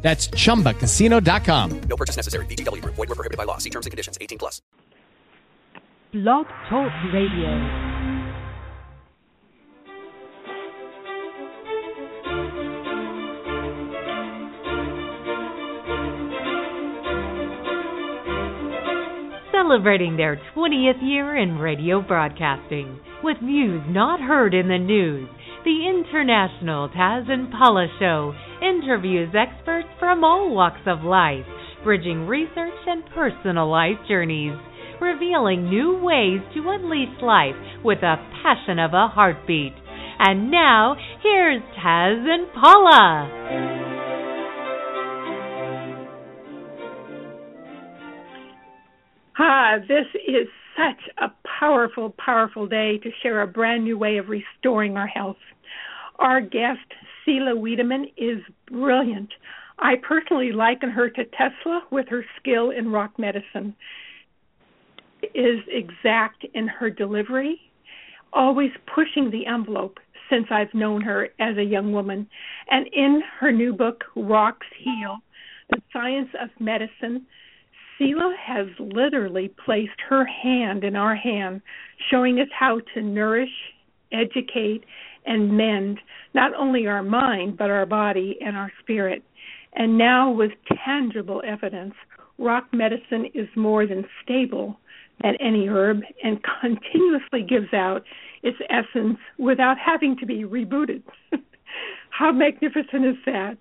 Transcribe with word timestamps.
That's 0.00 0.28
chumbacasino.com. 0.28 1.80
No 1.80 1.96
purchase 1.96 2.16
necessary. 2.16 2.46
VGW 2.46 2.82
Group. 2.82 2.94
Void 2.94 3.08
were 3.08 3.14
prohibited 3.14 3.36
by 3.36 3.44
law. 3.44 3.58
See 3.58 3.70
terms 3.70 3.86
and 3.86 3.90
conditions. 3.90 4.16
18 4.20 4.38
plus. 4.38 4.62
Blog 6.12 6.46
Talk 6.70 6.90
Radio. 7.12 7.98
Celebrating 19.52 20.16
their 20.16 20.40
20th 20.56 21.02
year 21.02 21.36
in 21.36 21.58
radio 21.58 22.00
broadcasting 22.00 22.98
with 23.22 23.36
views 23.42 23.82
not 23.88 24.18
heard 24.18 24.54
in 24.54 24.68
the 24.68 24.78
news. 24.78 25.28
The 25.68 25.86
International 25.86 26.88
Taz 26.88 27.30
and 27.30 27.52
Paula 27.52 27.88
Show 27.98 28.32
interviews 28.62 29.28
experts 29.36 29.88
from 29.98 30.24
all 30.24 30.48
walks 30.54 30.80
of 30.86 31.04
life, 31.04 31.44
bridging 31.84 32.26
research 32.26 32.80
and 32.86 33.04
personal 33.14 33.70
life 33.70 33.98
journeys, 34.08 34.56
revealing 34.98 35.68
new 35.68 35.98
ways 36.02 36.40
to 36.54 36.70
unleash 36.70 37.20
life 37.20 37.54
with 37.84 37.98
a 37.98 38.16
passion 38.42 38.78
of 38.78 38.94
a 38.94 39.08
heartbeat. 39.08 39.74
And 40.18 40.50
now, 40.50 40.96
here's 41.22 41.60
Taz 41.78 42.24
and 42.26 42.50
Paula. 42.54 43.28
Ah, 49.38 49.74
this 49.86 50.06
is 50.26 50.48
such 50.78 51.10
a 51.18 51.30
powerful, 51.60 52.14
powerful 52.24 52.66
day 52.66 52.98
to 53.02 53.10
share 53.22 53.42
a 53.42 53.46
brand 53.46 53.84
new 53.84 53.98
way 53.98 54.16
of 54.16 54.30
restoring 54.30 54.96
our 54.96 55.06
health. 55.06 55.36
Our 56.18 56.40
guest, 56.40 56.80
Sela 57.26 57.54
Weidemann, 57.54 58.12
is 58.16 58.40
brilliant. 58.70 59.30
I 59.78 59.94
personally 59.96 60.52
liken 60.52 60.90
her 60.90 61.08
to 61.10 61.24
Tesla 61.24 61.82
with 61.90 62.08
her 62.08 62.24
skill 62.38 62.70
in 62.70 62.90
rock 62.90 63.18
medicine. 63.18 63.74
Is 65.34 65.60
exact 65.68 66.44
in 66.54 66.68
her 66.68 66.90
delivery, 66.90 67.60
always 68.32 68.70
pushing 68.92 69.30
the 69.30 69.46
envelope 69.46 69.98
since 70.30 70.46
I've 70.50 70.72
known 70.74 71.00
her 71.02 71.28
as 71.40 71.56
a 71.56 71.62
young 71.62 71.92
woman. 71.92 72.28
And 72.70 72.86
in 72.92 73.22
her 73.40 73.52
new 73.52 73.72
book, 73.72 74.04
Rocks 74.14 74.66
Heal 74.78 75.18
The 75.70 75.80
Science 75.92 76.28
of 76.40 76.50
Medicine, 76.60 77.26
Sela 77.98 78.32
has 78.36 78.66
literally 78.78 79.52
placed 79.64 80.00
her 80.08 80.24
hand 80.24 80.84
in 80.84 80.94
our 80.94 81.16
hand, 81.16 81.62
showing 82.10 82.40
us 82.40 82.48
how 82.56 82.80
to 82.94 83.02
nourish, 83.02 83.50
educate, 84.12 84.84
and 85.26 85.56
mend 85.56 85.98
not 86.34 86.54
only 86.54 86.86
our 86.86 87.02
mind, 87.02 87.56
but 87.56 87.70
our 87.70 87.86
body 87.86 88.38
and 88.44 88.56
our 88.56 88.72
spirit. 88.80 89.22
And 89.74 89.98
now, 89.98 90.30
with 90.30 90.52
tangible 90.84 91.42
evidence, 91.46 91.94
rock 92.38 92.68
medicine 92.72 93.26
is 93.34 93.48
more 93.56 93.86
than 93.86 94.04
stable 94.22 94.78
than 95.22 95.34
any 95.40 95.66
herb 95.66 96.00
and 96.22 96.38
continuously 96.60 97.42
gives 97.42 97.72
out 97.72 98.02
its 98.42 98.58
essence 98.70 99.18
without 99.38 99.76
having 99.78 100.16
to 100.18 100.26
be 100.26 100.44
rebooted. 100.44 101.02
How 102.10 102.32
magnificent 102.32 103.04
is 103.04 103.16
that? 103.26 103.56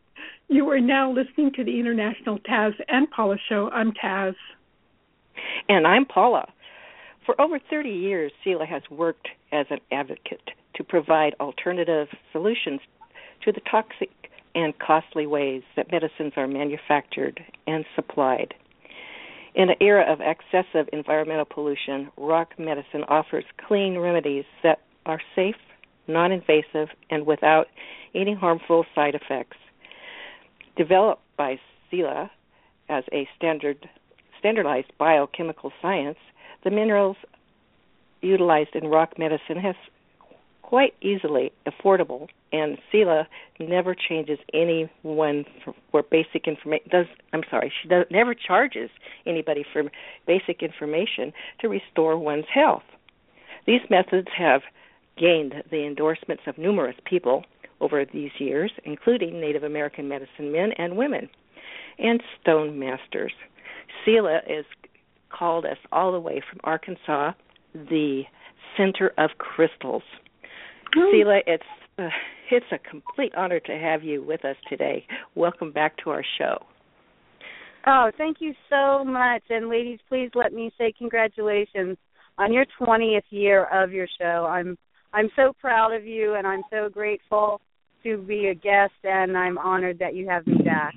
You 0.49 0.69
are 0.69 0.79
now 0.79 1.11
listening 1.11 1.51
to 1.55 1.63
the 1.63 1.79
International 1.79 2.39
Taz 2.39 2.71
and 2.87 3.09
Paula 3.11 3.37
Show. 3.49 3.69
I'm 3.71 3.91
Taz. 3.91 4.35
And 5.67 5.85
I'm 5.85 6.05
Paula. 6.05 6.47
For 7.25 7.39
over 7.41 7.59
30 7.69 7.89
years, 7.89 8.31
Sela 8.45 8.67
has 8.67 8.81
worked 8.89 9.27
as 9.51 9.65
an 9.69 9.79
advocate 9.91 10.49
to 10.77 10.83
provide 10.83 11.35
alternative 11.39 12.07
solutions 12.31 12.79
to 13.43 13.51
the 13.51 13.61
toxic 13.69 14.09
and 14.55 14.77
costly 14.79 15.27
ways 15.27 15.61
that 15.75 15.91
medicines 15.91 16.33
are 16.35 16.47
manufactured 16.47 17.43
and 17.67 17.85
supplied. 17.95 18.53
In 19.55 19.69
an 19.69 19.75
era 19.81 20.05
of 20.11 20.19
excessive 20.21 20.87
environmental 20.93 21.45
pollution, 21.45 22.11
rock 22.15 22.53
medicine 22.59 23.03
offers 23.07 23.43
clean 23.67 23.97
remedies 23.97 24.45
that 24.63 24.81
are 25.05 25.21
safe, 25.35 25.55
non 26.07 26.31
invasive, 26.31 26.89
and 27.09 27.25
without 27.25 27.67
any 28.13 28.35
harmful 28.35 28.85
side 28.93 29.15
effects. 29.15 29.57
Developed 30.75 31.23
by 31.37 31.59
Sela 31.91 32.29
as 32.89 33.03
a 33.11 33.27
standard 33.35 33.89
standardized 34.39 34.91
biochemical 34.99 35.71
science, 35.81 36.19
the 36.63 36.69
minerals 36.69 37.17
utilized 38.21 38.75
in 38.75 38.87
rock 38.87 39.17
medicine 39.17 39.57
has 39.57 39.75
quite 40.67 40.93
easily 41.01 41.49
affordable 41.65 42.27
and 42.51 42.77
Sela 42.91 43.25
never 43.57 43.95
changes 43.95 44.37
anyone 44.53 45.45
for, 45.63 45.73
for 45.91 46.03
basic 46.03 46.45
information 46.45 46.85
does 46.91 47.05
I'm 47.31 47.43
sorry 47.49 47.71
she 47.81 47.87
does 47.87 48.05
never 48.11 48.35
charges 48.35 48.89
anybody 49.25 49.65
for 49.71 49.83
basic 50.25 50.61
information 50.61 51.31
to 51.61 51.69
restore 51.69 52.17
one's 52.17 52.47
health. 52.53 52.83
These 53.65 53.79
methods 53.89 54.27
have 54.37 54.61
gained 55.17 55.53
the 55.71 55.85
endorsements 55.85 56.43
of 56.47 56.57
numerous 56.57 56.97
people 57.05 57.45
over 57.79 58.03
these 58.03 58.31
years, 58.37 58.71
including 58.83 59.39
Native 59.39 59.63
American 59.63 60.09
medicine 60.09 60.51
men 60.51 60.71
and 60.77 60.97
women 60.97 61.29
and 61.97 62.21
stone 62.41 62.77
masters. 62.77 63.31
Sela 64.05 64.39
is 64.49 64.65
called 65.29 65.65
us 65.65 65.77
all 65.93 66.11
the 66.11 66.19
way 66.19 66.41
from 66.49 66.59
Arkansas, 66.65 67.31
the 67.73 68.23
center 68.75 69.13
of 69.17 69.29
crystals. 69.37 70.03
Oh. 70.97 71.39
It's 71.45 71.63
uh, 71.99 72.09
it's 72.51 72.65
a 72.71 72.77
complete 72.89 73.33
honor 73.35 73.59
to 73.59 73.71
have 73.71 74.03
you 74.03 74.23
with 74.23 74.45
us 74.45 74.55
today. 74.69 75.05
Welcome 75.35 75.71
back 75.71 75.97
to 76.03 76.09
our 76.09 76.23
show. 76.37 76.57
Oh, 77.85 78.11
thank 78.17 78.37
you 78.39 78.53
so 78.69 79.03
much. 79.03 79.43
And 79.49 79.69
ladies, 79.69 79.99
please 80.09 80.29
let 80.35 80.53
me 80.53 80.71
say 80.77 80.93
congratulations 80.97 81.97
on 82.37 82.53
your 82.53 82.65
20th 82.79 83.21
year 83.29 83.65
of 83.65 83.91
your 83.91 84.07
show. 84.19 84.45
I'm 84.49 84.77
I'm 85.13 85.29
so 85.35 85.53
proud 85.59 85.93
of 85.93 86.05
you 86.05 86.35
and 86.35 86.45
I'm 86.45 86.63
so 86.69 86.89
grateful 86.89 87.61
to 88.03 88.17
be 88.17 88.47
a 88.47 88.53
guest 88.53 88.93
and 89.03 89.37
I'm 89.37 89.57
honored 89.57 89.99
that 89.99 90.15
you 90.15 90.27
have 90.27 90.45
me 90.45 90.57
back. 90.63 90.93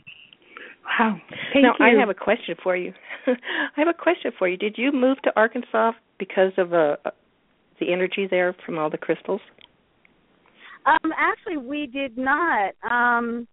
Wow. 0.99 1.17
Thank 1.53 1.65
now, 1.65 1.75
you. 1.79 1.87
I 1.87 2.01
have 2.01 2.09
a 2.09 2.15
question 2.15 2.57
for 2.63 2.77
you. 2.77 2.93
I 3.27 3.33
have 3.77 3.89
a 3.89 3.95
question 3.95 4.33
for 4.39 4.49
you. 4.49 4.57
Did 4.57 4.77
you 4.77 4.93
move 4.93 5.19
to 5.23 5.33
Arkansas 5.37 5.93
because 6.19 6.53
of 6.59 6.73
uh, 6.75 6.97
the 7.79 7.93
energy 7.93 8.27
there 8.29 8.55
from 8.67 8.79
all 8.79 8.91
the 8.91 8.99
crystals? 8.99 9.41
Um, 10.87 11.13
actually, 11.17 11.59
we 11.59 11.87
did 11.87 12.17
not. 12.17 12.73
Um, 12.89 13.47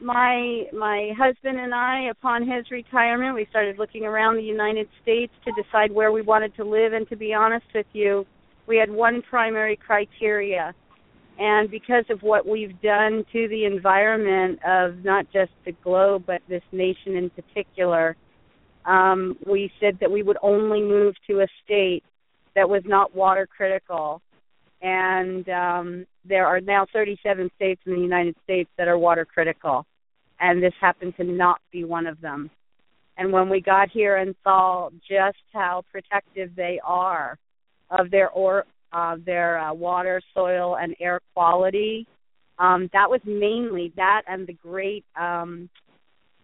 my 0.00 0.64
my 0.72 1.12
husband 1.16 1.58
and 1.60 1.72
I, 1.72 2.08
upon 2.10 2.42
his 2.42 2.70
retirement, 2.70 3.34
we 3.34 3.46
started 3.50 3.78
looking 3.78 4.04
around 4.04 4.36
the 4.36 4.42
United 4.42 4.88
States 5.02 5.32
to 5.44 5.52
decide 5.62 5.92
where 5.92 6.12
we 6.12 6.22
wanted 6.22 6.54
to 6.56 6.64
live. 6.64 6.92
And 6.92 7.08
to 7.08 7.16
be 7.16 7.32
honest 7.32 7.66
with 7.74 7.86
you, 7.92 8.26
we 8.66 8.76
had 8.76 8.90
one 8.90 9.22
primary 9.22 9.76
criteria, 9.76 10.74
and 11.38 11.70
because 11.70 12.04
of 12.10 12.22
what 12.22 12.46
we've 12.46 12.80
done 12.82 13.24
to 13.32 13.48
the 13.48 13.64
environment 13.64 14.58
of 14.66 15.04
not 15.04 15.26
just 15.32 15.52
the 15.64 15.72
globe 15.84 16.24
but 16.26 16.42
this 16.48 16.62
nation 16.72 17.16
in 17.16 17.30
particular, 17.30 18.16
um, 18.86 19.36
we 19.46 19.70
said 19.80 19.98
that 20.00 20.10
we 20.10 20.22
would 20.22 20.38
only 20.42 20.80
move 20.80 21.14
to 21.28 21.40
a 21.40 21.46
state 21.64 22.02
that 22.56 22.68
was 22.68 22.82
not 22.84 23.14
water 23.14 23.46
critical 23.46 24.20
and 24.84 25.48
um, 25.48 26.06
there 26.26 26.46
are 26.46 26.60
now 26.60 26.86
37 26.92 27.50
states 27.56 27.80
in 27.86 27.94
the 27.94 28.00
United 28.00 28.36
States 28.44 28.68
that 28.76 28.86
are 28.86 28.98
water 28.98 29.24
critical, 29.24 29.86
and 30.38 30.62
this 30.62 30.74
happened 30.78 31.14
to 31.16 31.24
not 31.24 31.58
be 31.72 31.84
one 31.84 32.06
of 32.06 32.20
them. 32.20 32.50
And 33.16 33.32
when 33.32 33.48
we 33.48 33.62
got 33.62 33.88
here 33.90 34.18
and 34.18 34.34
saw 34.44 34.90
just 35.08 35.38
how 35.54 35.84
protective 35.90 36.54
they 36.54 36.80
are 36.84 37.38
of 37.90 38.10
their 38.10 38.28
or 38.30 38.66
uh, 38.92 39.16
their 39.24 39.58
uh, 39.58 39.72
water, 39.72 40.20
soil, 40.34 40.76
and 40.76 40.94
air 41.00 41.20
quality, 41.32 42.06
um, 42.58 42.90
that 42.92 43.08
was 43.08 43.20
mainly 43.24 43.90
that 43.96 44.22
and 44.28 44.46
the 44.46 44.52
great 44.52 45.04
um, 45.18 45.70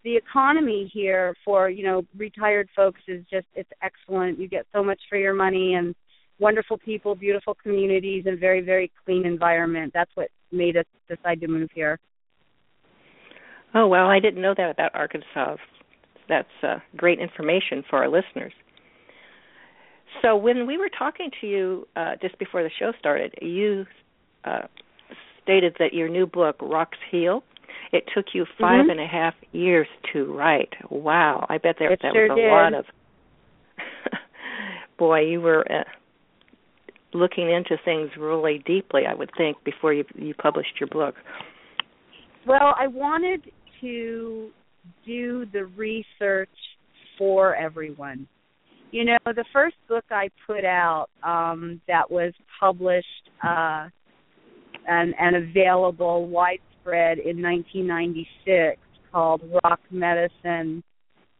the 0.02 0.16
economy 0.16 0.90
here 0.94 1.34
for 1.44 1.68
you 1.68 1.84
know 1.84 2.04
retired 2.16 2.70
folks 2.74 3.00
is 3.06 3.22
just 3.30 3.46
it's 3.54 3.70
excellent. 3.82 4.38
You 4.38 4.48
get 4.48 4.64
so 4.72 4.82
much 4.82 5.00
for 5.10 5.18
your 5.18 5.34
money 5.34 5.74
and 5.74 5.94
wonderful 6.40 6.78
people, 6.78 7.14
beautiful 7.14 7.54
communities, 7.62 8.24
and 8.26 8.38
very, 8.40 8.60
very 8.60 8.90
clean 9.04 9.24
environment. 9.26 9.92
That's 9.94 10.10
what 10.14 10.28
made 10.50 10.76
us 10.76 10.84
decide 11.08 11.40
to 11.42 11.48
move 11.48 11.68
here. 11.74 11.98
Oh 13.74 13.86
well, 13.86 14.06
I 14.06 14.18
didn't 14.18 14.42
know 14.42 14.54
that 14.56 14.70
about 14.70 14.94
Arkansas. 14.94 15.56
That's 16.28 16.48
uh, 16.62 16.76
great 16.96 17.18
information 17.20 17.84
for 17.88 17.98
our 18.02 18.08
listeners. 18.08 18.52
So 20.22 20.36
when 20.36 20.66
we 20.66 20.76
were 20.76 20.90
talking 20.96 21.30
to 21.40 21.46
you 21.46 21.86
uh, 21.96 22.12
just 22.20 22.38
before 22.38 22.62
the 22.62 22.70
show 22.78 22.92
started, 22.98 23.32
you 23.40 23.84
uh, 24.44 24.62
stated 25.42 25.76
that 25.78 25.92
your 25.94 26.08
new 26.08 26.26
book, 26.26 26.56
Rocks 26.60 26.98
Heal, 27.10 27.42
it 27.92 28.04
took 28.14 28.26
you 28.34 28.44
five 28.60 28.80
Mm-hmm. 28.82 28.90
and 28.90 29.00
a 29.00 29.06
half 29.06 29.34
years 29.52 29.86
to 30.12 30.24
write. 30.32 30.72
Wow, 30.90 31.46
I 31.48 31.58
bet 31.58 31.76
there 31.78 31.92
It 31.92 32.00
that 32.02 32.12
sure 32.12 32.28
was 32.28 32.38
a 32.38 32.40
did. 32.40 32.50
lot 32.50 32.74
of. 32.74 32.84
Boy, 34.98 35.20
you 35.20 35.40
were 35.40 35.64
uh, 35.70 35.84
looking 37.12 37.50
into 37.50 37.76
things 37.84 38.10
really 38.18 38.62
deeply. 38.66 39.02
I 39.08 39.14
would 39.14 39.30
think 39.36 39.62
before 39.64 39.92
you 39.92 40.04
you 40.14 40.34
published 40.34 40.78
your 40.78 40.88
book. 40.88 41.14
Well, 42.46 42.74
I 42.78 42.86
wanted 42.86 43.50
to 43.80 44.50
do 45.06 45.46
the 45.52 45.66
research 45.76 46.48
for 47.18 47.54
everyone. 47.54 48.26
You 48.92 49.04
know, 49.04 49.18
the 49.24 49.44
first 49.52 49.76
book 49.88 50.04
I 50.10 50.30
put 50.46 50.64
out 50.64 51.06
um, 51.22 51.80
that 51.86 52.10
was 52.10 52.32
published 52.58 53.06
uh, 53.42 53.88
and, 54.88 55.14
and 55.18 55.36
available 55.36 56.26
widespread 56.26 57.18
in 57.18 57.40
1996 57.40 58.80
called 59.12 59.42
Rock 59.62 59.80
Medicine, 59.90 60.82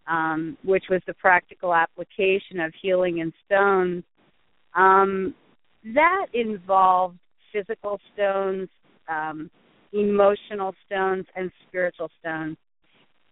um, 0.06 0.56
which 0.64 0.84
was 0.90 1.00
the 1.06 1.14
practical 1.14 1.74
application 1.74 2.60
of 2.60 2.72
healing 2.80 3.18
in 3.18 3.32
stones. 3.46 4.04
Um, 4.76 5.34
that 5.94 6.26
involved 6.32 7.18
physical 7.52 8.00
stones, 8.14 8.68
um, 9.08 9.50
emotional 9.92 10.74
stones, 10.86 11.26
and 11.34 11.50
spiritual 11.66 12.10
stones. 12.20 12.56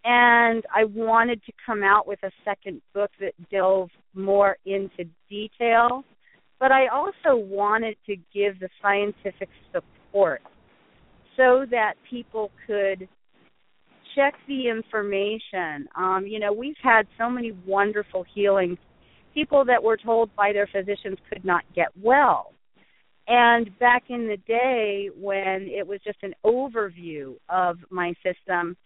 And 0.04 0.64
I 0.74 0.84
wanted 0.84 1.44
to 1.44 1.52
come 1.64 1.82
out 1.82 2.06
with 2.06 2.22
a 2.22 2.30
second 2.44 2.80
book 2.94 3.10
that 3.20 3.32
delved 3.50 3.92
more 4.14 4.56
into 4.64 5.04
detail, 5.28 6.04
but 6.58 6.72
I 6.72 6.88
also 6.88 7.36
wanted 7.36 7.96
to 8.06 8.16
give 8.32 8.58
the 8.58 8.68
scientific 8.80 9.48
support 9.72 10.42
so 11.36 11.64
that 11.70 11.94
people 12.08 12.50
could 12.66 13.08
check 14.14 14.34
the 14.48 14.68
information. 14.68 15.88
Um, 15.96 16.24
you 16.26 16.40
know, 16.40 16.52
we've 16.52 16.76
had 16.82 17.06
so 17.18 17.30
many 17.30 17.52
wonderful 17.66 18.24
healings. 18.34 18.78
People 19.38 19.64
that 19.66 19.84
were 19.84 19.96
told 19.96 20.34
by 20.34 20.52
their 20.52 20.66
physicians 20.66 21.16
could 21.28 21.44
not 21.44 21.62
get 21.72 21.86
well. 22.02 22.54
And 23.28 23.78
back 23.78 24.04
in 24.08 24.26
the 24.26 24.36
day 24.48 25.10
when 25.16 25.68
it 25.70 25.86
was 25.86 26.00
just 26.04 26.18
an 26.24 26.34
overview 26.44 27.36
of 27.48 27.76
my 27.88 28.14
system, 28.24 28.76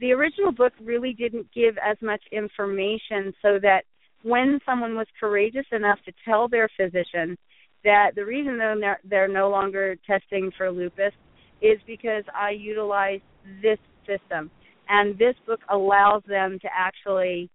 the 0.00 0.12
original 0.12 0.52
book 0.52 0.74
really 0.82 1.14
didn't 1.14 1.46
give 1.54 1.76
as 1.78 1.96
much 2.02 2.20
information 2.32 3.32
so 3.40 3.58
that 3.62 3.84
when 4.22 4.60
someone 4.66 4.94
was 4.94 5.06
courageous 5.18 5.64
enough 5.72 5.98
to 6.04 6.12
tell 6.22 6.48
their 6.48 6.68
physician 6.76 7.38
that 7.82 8.10
the 8.14 8.26
reason 8.26 8.58
they're, 8.58 9.00
they're 9.04 9.26
no 9.26 9.48
longer 9.48 9.96
testing 10.06 10.50
for 10.54 10.70
lupus 10.70 11.14
is 11.62 11.78
because 11.86 12.24
I 12.34 12.50
utilize 12.50 13.20
this 13.62 13.78
system. 14.06 14.50
And 14.86 15.16
this 15.16 15.34
book 15.46 15.60
allows 15.70 16.22
them 16.28 16.58
to 16.60 16.68
actually 16.76 17.48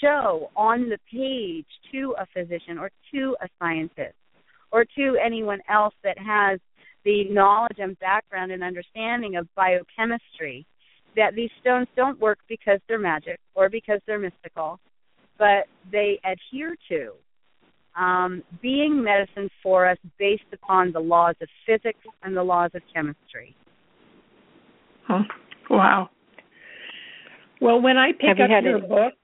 show 0.00 0.50
on 0.56 0.88
the 0.88 0.98
page 1.10 1.66
to 1.92 2.14
a 2.18 2.26
physician 2.32 2.78
or 2.78 2.90
to 3.12 3.36
a 3.42 3.48
scientist 3.58 4.14
or 4.70 4.84
to 4.96 5.16
anyone 5.24 5.60
else 5.70 5.94
that 6.04 6.18
has 6.18 6.58
the 7.04 7.24
knowledge 7.30 7.78
and 7.78 7.98
background 8.00 8.52
and 8.52 8.62
understanding 8.62 9.36
of 9.36 9.46
biochemistry 9.54 10.66
that 11.16 11.34
these 11.34 11.50
stones 11.60 11.86
don't 11.96 12.20
work 12.20 12.38
because 12.48 12.78
they're 12.86 12.98
magic 12.98 13.38
or 13.54 13.68
because 13.68 14.00
they're 14.06 14.18
mystical, 14.18 14.78
but 15.38 15.64
they 15.90 16.20
adhere 16.24 16.76
to 16.88 17.12
um, 18.00 18.42
being 18.62 19.02
medicine 19.02 19.48
for 19.62 19.88
us 19.88 19.96
based 20.18 20.42
upon 20.52 20.92
the 20.92 21.00
laws 21.00 21.34
of 21.40 21.48
physics 21.66 21.98
and 22.22 22.36
the 22.36 22.42
laws 22.42 22.70
of 22.74 22.82
chemistry. 22.94 23.56
Huh. 25.06 25.22
Wow. 25.70 26.10
Well, 27.60 27.80
when 27.80 27.96
I 27.96 28.12
pick 28.12 28.28
Have 28.28 28.38
you 28.38 28.44
up 28.44 28.50
had 28.50 28.64
your 28.64 28.78
any- 28.78 28.86
book, 28.86 29.14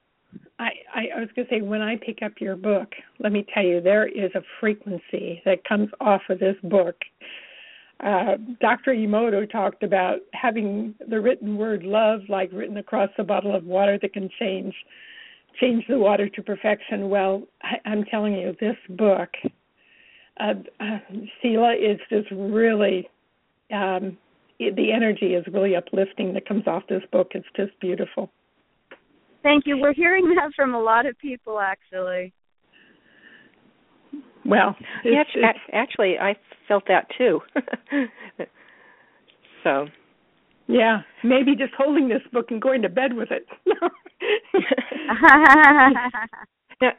I, 0.58 0.70
I, 0.94 1.20
was 1.20 1.28
going 1.34 1.48
to 1.48 1.54
say, 1.54 1.60
when 1.62 1.82
I 1.82 1.96
pick 1.96 2.22
up 2.22 2.32
your 2.40 2.56
book, 2.56 2.92
let 3.18 3.32
me 3.32 3.44
tell 3.52 3.64
you, 3.64 3.80
there 3.80 4.06
is 4.06 4.30
a 4.34 4.42
frequency 4.60 5.42
that 5.44 5.64
comes 5.64 5.88
off 6.00 6.22
of 6.28 6.38
this 6.38 6.56
book. 6.62 6.96
Uh, 8.00 8.36
Dr. 8.60 8.92
Emoto 8.92 9.50
talked 9.50 9.82
about 9.82 10.18
having 10.32 10.94
the 11.08 11.20
written 11.20 11.56
word 11.56 11.82
love 11.82 12.20
like 12.28 12.50
written 12.52 12.76
across 12.76 13.10
a 13.18 13.24
bottle 13.24 13.54
of 13.54 13.64
water 13.64 13.98
that 14.00 14.12
can 14.12 14.28
change 14.38 14.74
change 15.60 15.84
the 15.88 15.98
water 15.98 16.28
to 16.28 16.42
perfection. 16.42 17.08
Well, 17.08 17.44
I, 17.62 17.76
I'm 17.88 18.04
telling 18.04 18.34
you, 18.34 18.56
this 18.60 18.76
book, 18.90 19.30
uh, 20.40 20.54
uh, 20.80 20.98
is 21.44 22.00
just 22.10 22.28
really 22.32 23.08
um, 23.72 24.18
it, 24.58 24.76
the 24.76 24.92
energy 24.92 25.34
is 25.34 25.44
really 25.52 25.76
uplifting 25.76 26.34
that 26.34 26.46
comes 26.46 26.66
off 26.66 26.82
this 26.88 27.02
book. 27.12 27.32
It's 27.34 27.46
just 27.56 27.78
beautiful. 27.80 28.30
Thank 29.44 29.66
you. 29.66 29.78
We're 29.78 29.92
hearing 29.92 30.34
that 30.34 30.50
from 30.56 30.74
a 30.74 30.80
lot 30.80 31.06
of 31.06 31.16
people, 31.18 31.60
actually. 31.60 32.32
Well, 34.44 34.74
Yeah, 35.04 35.20
it's, 35.20 35.28
actu- 35.28 35.40
it's, 35.44 35.58
actually, 35.72 36.18
I 36.18 36.34
felt 36.66 36.84
that 36.88 37.06
too. 37.16 37.40
so, 39.62 39.86
yeah, 40.66 41.02
maybe 41.22 41.54
just 41.54 41.74
holding 41.76 42.08
this 42.08 42.22
book 42.32 42.46
and 42.50 42.60
going 42.60 42.80
to 42.82 42.88
bed 42.88 43.12
with 43.12 43.28
it. 43.30 43.46
now, 46.80 46.92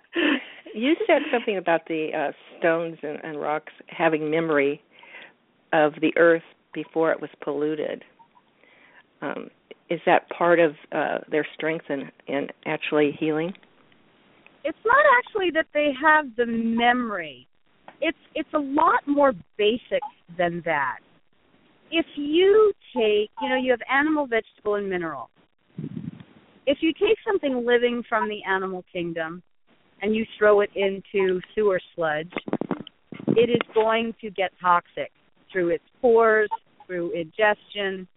you 0.76 0.96
said 1.08 1.24
something 1.32 1.58
about 1.58 1.82
the 1.88 2.10
uh, 2.16 2.32
stones 2.60 2.98
and, 3.02 3.18
and 3.24 3.42
rocks 3.42 3.74
having 3.88 4.30
memory 4.30 4.84
of 5.74 5.94
the 6.00 6.14
earth 6.16 6.44
before 6.74 7.12
it 7.12 7.20
was 7.20 7.32
polluted. 7.44 8.04
Um, 9.22 9.50
is 9.90 10.00
that 10.06 10.30
part 10.30 10.60
of 10.60 10.72
uh, 10.92 11.20
their 11.30 11.46
strength 11.54 11.86
in, 11.90 12.10
in 12.28 12.48
actually 12.66 13.16
healing? 13.20 13.54
it's 14.66 14.78
not 14.84 15.06
actually 15.20 15.52
that 15.52 15.68
they 15.74 15.92
have 16.02 16.26
the 16.36 16.46
memory. 16.46 17.48
It's 18.02 18.18
it's 18.34 18.50
a 18.54 18.60
lot 18.60 19.08
more 19.08 19.32
basic 19.58 20.02
than 20.38 20.62
that. 20.66 20.98
If 21.92 22.06
you 22.16 22.74
take, 22.96 23.30
you 23.42 23.50
know, 23.50 23.56
you 23.56 23.70
have 23.72 23.80
animal, 23.90 24.26
vegetable, 24.26 24.76
and 24.76 24.90
mineral. 24.90 25.30
If 26.66 26.80
you 26.82 26.92
take 26.94 27.18
something 27.26 27.64
living 27.64 28.02
from 28.10 28.28
the 28.28 28.40
animal 28.44 28.84
kingdom 28.92 29.44
and 30.02 30.16
you 30.16 30.26
throw 30.38 30.62
it 30.62 30.72
into 30.76 31.40
sewer 31.54 31.80
sludge, 31.96 32.34
it 33.28 33.52
is 33.52 33.62
going 33.76 34.16
to 34.22 34.32
get 34.32 34.52
toxic 34.60 35.12
through 35.52 35.70
its 35.70 35.84
pores, 36.02 36.50
through 36.88 37.12
ingestion, 37.12 38.08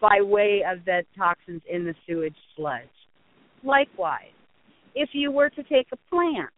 by 0.00 0.20
way 0.20 0.62
of 0.66 0.84
the 0.84 1.02
toxins 1.16 1.62
in 1.70 1.84
the 1.84 1.94
sewage 2.06 2.36
sludge. 2.54 2.82
Likewise, 3.62 4.32
if 4.94 5.10
you 5.12 5.30
were 5.30 5.50
to 5.50 5.62
take 5.64 5.88
a 5.92 5.96
plant, 6.10 6.50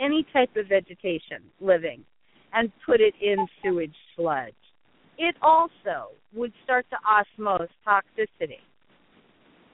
any 0.00 0.26
type 0.32 0.50
of 0.56 0.66
vegetation 0.68 1.42
living, 1.60 2.04
and 2.52 2.70
put 2.86 3.00
it 3.00 3.14
in 3.20 3.46
sewage 3.62 3.94
sludge, 4.16 4.54
it 5.18 5.36
also 5.42 6.10
would 6.34 6.52
start 6.64 6.86
to 6.90 6.96
osmose 7.06 7.68
toxicity. 7.86 8.60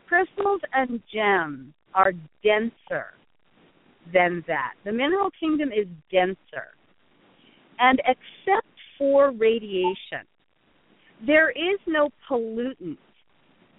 Crystals 0.09 0.61
and 0.75 1.01
gems 1.13 1.73
are 1.95 2.13
denser 2.43 3.15
than 4.13 4.45
that. 4.47 4.75
The 4.85 4.93
mineral 4.93 5.31
kingdom 5.39 5.71
is 5.71 5.87
denser. 6.11 6.69
And 7.79 8.01
except 8.01 8.67
for 8.99 9.31
radiation, 9.31 10.27
there 11.27 11.51
is 11.51 11.79
no 11.87 12.11
pollutant 12.29 12.97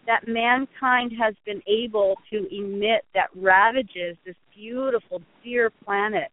that 0.06 0.28
mankind 0.28 1.12
has 1.20 1.34
been 1.46 1.62
able 1.68 2.16
to 2.32 2.48
emit 2.56 3.04
that 3.14 3.30
ravages 3.36 4.18
this 4.26 4.36
beautiful, 4.56 5.22
dear 5.44 5.72
planet 5.86 6.30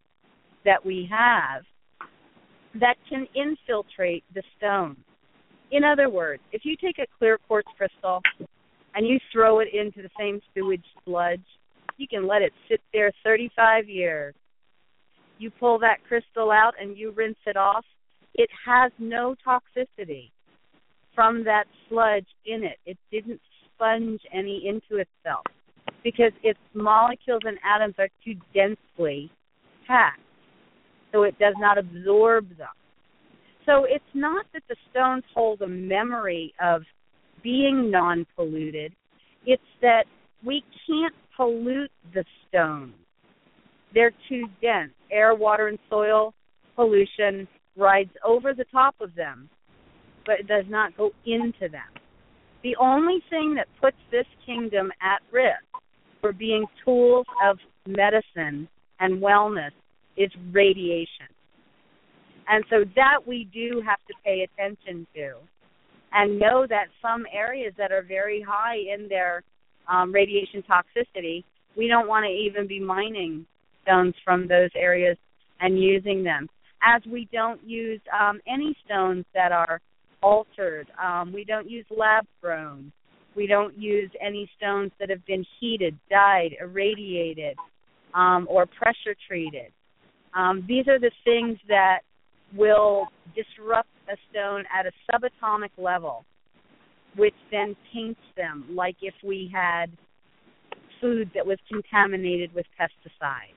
that 0.65 0.85
we 0.85 1.09
have 1.11 1.63
that 2.75 2.97
can 3.09 3.27
infiltrate 3.35 4.25
the 4.35 4.43
stone. 4.57 4.97
In 5.71 5.85
other 5.85 6.09
words, 6.09 6.43
if 6.53 6.63
you 6.65 6.77
take 6.77 6.99
a 6.99 7.07
clear 7.19 7.39
quartz 7.47 7.69
crystal 7.77 8.21
and 8.95 9.07
you 9.07 9.19
throw 9.33 9.61
it 9.61 9.69
into 9.73 10.03
the 10.03 10.11
same 10.19 10.41
sewage 10.55 10.85
sludge, 11.05 11.45
you 11.97 12.07
can 12.09 12.27
let 12.27 12.43
it 12.43 12.53
sit 12.69 12.81
there 12.93 13.13
35 13.25 13.89
years. 13.89 14.35
You 15.39 15.51
pull 15.51 15.79
that 15.81 15.99
crystal 16.07 16.51
out 16.51 16.73
and 16.81 16.97
you 16.97 17.13
rinse 17.13 17.39
it 17.47 17.57
off, 17.57 17.85
it 18.35 18.49
has 18.67 18.93
no 18.99 19.35
toxicity 19.47 20.31
from 21.19 21.43
that 21.43 21.65
sludge 21.89 22.29
in 22.47 22.63
it. 22.63 22.77
It 22.87 22.97
didn't 23.11 23.41
sponge 23.75 24.21
any 24.33 24.69
into 24.69 25.03
itself 25.03 25.45
because 26.05 26.31
its 26.45 26.61
molecules 26.75 27.41
and 27.45 27.59
atoms 27.69 27.97
are 27.99 28.09
too 28.25 28.35
densely 28.55 29.29
packed, 29.85 30.21
so 31.11 31.25
it 31.25 31.37
does 31.41 31.55
not 31.59 31.77
absorb 31.77 32.57
them. 32.57 32.69
So 33.67 33.85
it's 33.85 34.05
not 34.15 34.47
that 34.53 34.63
the 34.69 34.77
stones 34.93 35.25
hold 35.35 35.61
a 35.63 35.67
memory 35.67 36.55
of 36.63 36.83
being 37.43 37.91
non 37.91 38.25
polluted, 38.37 38.93
it's 39.45 39.61
that 39.83 40.05
we 40.45 40.63
can't 40.87 41.15
pollute 41.37 41.91
the 42.15 42.25
stones. 42.47 42.95
They're 43.93 44.15
too 44.29 44.45
dense. 44.63 44.93
air, 45.11 45.35
water, 45.35 45.67
and 45.67 45.81
soil 45.91 46.33
pollution 46.77 47.49
rides 47.77 48.13
over 48.25 48.55
the 48.55 48.67
top 48.71 48.95
of 49.01 49.17
them, 49.17 49.51
but 50.29 50.39
it 50.39 50.47
does 50.47 50.67
not 50.69 50.95
go 50.95 51.11
into 51.25 51.71
them. 51.73 51.89
The 52.63 52.77
only 52.79 53.25
thing 53.31 53.55
that 53.55 53.67
puts 53.81 53.97
this 54.11 54.27
kingdom 54.45 54.93
at 55.01 55.23
risk 55.33 55.65
for 56.21 56.35
being 56.35 56.67
tools 56.85 57.25
of 57.49 57.57
medicine 57.87 58.69
and 59.01 59.23
wellness 59.23 59.71
is 60.19 60.31
radiation. 60.53 61.33
And 62.47 62.63
so 62.69 62.85
that 62.95 63.27
we 63.27 63.49
do 63.55 63.83
have 63.87 64.01
to 64.07 64.15
pay 64.23 64.47
attention 64.47 65.07
to 65.15 65.37
and 66.13 66.39
know 66.39 66.67
that 66.69 66.89
some 67.01 67.25
areas 67.33 67.73
that 67.79 67.91
are 67.91 68.03
very 68.03 68.45
high 68.47 68.77
in 68.77 69.09
their 69.09 69.43
um, 69.89 70.13
radiation 70.13 70.63
toxicity, 70.69 71.43
we 71.75 71.89
don't 71.89 72.09
want 72.09 72.25
to 72.25 72.31
even 72.31 72.67
be 72.67 72.79
mining 72.79 73.47
stones 73.83 74.15
from 74.27 74.47
those 74.47 74.71
areas 74.77 75.17
and 75.61 75.83
using 75.83 76.23
them. 76.23 76.49
As 76.83 77.01
we 77.11 77.29
don't 77.33 77.63
use 77.65 78.01
um, 78.13 78.41
any 78.47 78.77
stones 78.85 79.25
that 79.35 79.53
are 79.53 79.81
altered, 80.23 80.89
um, 81.03 81.33
we 81.33 81.45
don't 81.45 81.69
use 81.69 81.87
lab 81.91 82.27
grown, 82.41 82.93
we 83.37 83.47
don't 83.47 83.79
use 83.79 84.11
any 84.21 84.51
stones 84.57 84.91
that 84.99 85.11
have 85.11 85.25
been 85.27 85.45
heated, 85.61 85.97
dyed, 86.11 86.57
irradiated, 86.61 87.57
um, 88.15 88.47
or 88.51 88.67
pressure 88.67 89.15
treated. 89.29 89.73
Um, 90.35 90.65
these 90.69 90.89
are 90.89 90.99
the 90.99 91.11
things 91.25 91.59
that 91.69 92.01
will 92.57 93.07
disrupt 93.35 93.89
a 94.11 94.17
stone 94.31 94.65
at 94.77 94.87
a 94.87 94.93
subatomic 95.11 95.71
level, 95.77 96.25
which 97.17 97.35
then 97.51 97.77
taints 97.93 98.21
them, 98.37 98.65
like 98.71 98.97
if 99.03 99.15
we 99.25 99.51
had 99.53 99.91
food 101.01 101.31
that 101.35 101.47
was 101.47 101.59
contaminated 101.71 102.53
with 102.55 102.67
pesticides. 102.81 103.55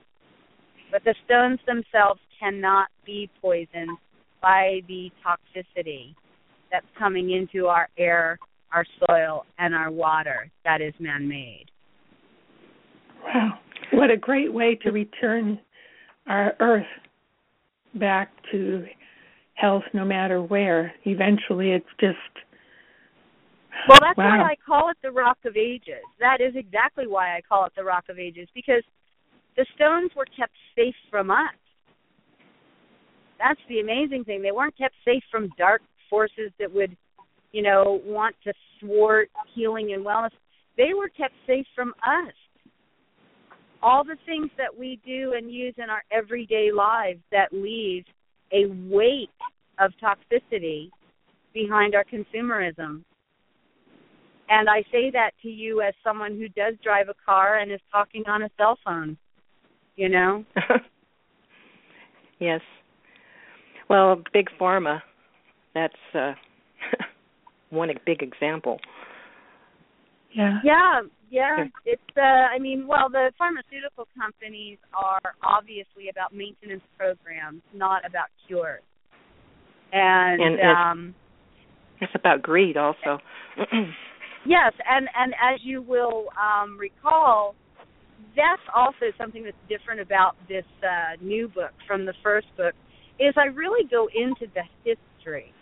But 0.90 1.02
the 1.04 1.14
stones 1.24 1.58
themselves 1.66 2.20
cannot 2.38 2.88
be 3.04 3.30
poisoned 3.40 3.96
by 4.40 4.80
the 4.88 5.10
toxicity 5.24 6.14
that's 6.72 6.86
coming 6.98 7.30
into 7.30 7.66
our 7.66 7.88
air, 7.98 8.38
our 8.72 8.84
soil, 9.06 9.44
and 9.58 9.74
our 9.74 9.90
water 9.90 10.50
that 10.64 10.80
is 10.80 10.94
man 10.98 11.28
made. 11.28 11.66
Wow. 13.22 13.58
What 13.92 14.10
a 14.10 14.16
great 14.16 14.52
way 14.52 14.74
to 14.82 14.90
return 14.90 15.60
our 16.26 16.54
earth 16.60 16.86
back 17.94 18.32
to 18.50 18.86
health 19.54 19.84
no 19.92 20.04
matter 20.04 20.42
where. 20.42 20.94
Eventually 21.04 21.72
it's 21.72 21.86
just 22.00 22.16
Well 23.88 23.98
that's 24.00 24.16
wow. 24.16 24.40
why 24.40 24.52
I 24.52 24.56
call 24.66 24.88
it 24.88 24.96
the 25.02 25.10
Rock 25.10 25.38
of 25.44 25.56
Ages. 25.56 26.02
That 26.20 26.40
is 26.40 26.54
exactly 26.56 27.06
why 27.06 27.36
I 27.36 27.42
call 27.46 27.66
it 27.66 27.72
the 27.76 27.84
Rock 27.84 28.04
of 28.08 28.18
Ages 28.18 28.48
because 28.54 28.82
the 29.56 29.66
stones 29.74 30.10
were 30.16 30.26
kept 30.36 30.54
safe 30.74 30.94
from 31.10 31.30
us. 31.30 31.54
That's 33.38 33.60
the 33.68 33.80
amazing 33.80 34.24
thing. 34.24 34.40
They 34.40 34.52
weren't 34.52 34.78
kept 34.78 34.94
safe 35.04 35.22
from 35.30 35.50
dark 35.58 35.82
forces 36.12 36.52
that 36.58 36.70
would, 36.70 36.94
you 37.52 37.62
know, 37.62 38.02
want 38.04 38.36
to 38.44 38.52
thwart 38.78 39.30
healing 39.54 39.94
and 39.94 40.04
wellness. 40.04 40.30
They 40.76 40.92
were 40.94 41.08
kept 41.08 41.34
safe 41.46 41.66
from 41.74 41.94
us 42.06 42.34
all 43.82 44.04
the 44.04 44.16
things 44.24 44.50
that 44.56 44.76
we 44.76 45.00
do 45.04 45.34
and 45.36 45.52
use 45.52 45.74
in 45.76 45.90
our 45.90 46.02
everyday 46.12 46.70
lives 46.70 47.20
that 47.32 47.52
leave 47.52 48.04
a 48.52 48.66
weight 48.88 49.30
of 49.78 49.90
toxicity 50.02 50.90
behind 51.52 51.94
our 51.94 52.04
consumerism. 52.04 53.02
And 54.48 54.68
I 54.68 54.82
say 54.92 55.10
that 55.12 55.30
to 55.42 55.48
you 55.48 55.80
as 55.80 55.94
someone 56.04 56.36
who 56.36 56.48
does 56.48 56.74
drive 56.82 57.08
a 57.08 57.14
car 57.24 57.58
and 57.58 57.72
is 57.72 57.80
talking 57.90 58.24
on 58.26 58.42
a 58.42 58.50
cell 58.56 58.78
phone, 58.84 59.16
you 59.96 60.08
know? 60.08 60.44
yes. 62.38 62.60
Well, 63.88 64.22
big 64.32 64.48
pharma, 64.60 65.00
that's 65.74 65.94
uh 66.14 66.32
one 67.70 67.88
big 68.04 68.22
example. 68.22 68.80
Yeah. 70.34 70.60
Yeah, 70.64 71.00
yeah, 71.30 71.64
it's 71.84 72.02
uh 72.16 72.20
I 72.20 72.58
mean, 72.58 72.86
well, 72.86 73.08
the 73.10 73.32
pharmaceutical 73.38 74.06
companies 74.18 74.78
are 74.94 75.34
obviously 75.42 76.08
about 76.10 76.34
maintenance 76.34 76.82
programs, 76.98 77.62
not 77.74 78.04
about 78.06 78.26
cures. 78.46 78.82
And, 79.92 80.42
and 80.42 80.60
um 80.60 81.14
it's 82.00 82.12
about 82.14 82.42
greed 82.42 82.76
also. 82.76 83.18
yes, 84.46 84.72
and 84.88 85.08
and 85.16 85.34
as 85.34 85.60
you 85.62 85.82
will 85.82 86.26
um 86.40 86.78
recall, 86.78 87.54
that's 88.34 88.62
also 88.74 89.12
something 89.18 89.44
that's 89.44 89.56
different 89.68 90.00
about 90.00 90.36
this 90.48 90.64
uh 90.82 91.22
new 91.22 91.48
book 91.48 91.72
from 91.86 92.06
the 92.06 92.14
first 92.22 92.46
book 92.56 92.74
is 93.18 93.34
I 93.36 93.46
really 93.46 93.86
go 93.88 94.08
into 94.14 94.46
the 94.54 94.62
history 94.84 95.52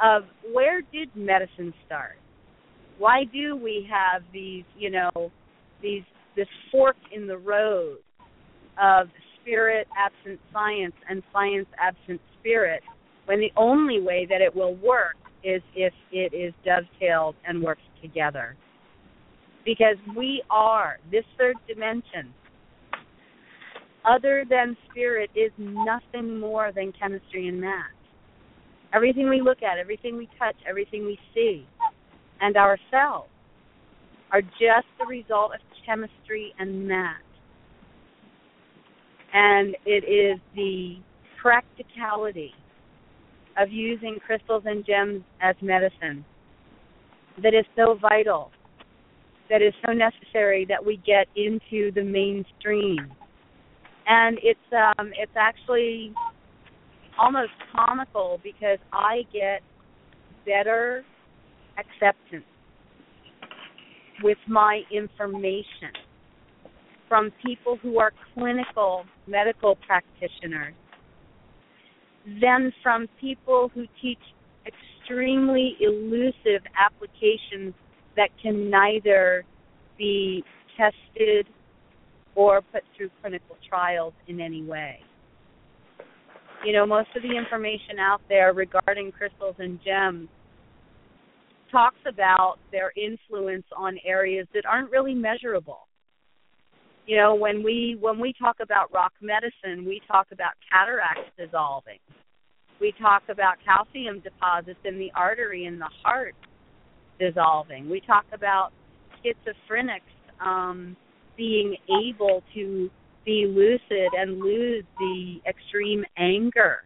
of 0.00 0.24
where 0.52 0.80
did 0.92 1.14
medicine 1.14 1.72
start? 1.86 2.16
why 2.98 3.24
do 3.32 3.56
we 3.56 3.88
have 3.90 4.22
these 4.32 4.64
you 4.76 4.90
know 4.90 5.30
these 5.82 6.02
this 6.36 6.48
fork 6.70 6.96
in 7.12 7.26
the 7.26 7.36
road 7.36 7.98
of 8.80 9.08
spirit 9.40 9.86
absent 9.96 10.38
science 10.52 10.94
and 11.08 11.22
science 11.32 11.66
absent 11.80 12.20
spirit 12.38 12.82
when 13.26 13.40
the 13.40 13.52
only 13.56 14.00
way 14.00 14.26
that 14.28 14.40
it 14.40 14.54
will 14.54 14.74
work 14.76 15.16
is 15.44 15.62
if 15.74 15.92
it 16.12 16.34
is 16.34 16.52
dovetailed 16.64 17.34
and 17.46 17.62
works 17.62 17.82
together 18.02 18.56
because 19.64 19.96
we 20.16 20.42
are 20.50 20.98
this 21.10 21.24
third 21.38 21.56
dimension 21.68 22.32
other 24.04 24.44
than 24.48 24.76
spirit 24.90 25.30
is 25.36 25.52
nothing 25.58 26.38
more 26.38 26.72
than 26.74 26.92
chemistry 27.00 27.48
and 27.48 27.60
math 27.60 27.86
everything 28.94 29.28
we 29.28 29.40
look 29.40 29.62
at 29.62 29.78
everything 29.78 30.16
we 30.16 30.28
touch 30.38 30.56
everything 30.68 31.04
we 31.04 31.18
see 31.34 31.66
and 32.40 32.56
ourselves 32.56 33.28
are 34.30 34.42
just 34.42 34.86
the 34.98 35.06
result 35.06 35.52
of 35.54 35.60
chemistry 35.88 36.52
and 36.58 36.86
math. 36.86 37.16
And 39.32 39.76
it 39.86 40.04
is 40.04 40.40
the 40.54 40.96
practicality 41.40 42.52
of 43.56 43.70
using 43.70 44.18
crystals 44.24 44.64
and 44.66 44.84
gems 44.84 45.22
as 45.42 45.56
medicine 45.60 46.24
that 47.42 47.54
is 47.54 47.64
so 47.76 47.98
vital, 48.00 48.50
that 49.48 49.62
is 49.62 49.72
so 49.86 49.92
necessary 49.92 50.66
that 50.68 50.84
we 50.84 50.96
get 51.06 51.26
into 51.36 51.92
the 51.92 52.02
mainstream. 52.02 53.12
And 54.06 54.38
it's 54.42 54.60
um 54.72 55.12
it's 55.18 55.32
actually 55.36 56.12
almost 57.18 57.50
comical 57.74 58.40
because 58.42 58.78
I 58.92 59.22
get 59.32 59.60
better 60.46 61.04
acceptance 61.78 62.44
with 64.22 64.38
my 64.46 64.82
information 64.92 65.92
from 67.08 67.32
people 67.44 67.78
who 67.82 67.98
are 67.98 68.12
clinical 68.34 69.04
medical 69.26 69.76
practitioners 69.76 70.74
than 72.40 72.72
from 72.82 73.08
people 73.20 73.70
who 73.74 73.86
teach 74.02 74.18
extremely 74.66 75.76
elusive 75.80 76.62
applications 76.78 77.72
that 78.16 78.28
can 78.42 78.68
neither 78.68 79.44
be 79.96 80.44
tested 80.76 81.46
or 82.34 82.60
put 82.72 82.82
through 82.96 83.10
clinical 83.20 83.56
trials 83.68 84.12
in 84.26 84.40
any 84.40 84.62
way. 84.62 85.00
You 86.64 86.72
know, 86.72 86.86
most 86.86 87.08
of 87.16 87.22
the 87.22 87.36
information 87.36 87.98
out 88.00 88.20
there 88.28 88.52
regarding 88.52 89.12
crystals 89.12 89.54
and 89.58 89.78
gems 89.84 90.28
talks 91.70 91.98
about 92.06 92.56
their 92.72 92.92
influence 92.96 93.64
on 93.76 93.98
areas 94.04 94.46
that 94.54 94.64
aren't 94.66 94.90
really 94.90 95.14
measurable. 95.14 95.80
You 97.06 97.16
know, 97.16 97.34
when 97.34 97.62
we 97.62 97.96
when 98.00 98.18
we 98.18 98.34
talk 98.38 98.56
about 98.60 98.92
rock 98.92 99.12
medicine, 99.22 99.86
we 99.86 100.00
talk 100.06 100.26
about 100.32 100.52
cataracts 100.70 101.30
dissolving. 101.38 101.98
We 102.80 102.92
talk 103.00 103.22
about 103.30 103.56
calcium 103.64 104.20
deposits 104.20 104.78
in 104.84 104.98
the 104.98 105.10
artery 105.14 105.64
in 105.64 105.78
the 105.78 105.88
heart 106.04 106.34
dissolving. 107.18 107.88
We 107.88 108.00
talk 108.00 108.24
about 108.32 108.70
schizophrenics 109.24 110.00
um, 110.44 110.96
being 111.36 111.76
able 111.88 112.42
to 112.54 112.90
be 113.24 113.46
lucid 113.46 114.10
and 114.16 114.38
lose 114.38 114.84
the 114.98 115.36
extreme 115.48 116.04
anger. 116.16 116.78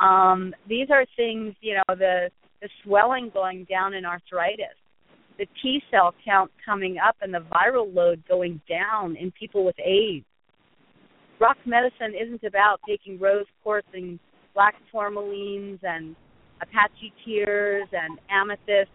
Um, 0.00 0.54
these 0.68 0.88
are 0.90 1.04
things, 1.16 1.54
you 1.60 1.74
know, 1.74 1.94
the 1.94 2.30
the 2.62 2.68
swelling 2.82 3.30
going 3.32 3.66
down 3.68 3.94
in 3.94 4.04
arthritis, 4.04 4.76
the 5.38 5.46
T 5.62 5.82
cell 5.90 6.14
count 6.24 6.50
coming 6.64 6.96
up 6.98 7.16
and 7.20 7.32
the 7.32 7.44
viral 7.52 7.94
load 7.94 8.22
going 8.28 8.60
down 8.68 9.16
in 9.16 9.30
people 9.32 9.64
with 9.64 9.78
AIDS. 9.78 10.24
Rock 11.38 11.58
medicine 11.66 12.14
isn't 12.18 12.44
about 12.44 12.80
taking 12.88 13.18
rose 13.18 13.44
quartz 13.62 13.88
and 13.92 14.18
black 14.54 14.74
tourmalines 14.92 15.78
and 15.82 16.16
Apache 16.62 17.12
tears 17.24 17.86
and 17.92 18.18
amethyst 18.30 18.90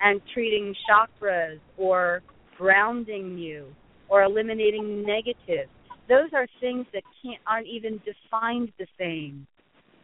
and 0.00 0.20
treating 0.32 0.74
chakras 0.88 1.58
or 1.76 2.22
grounding 2.56 3.36
you 3.36 3.66
or 4.08 4.22
eliminating 4.22 5.04
negatives. 5.04 5.70
Those 6.10 6.28
are 6.34 6.46
things 6.60 6.84
that 6.92 7.04
can't 7.22 7.40
aren't 7.46 7.68
even 7.68 8.00
defined 8.04 8.72
the 8.78 8.86
same 8.98 9.46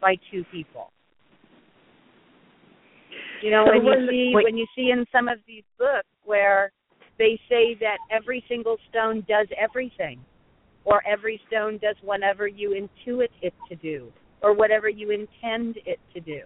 by 0.01 0.15
two 0.31 0.43
people. 0.51 0.89
You 3.43 3.51
know, 3.51 3.65
So 3.67 3.77
when 3.77 3.85
you 3.85 4.09
see 4.09 4.31
wait. 4.33 4.45
when 4.45 4.57
you 4.57 4.65
see 4.75 4.89
in 4.91 5.05
some 5.11 5.27
of 5.27 5.37
these 5.45 5.63
books 5.77 6.07
where 6.25 6.71
they 7.19 7.39
say 7.49 7.75
that 7.81 7.97
every 8.09 8.43
single 8.47 8.77
stone 8.89 9.25
does 9.27 9.47
everything, 9.59 10.19
or 10.85 11.05
every 11.05 11.41
stone 11.47 11.77
does 11.79 11.95
whatever 12.01 12.47
you 12.47 12.69
intuit 12.71 13.29
it 13.41 13.53
to 13.69 13.75
do, 13.75 14.11
or 14.41 14.53
whatever 14.53 14.87
you 14.87 15.11
intend 15.11 15.77
it 15.85 15.99
to 16.13 16.21
do. 16.21 16.41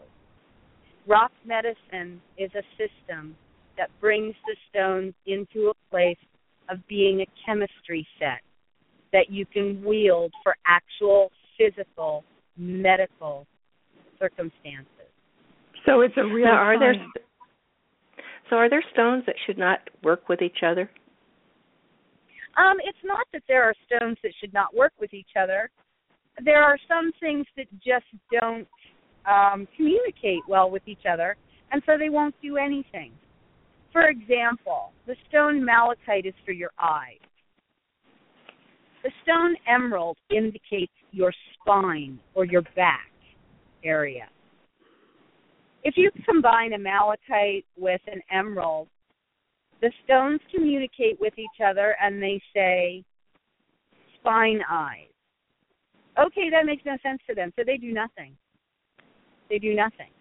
Rock 1.07 1.31
medicine 1.45 2.19
is 2.37 2.49
a 2.55 2.63
system 2.77 3.35
that 3.77 3.89
brings 3.99 4.33
the 4.47 4.55
stones 4.69 5.13
into 5.27 5.69
a 5.69 5.91
place 5.91 6.17
of 6.69 6.77
being 6.87 7.21
a 7.21 7.27
chemistry 7.45 8.07
set 8.19 8.41
that 9.13 9.29
you 9.29 9.45
can 9.45 9.83
wield 9.83 10.31
for 10.43 10.55
actual 10.65 11.31
physical 11.57 12.23
medical 12.57 13.45
circumstances. 14.19 14.87
So 15.85 16.01
it's 16.01 16.13
a 16.17 16.23
real. 16.23 16.45
Now, 16.45 16.57
are 16.57 16.79
there 16.79 16.95
so 18.49 18.57
are 18.57 18.69
there 18.69 18.83
stones 18.93 19.23
that 19.25 19.35
should 19.45 19.57
not 19.57 19.79
work 20.03 20.27
with 20.29 20.41
each 20.41 20.59
other? 20.63 20.89
Um, 22.57 22.77
it's 22.83 22.97
not 23.03 23.25
that 23.31 23.43
there 23.47 23.63
are 23.63 23.73
stones 23.85 24.17
that 24.23 24.33
should 24.39 24.53
not 24.53 24.75
work 24.75 24.91
with 24.99 25.13
each 25.13 25.31
other. 25.41 25.69
There 26.43 26.61
are 26.61 26.77
some 26.87 27.11
things 27.19 27.45
that 27.55 27.67
just 27.75 28.05
don't 28.41 28.67
um, 29.25 29.67
communicate 29.77 30.41
well 30.49 30.69
with 30.69 30.83
each 30.85 31.05
other, 31.11 31.37
and 31.71 31.81
so 31.85 31.93
they 31.97 32.09
won't 32.09 32.35
do 32.41 32.57
anything. 32.57 33.13
For 33.93 34.07
example, 34.07 34.91
the 35.07 35.15
stone 35.29 35.63
malachite 35.63 36.25
is 36.25 36.33
for 36.45 36.51
your 36.51 36.71
eyes. 36.81 37.19
The 39.03 39.11
stone 39.23 39.55
emerald 39.67 40.17
indicates 40.29 40.93
your 41.11 41.33
spine 41.53 42.19
or 42.35 42.45
your 42.45 42.61
back 42.75 43.11
area. 43.83 44.27
If 45.83 45.95
you 45.97 46.11
combine 46.25 46.73
a 46.73 46.77
malachite 46.77 47.65
with 47.77 48.01
an 48.05 48.21
emerald, 48.31 48.87
the 49.81 49.91
stones 50.05 50.39
communicate 50.53 51.19
with 51.19 51.33
each 51.39 51.65
other 51.65 51.95
and 52.01 52.21
they 52.21 52.39
say 52.53 53.03
spine 54.19 54.61
eyes. 54.69 55.07
Okay, 56.19 56.49
that 56.51 56.65
makes 56.65 56.83
no 56.85 56.97
sense 57.01 57.19
to 57.27 57.33
them, 57.33 57.51
so 57.55 57.63
they 57.65 57.77
do 57.77 57.91
nothing. 57.91 58.35
They 59.49 59.57
do 59.57 59.73
nothing. 59.73 60.11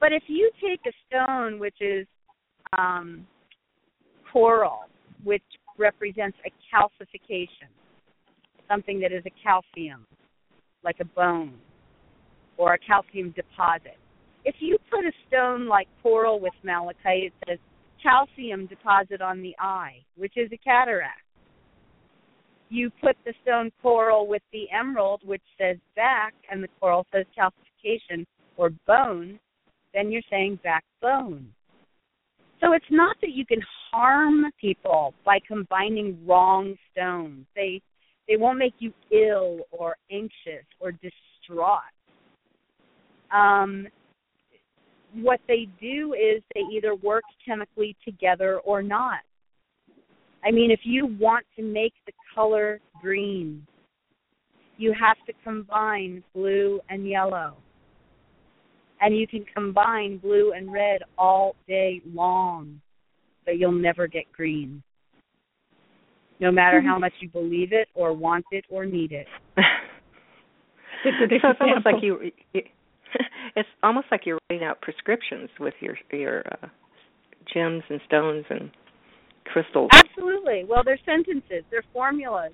But 0.00 0.12
if 0.12 0.22
you 0.26 0.50
take 0.62 0.80
a 0.86 0.92
stone 1.06 1.58
which 1.58 1.76
is 1.80 2.06
um, 2.76 3.26
coral, 4.32 4.84
which 5.22 5.42
represents 5.78 6.36
a 6.44 6.50
calcification, 6.74 7.68
something 8.68 9.00
that 9.00 9.12
is 9.12 9.24
a 9.26 9.32
calcium, 9.42 10.06
like 10.84 10.96
a 11.00 11.04
bone, 11.04 11.54
or 12.56 12.74
a 12.74 12.78
calcium 12.78 13.32
deposit. 13.36 13.96
If 14.44 14.56
you 14.60 14.78
put 14.90 15.04
a 15.04 15.12
stone 15.28 15.66
like 15.66 15.88
coral 16.02 16.40
with 16.40 16.52
malachite, 16.62 17.24
it 17.24 17.32
says 17.46 17.58
calcium 18.02 18.66
deposit 18.66 19.20
on 19.20 19.42
the 19.42 19.54
eye, 19.58 19.96
which 20.16 20.34
is 20.36 20.50
a 20.52 20.56
cataract. 20.58 21.20
You 22.68 22.90
put 23.00 23.16
the 23.24 23.34
stone 23.42 23.70
coral 23.82 24.26
with 24.26 24.42
the 24.52 24.66
emerald, 24.70 25.22
which 25.24 25.42
says 25.58 25.76
back, 25.94 26.34
and 26.50 26.62
the 26.62 26.68
coral 26.80 27.06
says 27.12 27.26
calcification 27.38 28.24
or 28.56 28.70
bone, 28.86 29.38
then 29.94 30.10
you're 30.10 30.22
saying 30.30 30.58
backbone. 30.62 31.48
So 32.60 32.72
it's 32.72 32.84
not 32.90 33.16
that 33.20 33.30
you 33.30 33.44
can 33.46 33.60
harm 33.90 34.44
people 34.60 35.14
by 35.24 35.38
combining 35.46 36.18
wrong 36.26 36.76
stones. 36.92 37.46
They 37.54 37.80
they 38.28 38.36
won't 38.36 38.58
make 38.58 38.74
you 38.78 38.92
ill 39.12 39.60
or 39.70 39.96
anxious 40.10 40.66
or 40.80 40.92
distraught. 40.92 41.80
Um, 43.32 43.86
what 45.14 45.40
they 45.48 45.68
do 45.80 46.14
is 46.14 46.42
they 46.54 46.62
either 46.72 46.94
work 46.94 47.22
chemically 47.46 47.96
together 48.04 48.58
or 48.60 48.82
not. 48.82 49.20
I 50.44 50.50
mean, 50.50 50.70
if 50.70 50.80
you 50.84 51.06
want 51.18 51.46
to 51.56 51.62
make 51.62 51.94
the 52.06 52.12
color 52.34 52.80
green, 53.00 53.66
you 54.76 54.92
have 54.92 55.16
to 55.26 55.32
combine 55.42 56.22
blue 56.34 56.80
and 56.88 57.08
yellow. 57.08 57.56
And 59.00 59.16
you 59.16 59.26
can 59.26 59.44
combine 59.54 60.18
blue 60.18 60.52
and 60.52 60.72
red 60.72 61.02
all 61.18 61.54
day 61.66 62.00
long, 62.12 62.80
but 63.46 63.58
you'll 63.58 63.72
never 63.72 64.06
get 64.06 64.30
green. 64.32 64.82
No 66.38 66.52
matter 66.52 66.82
how 66.82 66.98
much 66.98 67.14
you 67.20 67.30
believe 67.30 67.72
it 67.72 67.88
or 67.94 68.12
want 68.12 68.44
it 68.50 68.66
or 68.68 68.84
need 68.84 69.12
it. 69.12 69.26
It's 71.04 71.42
so 71.42 71.50
it's 71.50 71.60
almost 71.60 71.86
like 71.86 72.02
you, 72.02 72.32
you 72.52 72.62
it's 73.56 73.68
almost 73.82 74.06
like 74.10 74.22
you're 74.26 74.38
writing 74.50 74.66
out 74.66 74.80
prescriptions 74.80 75.48
with 75.60 75.74
your 75.80 75.96
your 76.10 76.42
uh, 76.50 76.66
gems 77.52 77.82
and 77.88 78.00
stones 78.06 78.44
and 78.50 78.70
crystals. 79.44 79.90
Absolutely. 79.92 80.64
Well, 80.68 80.82
they're 80.84 80.98
sentences, 81.04 81.64
they're 81.70 81.84
formulas. 81.92 82.52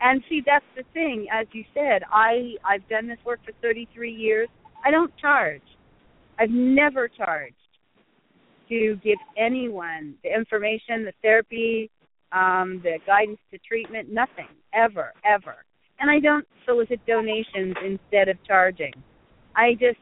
And 0.00 0.22
see, 0.28 0.42
that's 0.44 0.64
the 0.76 0.82
thing. 0.94 1.26
As 1.32 1.46
you 1.52 1.64
said, 1.74 2.02
I 2.10 2.54
I've 2.64 2.88
done 2.88 3.06
this 3.06 3.18
work 3.24 3.40
for 3.44 3.52
33 3.62 4.10
years. 4.10 4.48
I 4.84 4.90
don't 4.90 5.12
charge. 5.18 5.62
I've 6.38 6.50
never 6.50 7.06
charged 7.06 7.54
to 8.70 8.98
give 9.04 9.18
anyone 9.36 10.14
the 10.24 10.32
information, 10.34 11.04
the 11.04 11.12
therapy, 11.22 11.90
um, 12.32 12.80
the 12.82 12.98
guidance 13.06 13.40
to 13.52 13.58
treatment, 13.58 14.10
nothing, 14.10 14.48
ever, 14.72 15.12
ever. 15.24 15.56
And 15.98 16.10
I 16.10 16.20
don't 16.20 16.46
solicit 16.64 17.00
donations 17.06 17.74
instead 17.84 18.28
of 18.28 18.36
charging. 18.46 18.92
I 19.54 19.72
just, 19.72 19.98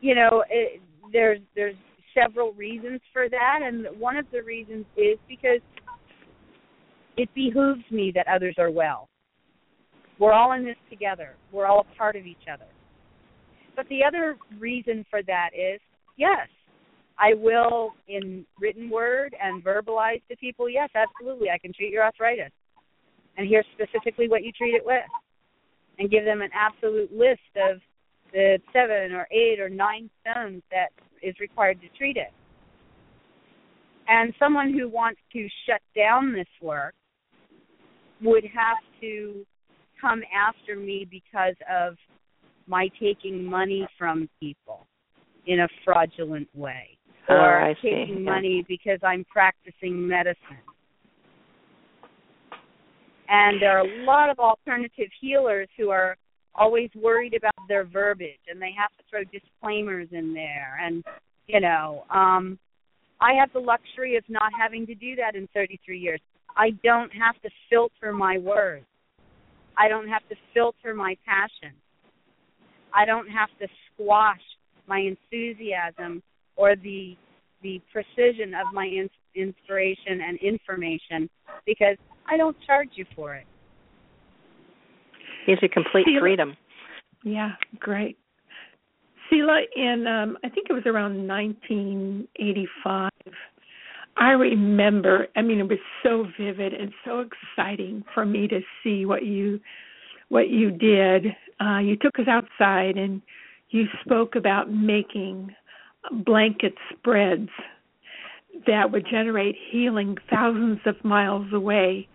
you 0.00 0.14
know, 0.14 0.44
it, 0.50 0.82
there's 1.12 1.40
there's 1.54 1.76
several 2.14 2.52
reasons 2.52 3.00
for 3.12 3.28
that, 3.28 3.60
and 3.62 3.86
one 3.98 4.16
of 4.16 4.26
the 4.32 4.42
reasons 4.42 4.84
is 4.96 5.16
because 5.28 5.60
it 7.16 7.28
behooves 7.34 7.84
me 7.90 8.12
that 8.14 8.26
others 8.28 8.56
are 8.58 8.70
well. 8.70 9.08
We're 10.18 10.32
all 10.32 10.52
in 10.52 10.64
this 10.64 10.76
together. 10.90 11.36
We're 11.52 11.66
all 11.66 11.86
a 11.90 11.96
part 11.96 12.16
of 12.16 12.26
each 12.26 12.46
other. 12.52 12.66
But 13.74 13.88
the 13.88 14.00
other 14.06 14.36
reason 14.58 15.06
for 15.08 15.22
that 15.22 15.50
is 15.54 15.80
yes, 16.16 16.48
I 17.20 17.34
will, 17.34 17.92
in 18.08 18.46
written 18.58 18.88
word 18.88 19.36
and 19.40 19.62
verbalize 19.62 20.22
to 20.30 20.36
people, 20.36 20.70
yes, 20.70 20.88
absolutely, 20.94 21.50
I 21.50 21.58
can 21.58 21.72
treat 21.72 21.92
your 21.92 22.02
arthritis. 22.02 22.50
And 23.36 23.46
here's 23.46 23.66
specifically 23.74 24.26
what 24.26 24.42
you 24.42 24.52
treat 24.52 24.74
it 24.74 24.84
with. 24.84 25.04
And 25.98 26.10
give 26.10 26.24
them 26.24 26.40
an 26.40 26.48
absolute 26.54 27.12
list 27.12 27.40
of 27.56 27.78
the 28.32 28.58
seven 28.72 29.12
or 29.12 29.28
eight 29.30 29.60
or 29.60 29.68
nine 29.68 30.08
stones 30.22 30.62
that 30.70 30.88
is 31.22 31.34
required 31.40 31.78
to 31.82 31.88
treat 31.98 32.16
it. 32.16 32.32
And 34.08 34.32
someone 34.38 34.72
who 34.72 34.88
wants 34.88 35.20
to 35.34 35.46
shut 35.66 35.82
down 35.94 36.32
this 36.32 36.48
work 36.62 36.94
would 38.22 38.44
have 38.44 38.78
to 39.02 39.44
come 40.00 40.22
after 40.34 40.74
me 40.74 41.06
because 41.10 41.54
of 41.70 41.96
my 42.66 42.88
taking 42.98 43.44
money 43.44 43.86
from 43.98 44.26
people 44.40 44.86
in 45.46 45.60
a 45.60 45.68
fraudulent 45.84 46.48
way 46.54 46.96
Oh, 47.30 47.36
or 47.36 47.76
see. 47.80 47.90
taking 47.90 48.24
Yeah. 48.24 48.32
money 48.32 48.64
because 48.66 48.98
I'm 49.02 49.24
practicing 49.24 50.06
medicine. 50.06 50.58
And 53.28 53.62
there 53.62 53.76
are 53.76 53.86
a 53.86 54.04
lot 54.04 54.28
of 54.28 54.40
alternative 54.40 55.08
healers 55.20 55.68
who 55.76 55.90
are 55.90 56.16
always 56.56 56.90
worried 56.96 57.34
about 57.34 57.54
their 57.68 57.84
verbiage 57.84 58.40
and 58.48 58.60
they 58.60 58.72
have 58.72 58.90
to 58.98 59.04
throw 59.08 59.22
disclaimers 59.24 60.08
in 60.10 60.34
there 60.34 60.80
and 60.82 61.04
you 61.46 61.60
know, 61.60 62.04
um 62.10 62.58
I 63.20 63.34
have 63.34 63.52
the 63.52 63.60
luxury 63.60 64.16
of 64.16 64.24
not 64.28 64.50
having 64.58 64.86
to 64.86 64.94
do 64.94 65.14
that 65.16 65.36
in 65.36 65.46
33 65.54 65.98
years. 65.98 66.20
I 66.56 66.70
don't 66.82 67.12
have 67.12 67.40
to 67.42 67.50
filter 67.68 68.12
my 68.12 68.38
words. 68.38 68.86
I 69.76 69.88
don't 69.88 70.08
have 70.08 70.26
to 70.30 70.36
filter 70.54 70.94
my 70.94 71.16
passion. 71.24 71.74
I 72.92 73.04
don't 73.04 73.28
have 73.28 73.50
to 73.60 73.68
squash 73.92 74.40
my 74.88 74.98
enthusiasm 74.98 76.22
or 76.60 76.76
the 76.76 77.16
the 77.62 77.80
precision 77.92 78.54
of 78.54 78.72
my 78.72 78.84
in, 78.86 79.08
inspiration 79.34 80.20
and 80.26 80.38
information 80.38 81.28
because 81.66 81.96
I 82.30 82.36
don't 82.36 82.56
charge 82.66 82.90
you 82.94 83.04
for 83.16 83.34
it. 83.34 83.46
Gives 85.46 85.62
you 85.62 85.68
complete 85.68 86.04
Feel 86.04 86.18
it. 86.18 86.20
freedom. 86.20 86.56
Yeah, 87.24 87.52
great. 87.78 88.18
Sheila, 89.28 89.60
in 89.76 90.06
um, 90.06 90.38
I 90.44 90.48
think 90.48 90.68
it 90.68 90.72
was 90.72 90.84
around 90.86 91.26
1985. 91.26 93.10
I 94.16 94.30
remember. 94.30 95.28
I 95.36 95.42
mean, 95.42 95.60
it 95.60 95.68
was 95.68 95.78
so 96.02 96.26
vivid 96.38 96.74
and 96.74 96.92
so 97.04 97.24
exciting 97.24 98.04
for 98.12 98.26
me 98.26 98.48
to 98.48 98.60
see 98.82 99.06
what 99.06 99.24
you 99.24 99.60
what 100.28 100.50
you 100.50 100.70
did. 100.70 101.26
Uh, 101.60 101.78
you 101.78 101.96
took 101.96 102.18
us 102.18 102.26
outside 102.28 102.96
and 102.96 103.22
you 103.70 103.84
spoke 104.04 104.34
about 104.34 104.72
making 104.72 105.54
blanket 106.24 106.74
spreads 106.92 107.50
that 108.66 108.90
would 108.92 109.06
generate 109.10 109.54
healing 109.70 110.16
thousands 110.28 110.80
of 110.86 111.02
miles 111.04 111.46
away 111.52 112.08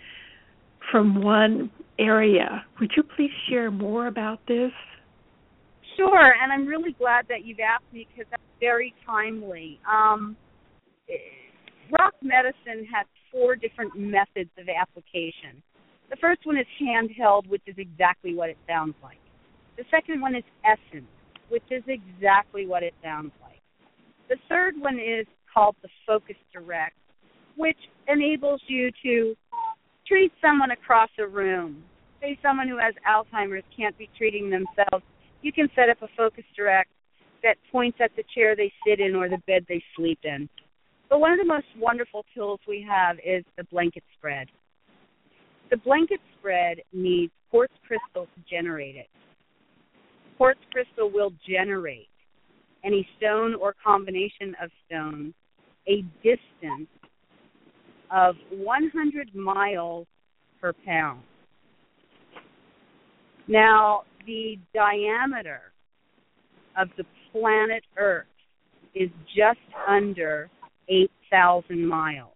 from 0.91 1.21
one 1.21 1.71
area. 1.98 2.65
Would 2.80 2.91
you 2.95 3.04
please 3.04 3.32
share 3.50 3.71
more 3.71 4.08
about 4.08 4.39
this? 4.48 4.71
Sure, 5.98 6.34
and 6.41 6.52
I'm 6.52 6.67
really 6.67 6.91
glad 6.91 7.26
that 7.30 7.45
you've 7.45 7.60
asked 7.60 7.91
me 7.93 8.06
because 8.12 8.30
that's 8.30 8.41
very 8.60 8.93
timely. 9.06 9.80
Um, 9.89 10.36
rock 11.91 12.13
medicine 12.21 12.86
has 12.93 13.06
four 13.32 13.56
different 13.56 13.98
methods 13.98 14.50
of 14.58 14.67
application. 14.69 15.62
The 16.10 16.17
first 16.17 16.41
one 16.45 16.58
is 16.58 16.65
handheld, 16.82 17.48
which 17.48 17.63
is 17.65 17.76
exactly 17.78 18.36
what 18.36 18.50
it 18.50 18.58
sounds 18.67 18.95
like. 19.02 19.17
The 19.78 19.84
second 19.89 20.21
one 20.21 20.36
is 20.36 20.43
essence, 20.63 21.08
which 21.50 21.63
is 21.71 21.84
exactly 21.88 22.65
what 22.65 22.84
it 22.84 22.93
sounds 23.04 23.32
like. 23.41 23.44
The 24.29 24.38
third 24.49 24.73
one 24.79 24.99
is 24.99 25.27
called 25.53 25.75
the 25.81 25.89
focus 26.05 26.35
direct, 26.51 26.95
which 27.55 27.77
enables 28.07 28.61
you 28.67 28.91
to 29.03 29.35
treat 30.07 30.31
someone 30.41 30.71
across 30.71 31.09
a 31.19 31.27
room. 31.27 31.83
Say 32.21 32.38
someone 32.41 32.67
who 32.67 32.77
has 32.77 32.93
Alzheimer's 33.07 33.63
can't 33.75 33.97
be 33.97 34.09
treating 34.17 34.49
themselves. 34.49 35.05
You 35.41 35.51
can 35.51 35.69
set 35.75 35.89
up 35.89 36.01
a 36.01 36.07
focus 36.17 36.43
direct 36.55 36.89
that 37.43 37.57
points 37.71 37.99
at 38.01 38.11
the 38.15 38.23
chair 38.33 38.55
they 38.55 38.71
sit 38.85 38.99
in 38.99 39.15
or 39.15 39.29
the 39.29 39.38
bed 39.45 39.65
they 39.69 39.83
sleep 39.95 40.19
in. 40.23 40.49
But 41.09 41.19
one 41.19 41.31
of 41.31 41.38
the 41.38 41.45
most 41.45 41.67
wonderful 41.77 42.25
tools 42.33 42.59
we 42.67 42.85
have 42.89 43.17
is 43.23 43.43
the 43.57 43.63
blanket 43.65 44.03
spread. 44.17 44.47
The 45.69 45.77
blanket 45.77 46.19
spread 46.39 46.79
needs 46.93 47.31
quartz 47.51 47.73
crystal 47.88 48.25
to 48.25 48.41
generate 48.49 48.95
it. 48.95 49.07
Quartz 50.38 50.59
crystal 50.71 51.11
will 51.11 51.31
generate 51.47 52.09
any 52.86 53.08
stone 53.17 53.56
or 53.56 53.76
combination 53.84 54.56
of 54.62 54.69
stones 54.86 55.34
a 55.88 56.04
distance 56.24 56.89
of 58.12 58.36
100 58.52 59.36
miles 59.36 60.08
per 60.62 60.74
pound. 60.86 61.21
Now, 63.48 64.04
the 64.26 64.58
diameter 64.74 65.62
of 66.78 66.89
the 66.98 67.04
planet 67.32 67.84
Earth 67.98 68.26
is 68.95 69.10
just 69.36 69.60
under 69.88 70.50
8,000 70.89 71.86
miles. 71.86 72.32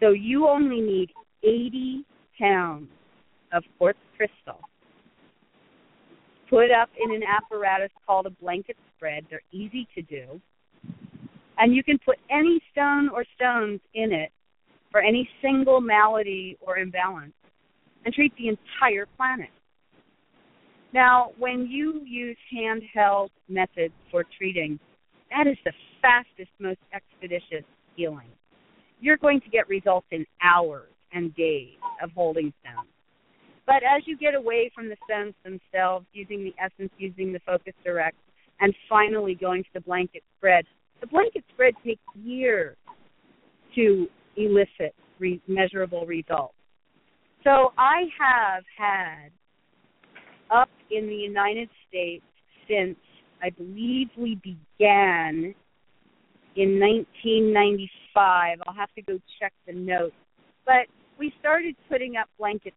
So 0.00 0.10
you 0.10 0.46
only 0.48 0.80
need 0.80 1.10
80 1.42 2.04
pounds 2.38 2.88
of 3.52 3.64
quartz 3.78 3.98
crystal 4.16 4.60
put 6.50 6.70
up 6.70 6.90
in 7.02 7.14
an 7.14 7.22
apparatus 7.22 7.90
called 8.06 8.26
a 8.26 8.30
blanket 8.30 8.76
spread. 8.96 9.24
They're 9.30 9.40
easy 9.52 9.86
to 9.94 10.02
do. 10.02 10.40
And 11.56 11.74
you 11.74 11.84
can 11.84 11.98
put 12.04 12.16
any 12.30 12.60
stone 12.72 13.08
or 13.08 13.24
stones 13.36 13.80
in 13.94 14.12
it 14.12 14.32
for 14.90 15.00
any 15.00 15.28
single 15.40 15.80
malady 15.80 16.58
or 16.60 16.78
imbalance 16.78 17.32
and 18.04 18.12
treat 18.12 18.32
the 18.36 18.48
entire 18.48 19.06
planet. 19.16 19.50
Now, 20.92 21.30
when 21.38 21.68
you 21.68 22.02
use 22.04 22.36
handheld 22.52 23.28
methods 23.48 23.94
for 24.10 24.24
treating, 24.36 24.80
that 25.30 25.46
is 25.46 25.56
the 25.64 25.72
fastest, 26.02 26.50
most 26.58 26.80
expeditious 26.92 27.64
healing. 27.94 28.26
You're 29.00 29.18
going 29.18 29.40
to 29.42 29.48
get 29.50 29.68
results 29.68 30.06
in 30.10 30.26
hours 30.42 30.90
and 31.12 31.34
days 31.36 31.76
of 32.02 32.10
holding 32.12 32.52
stones. 32.60 32.88
But 33.66 33.82
as 33.82 34.02
you 34.06 34.16
get 34.16 34.34
away 34.34 34.70
from 34.74 34.88
the 34.88 34.96
stones 35.04 35.34
themselves, 35.44 36.06
using 36.12 36.44
the 36.44 36.54
essence, 36.62 36.92
using 36.98 37.32
the 37.32 37.40
focus 37.40 37.74
direct, 37.84 38.16
and 38.60 38.74
finally 38.88 39.34
going 39.34 39.62
to 39.62 39.68
the 39.74 39.80
blanket 39.80 40.22
spread, 40.36 40.64
the 41.00 41.06
blanket 41.06 41.44
spread 41.52 41.74
takes 41.84 42.02
years 42.14 42.76
to 43.74 44.06
elicit 44.36 44.94
re- 45.18 45.40
measurable 45.46 46.04
results. 46.06 46.54
So 47.44 47.72
I 47.78 48.02
have 48.18 48.64
had 48.76 49.30
up 50.50 50.68
in 50.90 51.06
the 51.06 51.14
United 51.14 51.68
States 51.88 52.24
since 52.68 52.96
I 53.42 53.50
believe 53.50 54.08
we 54.18 54.34
began 54.36 55.54
in 56.56 56.78
1995. 56.78 58.58
I'll 58.66 58.74
have 58.74 58.92
to 58.94 59.02
go 59.02 59.18
check 59.40 59.52
the 59.66 59.72
notes. 59.72 60.14
But 60.66 60.86
we 61.18 61.32
started 61.40 61.76
putting 61.88 62.16
up 62.16 62.28
blanket 62.38 62.74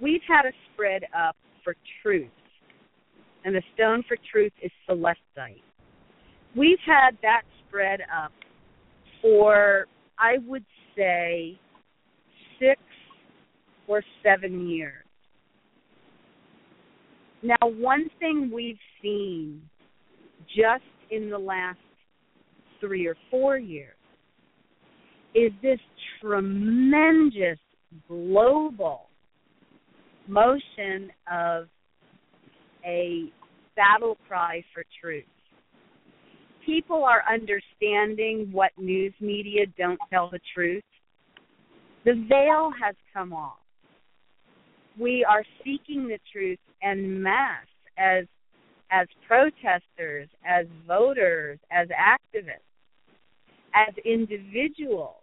we've 0.00 0.20
had 0.26 0.46
a 0.46 0.52
spread 0.72 1.04
up 1.16 1.36
for 1.62 1.76
truth, 2.02 2.30
and 3.44 3.54
the 3.54 3.62
stone 3.74 4.02
for 4.06 4.16
truth 4.30 4.52
is 4.62 4.70
celestite. 4.88 5.62
We've 6.56 6.78
had 6.84 7.16
that 7.22 7.42
spread 7.66 8.00
up 8.00 8.32
for, 9.22 9.86
I 10.18 10.38
would 10.46 10.64
say, 10.96 11.58
six 12.58 12.80
or 13.86 14.02
seven 14.22 14.68
years. 14.68 15.04
Now, 17.42 17.56
one 17.62 18.08
thing 18.18 18.50
we've 18.52 18.78
seen 19.00 19.62
just 20.48 20.82
in 21.10 21.30
the 21.30 21.38
last 21.38 21.78
three 22.80 23.06
or 23.06 23.16
four 23.30 23.58
years 23.58 23.94
is 25.34 25.52
this 25.62 25.78
tremendous 26.20 27.58
global 28.08 29.08
motion 30.26 31.10
of 31.30 31.68
a 32.84 33.32
battle 33.76 34.16
cry 34.26 34.62
for 34.74 34.84
truth. 35.00 35.24
People 36.64 37.04
are 37.04 37.22
understanding 37.30 38.50
what 38.52 38.72
news 38.76 39.14
media 39.20 39.66
don't 39.78 39.98
tell 40.10 40.28
the 40.30 40.40
truth. 40.54 40.82
The 42.04 42.14
veil 42.28 42.70
has 42.82 42.94
come 43.12 43.32
off. 43.32 43.58
We 44.98 45.24
are 45.24 45.44
seeking 45.64 46.08
the 46.08 46.18
truth 46.32 46.58
en 46.82 47.22
masse 47.22 47.66
as 47.96 48.24
as 48.90 49.06
protesters, 49.26 50.28
as 50.46 50.66
voters, 50.86 51.58
as 51.70 51.88
activists 51.88 52.68
as 53.74 53.94
individuals. 54.04 55.22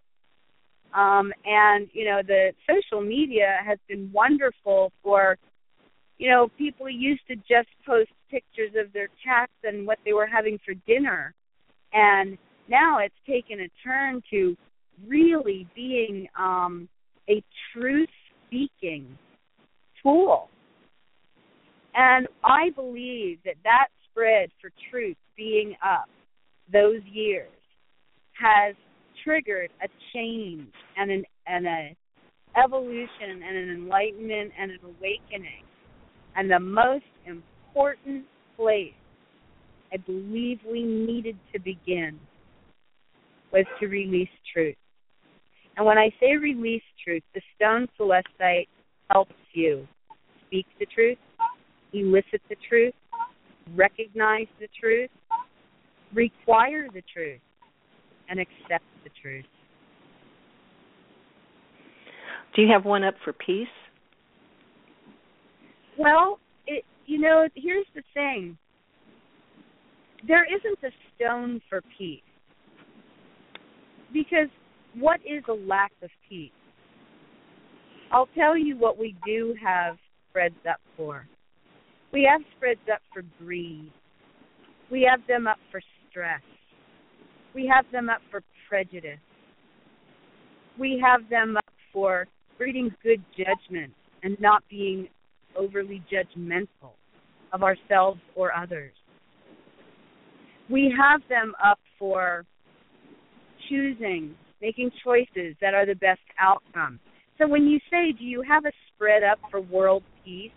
Um, 0.93 1.33
and 1.45 1.87
you 1.93 2.05
know 2.05 2.21
the 2.25 2.53
social 2.69 3.01
media 3.01 3.57
has 3.65 3.77
been 3.89 4.09
wonderful 4.13 4.91
for 5.03 5.37
you 6.17 6.29
know 6.29 6.47
people 6.57 6.89
used 6.89 7.21
to 7.27 7.35
just 7.35 7.69
post 7.85 8.09
pictures 8.29 8.71
of 8.77 8.91
their 8.93 9.09
cats 9.23 9.51
and 9.63 9.85
what 9.85 9.99
they 10.05 10.13
were 10.13 10.27
having 10.27 10.59
for 10.65 10.73
dinner 10.87 11.33
and 11.93 12.37
now 12.67 12.99
it's 12.99 13.15
taken 13.27 13.61
a 13.61 13.69
turn 13.83 14.21
to 14.29 14.55
really 15.07 15.67
being 15.75 16.27
um, 16.37 16.87
a 17.29 17.43
truth 17.73 18.09
speaking 18.47 19.17
tool 20.01 20.49
and 21.95 22.27
i 22.43 22.69
believe 22.75 23.39
that 23.45 23.55
that 23.63 23.87
spread 24.09 24.49
for 24.61 24.69
truth 24.89 25.17
being 25.35 25.75
up 25.83 26.09
those 26.71 27.01
years 27.11 27.49
has 28.33 28.75
triggered 29.23 29.69
a 29.83 29.87
change 30.13 30.71
and 30.97 31.11
an 31.11 31.23
and 31.47 31.65
a 31.65 31.95
evolution 32.57 33.43
and 33.45 33.57
an 33.57 33.69
enlightenment 33.69 34.51
and 34.59 34.71
an 34.71 34.79
awakening. 34.83 35.63
And 36.35 36.51
the 36.51 36.59
most 36.59 37.05
important 37.25 38.25
place 38.57 38.93
I 39.93 39.97
believe 39.97 40.59
we 40.69 40.83
needed 40.83 41.37
to 41.53 41.59
begin 41.59 42.19
was 43.53 43.65
to 43.79 43.87
release 43.87 44.29
truth. 44.53 44.75
And 45.77 45.85
when 45.85 45.97
I 45.97 46.09
say 46.19 46.35
release 46.35 46.83
truth, 47.03 47.23
the 47.33 47.41
stone 47.55 47.87
celestite 47.99 48.67
helps 49.09 49.35
you 49.53 49.87
speak 50.47 50.65
the 50.79 50.85
truth, 50.85 51.17
elicit 51.93 52.41
the 52.49 52.55
truth, 52.67 52.93
recognize 53.75 54.47
the 54.59 54.67
truth, 54.79 55.09
require 56.13 56.87
the 56.93 57.03
truth, 57.13 57.39
and 58.29 58.39
accept 58.39 58.85
the 59.03 59.09
truth. 59.21 59.45
Do 62.55 62.61
you 62.61 62.71
have 62.71 62.85
one 62.85 63.03
up 63.03 63.15
for 63.23 63.33
peace? 63.33 63.67
Well, 65.97 66.39
it, 66.67 66.83
you 67.05 67.19
know, 67.19 67.47
here's 67.55 67.85
the 67.95 68.01
thing. 68.13 68.57
There 70.27 70.45
isn't 70.45 70.79
a 70.83 70.91
stone 71.15 71.61
for 71.69 71.81
peace. 71.97 72.21
Because 74.13 74.49
what 74.95 75.19
is 75.21 75.43
a 75.49 75.53
lack 75.53 75.91
of 76.01 76.09
peace? 76.29 76.51
I'll 78.11 78.29
tell 78.35 78.57
you 78.57 78.77
what 78.77 78.97
we 78.97 79.15
do 79.25 79.55
have 79.63 79.97
spreads 80.29 80.55
up 80.69 80.79
for. 80.95 81.27
We 82.13 82.27
have 82.31 82.41
spreads 82.55 82.79
up 82.91 83.01
for 83.13 83.23
greed. 83.39 83.91
We 84.91 85.07
have 85.09 85.19
them 85.27 85.47
up 85.47 85.57
for 85.71 85.81
stress. 86.09 86.41
We 87.53 87.71
have 87.73 87.85
them 87.91 88.09
up 88.09 88.21
for 88.31 88.41
prejudice. 88.69 89.19
We 90.79 91.01
have 91.03 91.29
them 91.29 91.57
up 91.57 91.73
for 91.91 92.27
breeding 92.57 92.93
good 93.03 93.23
judgment 93.37 93.93
and 94.23 94.37
not 94.39 94.63
being 94.69 95.07
overly 95.57 96.03
judgmental 96.11 96.93
of 97.53 97.63
ourselves 97.63 98.19
or 98.35 98.53
others. 98.55 98.91
We 100.69 100.93
have 100.97 101.21
them 101.29 101.53
up 101.63 101.79
for 101.99 102.45
choosing, 103.69 104.35
making 104.61 104.91
choices 105.03 105.55
that 105.61 105.73
are 105.73 105.85
the 105.85 105.95
best 105.95 106.21
outcome. 106.39 106.99
So 107.37 107.47
when 107.47 107.65
you 107.65 107.79
say, 107.91 108.11
do 108.17 108.23
you 108.23 108.41
have 108.47 108.65
a 108.65 108.71
spread 108.93 109.23
up 109.23 109.39
for 109.51 109.61
world 109.61 110.03
peace? 110.23 110.51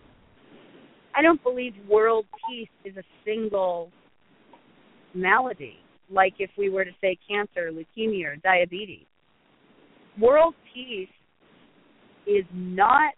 I 1.15 1.21
don't 1.21 1.41
believe 1.43 1.73
world 1.87 2.25
peace 2.49 2.69
is 2.85 2.95
a 2.97 3.03
single 3.25 3.91
malady, 5.13 5.77
like 6.09 6.33
if 6.39 6.49
we 6.57 6.69
were 6.69 6.85
to 6.85 6.91
say 7.01 7.17
cancer, 7.27 7.71
leukemia, 7.71 8.33
or 8.33 8.35
diabetes. 8.37 9.05
World 10.19 10.55
peace 10.73 11.09
is 12.25 12.45
not 12.53 13.13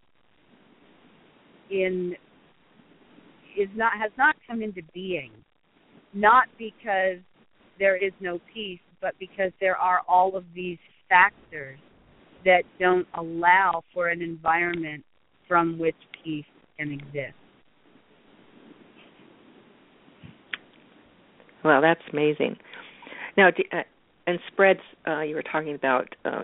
in 1.71 2.15
is 3.57 3.69
not 3.75 3.93
has 3.99 4.11
not 4.17 4.35
come 4.47 4.61
into 4.61 4.81
being 4.93 5.31
not 6.13 6.47
because 6.57 7.19
there 7.79 7.95
is 7.95 8.11
no 8.19 8.39
peace 8.53 8.79
but 9.01 9.13
because 9.19 9.51
there 9.59 9.75
are 9.75 10.01
all 10.07 10.35
of 10.35 10.45
these 10.53 10.77
factors 11.09 11.79
that 12.45 12.63
don't 12.79 13.07
allow 13.17 13.83
for 13.93 14.07
an 14.07 14.21
environment 14.21 15.03
from 15.47 15.77
which 15.77 15.95
peace 16.23 16.45
can 16.77 16.91
exist. 16.91 17.35
Well, 21.63 21.81
that's 21.81 22.01
amazing. 22.11 22.57
Now, 23.37 23.49
uh, 23.49 23.81
and 24.25 24.39
spreads, 24.51 24.79
uh, 25.07 25.21
you 25.21 25.35
were 25.35 25.43
talking 25.43 25.75
about, 25.75 26.15
uh, 26.25 26.43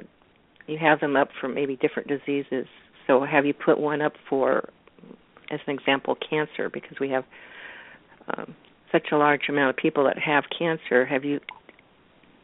you 0.68 0.78
have 0.80 1.00
them 1.00 1.16
up 1.16 1.30
for 1.40 1.48
maybe 1.48 1.76
different 1.78 2.08
diseases. 2.08 2.68
So, 3.08 3.24
have 3.24 3.46
you 3.46 3.54
put 3.54 3.80
one 3.80 4.02
up 4.02 4.14
for, 4.30 4.70
as 5.52 5.60
an 5.68 5.74
example, 5.74 6.16
cancer? 6.30 6.70
Because 6.70 6.98
we 7.00 7.10
have 7.10 7.26
um, 8.38 8.56
such 8.92 9.08
a 9.12 9.18
large 9.18 9.50
amount 9.50 9.72
of 9.72 9.78
people 9.78 10.04
that 10.06 10.20
have 10.20 10.44
cancer. 10.58 11.06
Have 11.06 11.24
you 11.24 11.40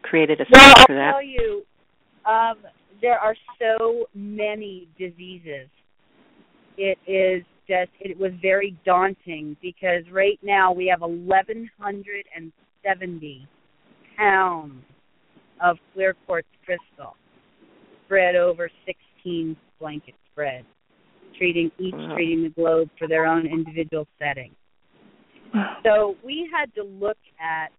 created 0.02 0.42
a 0.42 0.46
well, 0.52 0.74
for 0.88 0.96
that? 0.96 1.08
I'll 1.08 1.14
tell 1.14 1.24
you, 1.24 1.64
um, 2.26 2.58
there 3.02 3.20
are 3.20 3.36
so 3.60 4.06
many 4.14 4.88
diseases. 4.98 5.70
It 6.78 6.98
is 7.08 7.44
just 7.68 7.92
it 8.00 8.18
was 8.18 8.32
very 8.42 8.78
daunting 8.86 9.58
because 9.62 10.04
right 10.12 10.40
now 10.42 10.74
we 10.74 10.88
have 10.88 11.02
1170 11.02 13.48
pounds 14.18 14.84
of 15.62 15.78
clear 15.94 16.16
quartz 16.26 16.48
crystal 16.66 17.16
spread 18.06 18.36
over 18.36 18.72
16 18.86 19.56
blanket 19.80 20.16
spreads, 20.32 20.66
treating 21.38 21.72
each 21.80 21.94
wow. 21.94 22.16
treating 22.16 22.44
the 22.44 22.50
globe 22.50 22.90
for 22.98 23.08
their 23.08 23.26
own 23.26 23.46
individual 23.46 24.08
setting. 24.20 24.52
Wow. 25.54 25.78
So 25.84 26.16
we 26.24 26.50
had 26.52 26.74
to 26.76 26.84
look 26.84 27.18
at 27.40 27.72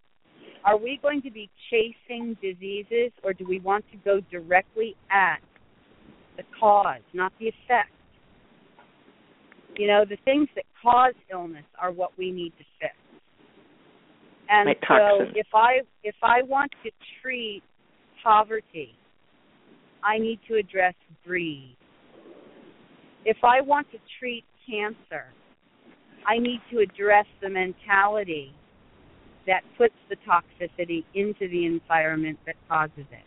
are 0.65 0.79
we 0.79 0.99
going 1.03 1.21
to 1.23 1.31
be 1.31 1.51
chasing 1.71 2.37
diseases 2.41 3.13
or 3.23 3.35
do 3.35 3.45
we 3.47 3.61
want 3.61 3.85
to 3.93 3.99
go 3.99 4.21
directly 4.31 4.97
at 5.11 5.37
the 6.37 6.43
cause, 6.59 7.03
not 7.13 7.33
the 7.39 7.47
effect? 7.47 7.91
You 9.77 9.89
know, 9.89 10.05
the 10.09 10.17
things 10.25 10.49
that 10.55 10.65
cause 10.83 11.15
illness 11.31 11.65
are 11.81 11.93
what 11.93 12.13
we 12.17 12.31
need 12.31 12.53
to 12.59 12.65
fix. 12.81 12.95
And 14.49 14.69
like 14.69 14.81
so 14.89 15.25
if 15.35 15.47
I 15.55 15.81
if 16.03 16.15
I 16.23 16.43
want 16.43 16.71
to 16.85 16.91
treat 17.23 17.63
poverty, 18.23 18.95
I 20.03 20.19
need 20.19 20.39
to 20.49 20.57
address 20.57 20.95
greed. 21.27 21.77
If 23.25 23.39
I 23.43 23.63
want 23.63 23.91
to 23.93 23.99
treat 24.19 24.45
cancer, 24.69 25.25
I 26.27 26.39
need 26.39 26.61
to 26.71 26.79
address 26.79 27.27
the 27.43 27.49
mentality 27.49 28.53
that 29.47 29.63
puts 29.79 29.95
the 30.09 30.17
toxicity 30.29 31.05
into 31.15 31.49
the 31.49 31.67
environment 31.67 32.39
that 32.47 32.57
causes 32.69 33.07
it. 33.11 33.25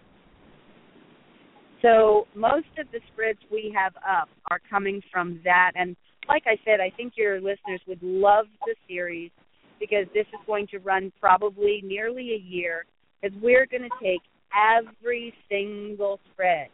So 1.82 2.28
most 2.36 2.68
of 2.80 2.88
the 2.92 3.00
spreads 3.14 3.40
we 3.52 3.74
have 3.76 3.94
up 3.98 4.30
are 4.50 4.60
coming 4.70 5.02
from 5.12 5.40
that. 5.44 5.72
And 5.76 5.96
like 6.28 6.44
I 6.48 6.58
said, 6.66 6.80
I 6.80 6.92
think 6.96 7.14
your 7.16 7.40
listeners 7.40 7.82
would 7.88 8.02
love 8.02 8.46
the 8.66 8.76
series 8.88 9.32
because 9.80 10.06
this 10.14 10.26
is 10.28 10.40
going 10.48 10.68
to 10.68 10.80
run 10.80 11.12
probably 11.20 11.82
nearly 11.84 12.34
a 12.34 12.50
year 12.50 12.86
because 13.22 13.38
we're 13.42 13.68
going 13.68 13.84
to 13.84 14.04
take 14.04 14.22
every 14.54 15.34
single 15.50 16.20
spread 16.34 16.70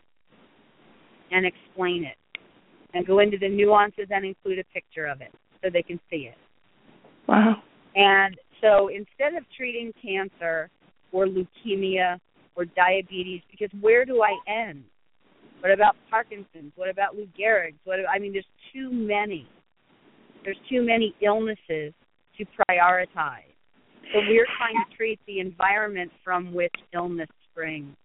and 1.32 1.46
explain 1.46 2.06
it 2.06 2.16
and 2.94 3.06
go 3.06 3.20
into 3.20 3.38
the 3.38 3.50
nuances 3.50 4.08
and 4.10 4.26
include 4.26 4.60
a 4.60 4.64
picture 4.74 5.06
of 5.06 5.22
it 5.22 5.32
so 5.64 5.70
they 5.72 5.82
can 5.82 6.00
see 6.10 6.30
it. 6.32 6.38
Wow. 7.28 7.56
And 7.96 8.38
so 8.62 8.90
instead 8.90 9.36
of 9.36 9.44
treating 9.56 9.92
cancer 10.02 10.70
or 11.12 11.26
leukemia 11.26 12.20
or 12.56 12.66
diabetes, 12.66 13.42
because 13.52 13.70
where 13.82 14.06
do 14.06 14.22
I 14.22 14.36
end? 14.48 14.84
What 15.60 15.72
about 15.72 15.96
Parkinson's? 16.10 16.74
What 16.76 16.90
about 16.90 17.16
Lou 17.16 17.28
Gehrig's? 17.40 17.80
What 17.86 18.00
I 18.14 18.20
mean, 18.20 18.34
there's 18.34 18.46
too 18.74 18.92
many. 18.92 19.48
There's 20.44 20.58
too 20.70 20.82
many 20.82 21.16
illnesses 21.22 21.94
to 22.38 22.46
prioritize. 22.70 23.54
So 24.12 24.20
we're 24.28 24.48
trying 24.58 24.76
to 24.76 24.98
treat 24.98 25.20
the 25.26 25.40
environment 25.40 26.12
from 26.24 26.54
which 26.54 26.74
illness 26.94 27.30
springs. 27.50 27.96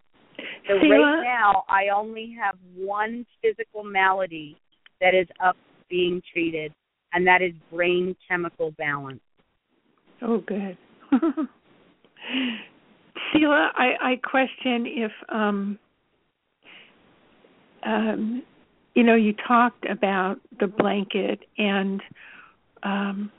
So 0.69 0.75
right 0.75 1.23
now, 1.25 1.65
I 1.69 1.89
only 1.95 2.37
have 2.41 2.55
one 2.77 3.27
physical 3.43 3.83
malady 3.83 4.57
that 5.01 5.15
is 5.15 5.27
up 5.43 5.57
being 5.89 6.23
treated, 6.33 6.73
and 7.13 7.27
that 7.27 7.43
is 7.43 7.53
brain 7.73 8.15
chemical 8.29 8.73
balance. 8.73 9.21
Oh, 10.23 10.39
good. 10.39 10.77
Sela, 13.33 13.69
I, 13.75 13.93
I 14.01 14.17
question 14.23 14.87
if, 14.87 15.13
um, 15.29 15.79
um, 17.85 18.43
you 18.95 19.03
know, 19.05 19.15
you 19.15 19.35
talked 19.47 19.87
about 19.89 20.37
the 20.59 20.67
blanket, 20.67 21.41
and 21.57 22.03
um, 22.83 23.31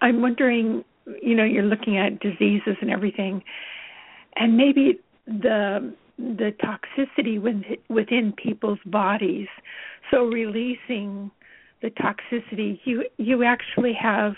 I'm 0.00 0.20
wondering, 0.20 0.84
you 1.22 1.34
know, 1.34 1.44
you're 1.44 1.62
looking 1.64 1.96
at 1.96 2.20
diseases 2.20 2.76
and 2.80 2.90
everything, 2.90 3.42
and 4.36 4.56
maybe 4.56 5.00
the 5.26 5.94
the 6.18 6.54
toxicity 6.62 7.40
within, 7.40 7.76
within 7.88 8.32
people's 8.32 8.78
bodies. 8.86 9.48
So 10.10 10.24
releasing 10.24 11.30
the 11.80 11.90
toxicity, 11.90 12.78
you 12.84 13.04
you 13.16 13.44
actually 13.44 13.94
have 14.00 14.34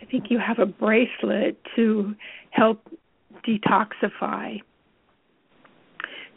I 0.00 0.04
think 0.06 0.24
you 0.30 0.38
have 0.38 0.58
a 0.58 0.66
bracelet 0.66 1.58
to 1.76 2.14
help 2.50 2.80
detoxify. 3.46 4.60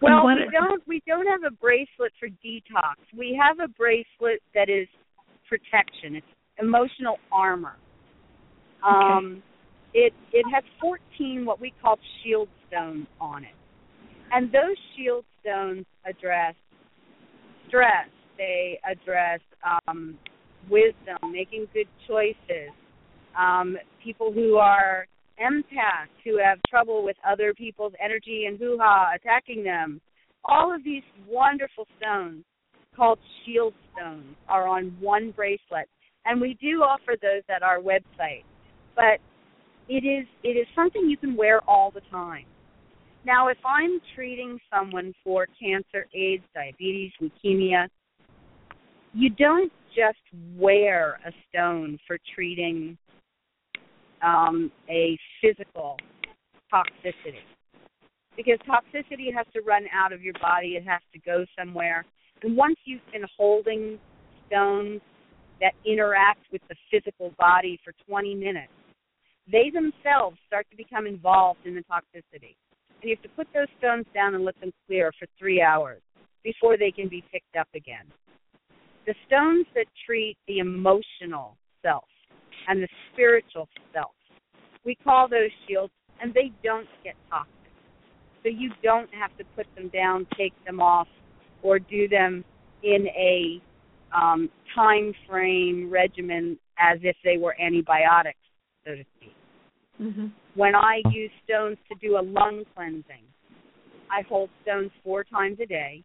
Well, 0.02 0.26
we 0.26 0.50
don't 0.52 0.88
we 0.88 1.02
don't 1.08 1.28
have 1.28 1.44
a 1.48 1.56
bracelet 1.56 2.12
for 2.20 2.28
detox. 2.28 2.96
We 3.18 3.39
have 3.41 3.60
a 3.60 3.68
bracelet 3.68 4.41
that 4.54 4.70
is 4.70 4.88
protection. 5.48 6.15
It's 6.15 6.28
emotional 6.60 7.18
armor. 7.32 7.76
Um, 8.86 9.41
okay. 9.96 10.06
it 10.06 10.13
it 10.32 10.46
has 10.54 10.63
14 10.82 11.46
what 11.46 11.60
we 11.60 11.74
call 11.82 11.98
shield 12.24 12.50
stones 12.68 13.08
on 13.20 13.44
it, 13.44 13.56
and 14.32 14.52
those 14.52 14.78
shield 14.96 15.26
stones 15.41 15.86
address 16.06 16.56
stress. 17.68 18.08
They 18.38 18.80
address 18.89 19.39
um, 19.88 20.17
wisdom, 20.69 21.32
making 21.32 21.67
good 21.74 21.88
choices, 22.08 22.71
um, 23.38 23.78
people 24.04 24.32
who 24.32 24.56
are 24.56 25.08
empaths 25.41 26.15
who 26.24 26.38
have 26.38 26.60
trouble 26.69 27.04
with 27.04 27.17
other 27.28 27.54
people's 27.54 27.93
energy 28.04 28.45
and 28.48 28.58
hoo 28.58 28.78
ha 28.82 29.12
attacking 29.15 29.63
them. 29.63 30.02
All 30.43 30.74
of 30.74 30.84
these 30.84 31.04
wonderful 31.28 31.88
stones 31.98 32.43
called 32.95 33.19
shield 33.45 33.74
stones 33.93 34.36
are 34.48 34.67
on 34.67 34.95
one 35.00 35.32
bracelet. 35.32 35.89
and 36.26 36.41
we 36.41 36.58
do 36.60 36.82
offer 36.82 37.15
those 37.21 37.43
at 37.56 37.62
our 37.63 37.80
website. 37.80 38.43
But 38.95 39.19
it 39.88 40.04
is 40.04 40.26
it 40.43 40.58
is 40.58 40.65
something 40.76 41.10
you 41.10 41.17
can 41.17 41.36
wear 41.36 41.62
all 41.69 41.91
the 41.91 42.02
time. 42.12 42.45
Now, 43.26 43.48
if 43.50 43.58
I'm 43.65 44.00
treating 44.15 44.60
someone 44.74 45.13
for 45.24 45.48
cancer, 45.60 46.08
AIDS, 46.13 46.43
diabetes, 46.54 47.12
leukemia, 47.21 47.88
you 49.15 49.30
don't 49.30 49.71
just 49.95 50.19
wear 50.58 51.19
a 51.25 51.32
stone 51.47 51.97
for 52.06 52.17
treating 52.36 52.97
um, 54.21 54.69
a 54.89 55.17
physical 55.41 55.97
toxicity. 56.71 57.39
Because 58.36 58.60
toxicity 58.67 59.34
has 59.34 59.45
to 59.54 59.62
run 59.62 59.86
out 59.93 60.12
of 60.12 60.21
your 60.21 60.34
body, 60.41 60.75
it 60.75 60.84
has 60.86 60.99
to 61.13 61.19
go 61.19 61.45
somewhere. 61.58 62.04
And 62.43 62.58
once 62.58 62.75
you've 62.84 63.06
been 63.13 63.23
holding 63.38 63.97
stones 64.47 64.99
that 65.62 65.71
interact 65.86 66.41
with 66.51 66.62
the 66.67 66.75
physical 66.91 67.34
body 67.39 67.80
for 67.86 67.93
20 68.10 68.36
minutes, 68.36 68.73
they 69.49 69.71
themselves 69.73 70.38
start 70.45 70.67
to 70.71 70.75
become 70.75 71.08
involved 71.08 71.60
in 71.65 71.73
the 71.73 71.84
toxicity. 71.84 72.56
And 73.01 73.10
you 73.10 73.15
have 73.15 73.23
to 73.23 73.30
put 73.30 73.47
those 73.54 73.67
stones 73.78 74.06
down 74.13 74.36
and 74.36 74.43
let 74.43 74.60
them 74.60 74.73
clear 74.88 75.13
for 75.17 75.25
three 75.39 75.62
hours 75.62 76.01
before 76.43 76.78
they 76.78 76.91
can 76.91 77.08
be 77.08 77.23
picked 77.32 77.56
up 77.58 77.69
again. 77.73 78.06
The 79.06 79.13
stones 79.28 79.65
that 79.76 79.86
treat 80.06 80.38
the 80.48 80.60
emotional 80.60 81.58
self 81.82 82.06
and 82.68 82.82
the 82.82 82.88
spiritual 83.13 83.68
self, 83.94 84.12
we 84.84 84.96
call 84.96 85.28
those 85.28 85.52
shields, 85.68 85.94
and 86.22 86.34
they 86.34 86.52
don't 86.63 86.88
get 87.04 87.15
toxic. 87.30 87.52
So 88.44 88.50
you 88.50 88.72
don't 88.84 89.10
have 89.13 89.36
to 89.38 89.44
put 89.56 89.68
them 89.76 89.89
down, 89.89 90.28
take 90.38 90.54
them 90.65 90.80
off, 90.80 91.08
or 91.62 91.80
do 91.80 92.08
them 92.08 92.44
in 92.84 93.08
a 93.08 93.62
um, 94.15 94.50
time 94.74 95.13
frame 95.28 95.89
regimen 95.89 96.58
as 96.80 97.00
if 97.04 97.15
they 97.24 97.38
were 97.38 97.56
antibiotics, 97.62 98.39
so 98.86 98.96
to 98.96 99.04
speak. 99.18 99.36
Mm-hmm. 100.02 100.28
When 100.56 100.76
I 100.76 101.02
use 101.12 101.32
stones 101.44 101.78
to 101.89 102.08
do 102.08 102.18
a 102.18 102.24
lung 102.24 102.63
cleansing, 102.76 103.24
I 104.12 104.22
hold 104.28 104.50
stones 104.63 104.91
four 105.04 105.24
times 105.24 105.58
a 105.62 105.65
day 105.65 106.04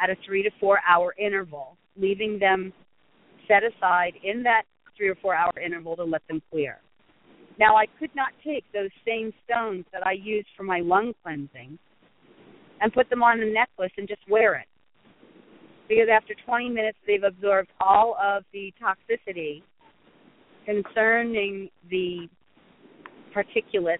at 0.00 0.10
a 0.10 0.16
three 0.26 0.42
to 0.42 0.50
four 0.60 0.78
hour 0.88 1.14
interval, 1.18 1.76
leaving 1.98 2.38
them 2.38 2.72
set 3.46 3.62
aside 3.64 4.12
in 4.22 4.42
that 4.42 4.62
three 4.96 5.08
or 5.08 5.14
four 5.16 5.34
hour 5.34 5.52
interval 5.64 5.96
to 5.96 6.04
let 6.04 6.22
them 6.28 6.42
clear. 6.50 6.78
Now, 7.58 7.76
I 7.76 7.86
could 7.98 8.10
not 8.14 8.28
take 8.44 8.64
those 8.72 8.90
same 9.06 9.32
stones 9.44 9.84
that 9.92 10.06
I 10.06 10.12
use 10.12 10.46
for 10.56 10.62
my 10.62 10.80
lung 10.80 11.12
cleansing 11.22 11.78
and 12.80 12.92
put 12.92 13.10
them 13.10 13.22
on 13.22 13.40
a 13.40 13.46
necklace 13.46 13.90
and 13.96 14.06
just 14.06 14.20
wear 14.28 14.54
it. 14.54 14.66
Because 15.88 16.08
after 16.12 16.34
20 16.46 16.68
minutes, 16.68 16.98
they've 17.06 17.22
absorbed 17.22 17.70
all 17.80 18.16
of 18.22 18.44
the 18.52 18.72
toxicity 18.80 19.62
concerning 20.66 21.70
the 21.90 22.28
particulates 23.34 23.98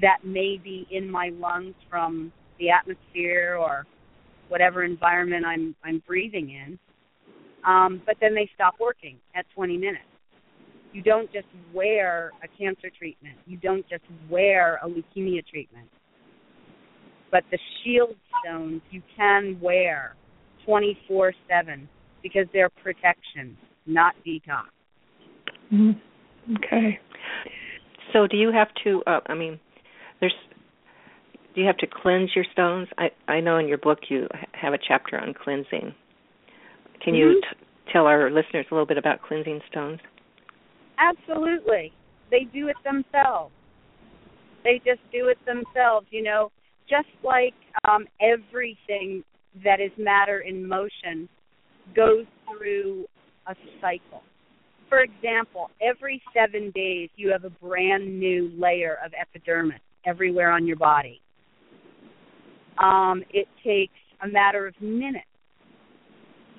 that 0.00 0.18
may 0.24 0.60
be 0.62 0.86
in 0.90 1.10
my 1.10 1.30
lungs 1.34 1.74
from 1.88 2.32
the 2.58 2.70
atmosphere 2.70 3.56
or 3.58 3.86
whatever 4.48 4.84
environment 4.84 5.44
I'm 5.46 5.74
I'm 5.84 6.02
breathing 6.06 6.50
in. 6.50 6.78
Um, 7.66 8.00
but 8.06 8.16
then 8.20 8.34
they 8.34 8.48
stop 8.54 8.74
working 8.80 9.18
at 9.34 9.44
20 9.54 9.76
minutes. 9.76 10.04
You 10.92 11.02
don't 11.02 11.30
just 11.32 11.48
wear 11.74 12.30
a 12.42 12.48
cancer 12.56 12.88
treatment. 12.96 13.36
You 13.46 13.58
don't 13.58 13.86
just 13.88 14.04
wear 14.30 14.80
a 14.82 14.88
leukemia 14.88 15.44
treatment. 15.46 15.88
But 17.30 17.42
the 17.50 17.58
shield 17.82 18.16
stones 18.40 18.80
you 18.90 19.02
can 19.16 19.58
wear 19.60 20.14
24/7 20.66 21.88
because 22.22 22.46
they're 22.52 22.70
protection, 22.70 23.56
not 23.84 24.14
detox. 24.24 24.68
Mm-hmm. 25.72 26.54
Okay. 26.56 26.98
So 28.12 28.26
do 28.26 28.36
you 28.36 28.52
have 28.52 28.68
to? 28.84 29.02
Uh, 29.06 29.20
I 29.26 29.34
mean, 29.34 29.58
there's. 30.20 30.34
Do 31.54 31.60
you 31.60 31.66
have 31.66 31.78
to 31.78 31.86
cleanse 31.86 32.30
your 32.34 32.44
stones? 32.52 32.88
I 32.96 33.10
I 33.28 33.40
know 33.40 33.58
in 33.58 33.66
your 33.66 33.78
book 33.78 33.98
you 34.08 34.28
have 34.52 34.72
a 34.72 34.78
chapter 34.78 35.18
on 35.18 35.34
cleansing. 35.34 35.94
Can 37.02 37.14
mm-hmm. 37.14 37.16
you 37.16 37.40
t- 37.40 37.92
tell 37.92 38.06
our 38.06 38.30
listeners 38.30 38.66
a 38.70 38.74
little 38.74 38.86
bit 38.86 38.98
about 38.98 39.22
cleansing 39.22 39.60
stones? 39.70 40.00
Absolutely. 40.98 41.92
They 42.30 42.46
do 42.52 42.68
it 42.68 42.76
themselves. 42.84 43.52
They 44.64 44.80
just 44.84 45.00
do 45.12 45.28
it 45.28 45.38
themselves. 45.46 46.06
You 46.10 46.22
know, 46.22 46.50
just 46.88 47.08
like 47.22 47.54
um, 47.88 48.06
everything 48.20 49.22
that 49.64 49.80
is 49.80 49.90
matter 49.98 50.40
in 50.40 50.66
motion 50.66 51.28
goes 51.94 52.26
through 52.48 53.06
a 53.46 53.54
cycle 53.80 54.22
for 54.88 55.00
example, 55.00 55.70
every 55.80 56.22
seven 56.34 56.70
days 56.74 57.10
you 57.16 57.30
have 57.30 57.44
a 57.44 57.50
brand 57.50 58.18
new 58.18 58.50
layer 58.56 58.98
of 59.04 59.12
epidermis 59.18 59.80
everywhere 60.04 60.50
on 60.50 60.66
your 60.66 60.76
body. 60.76 61.20
Um, 62.78 63.22
it 63.30 63.48
takes 63.64 63.98
a 64.22 64.28
matter 64.28 64.66
of 64.66 64.74
minutes 64.80 65.26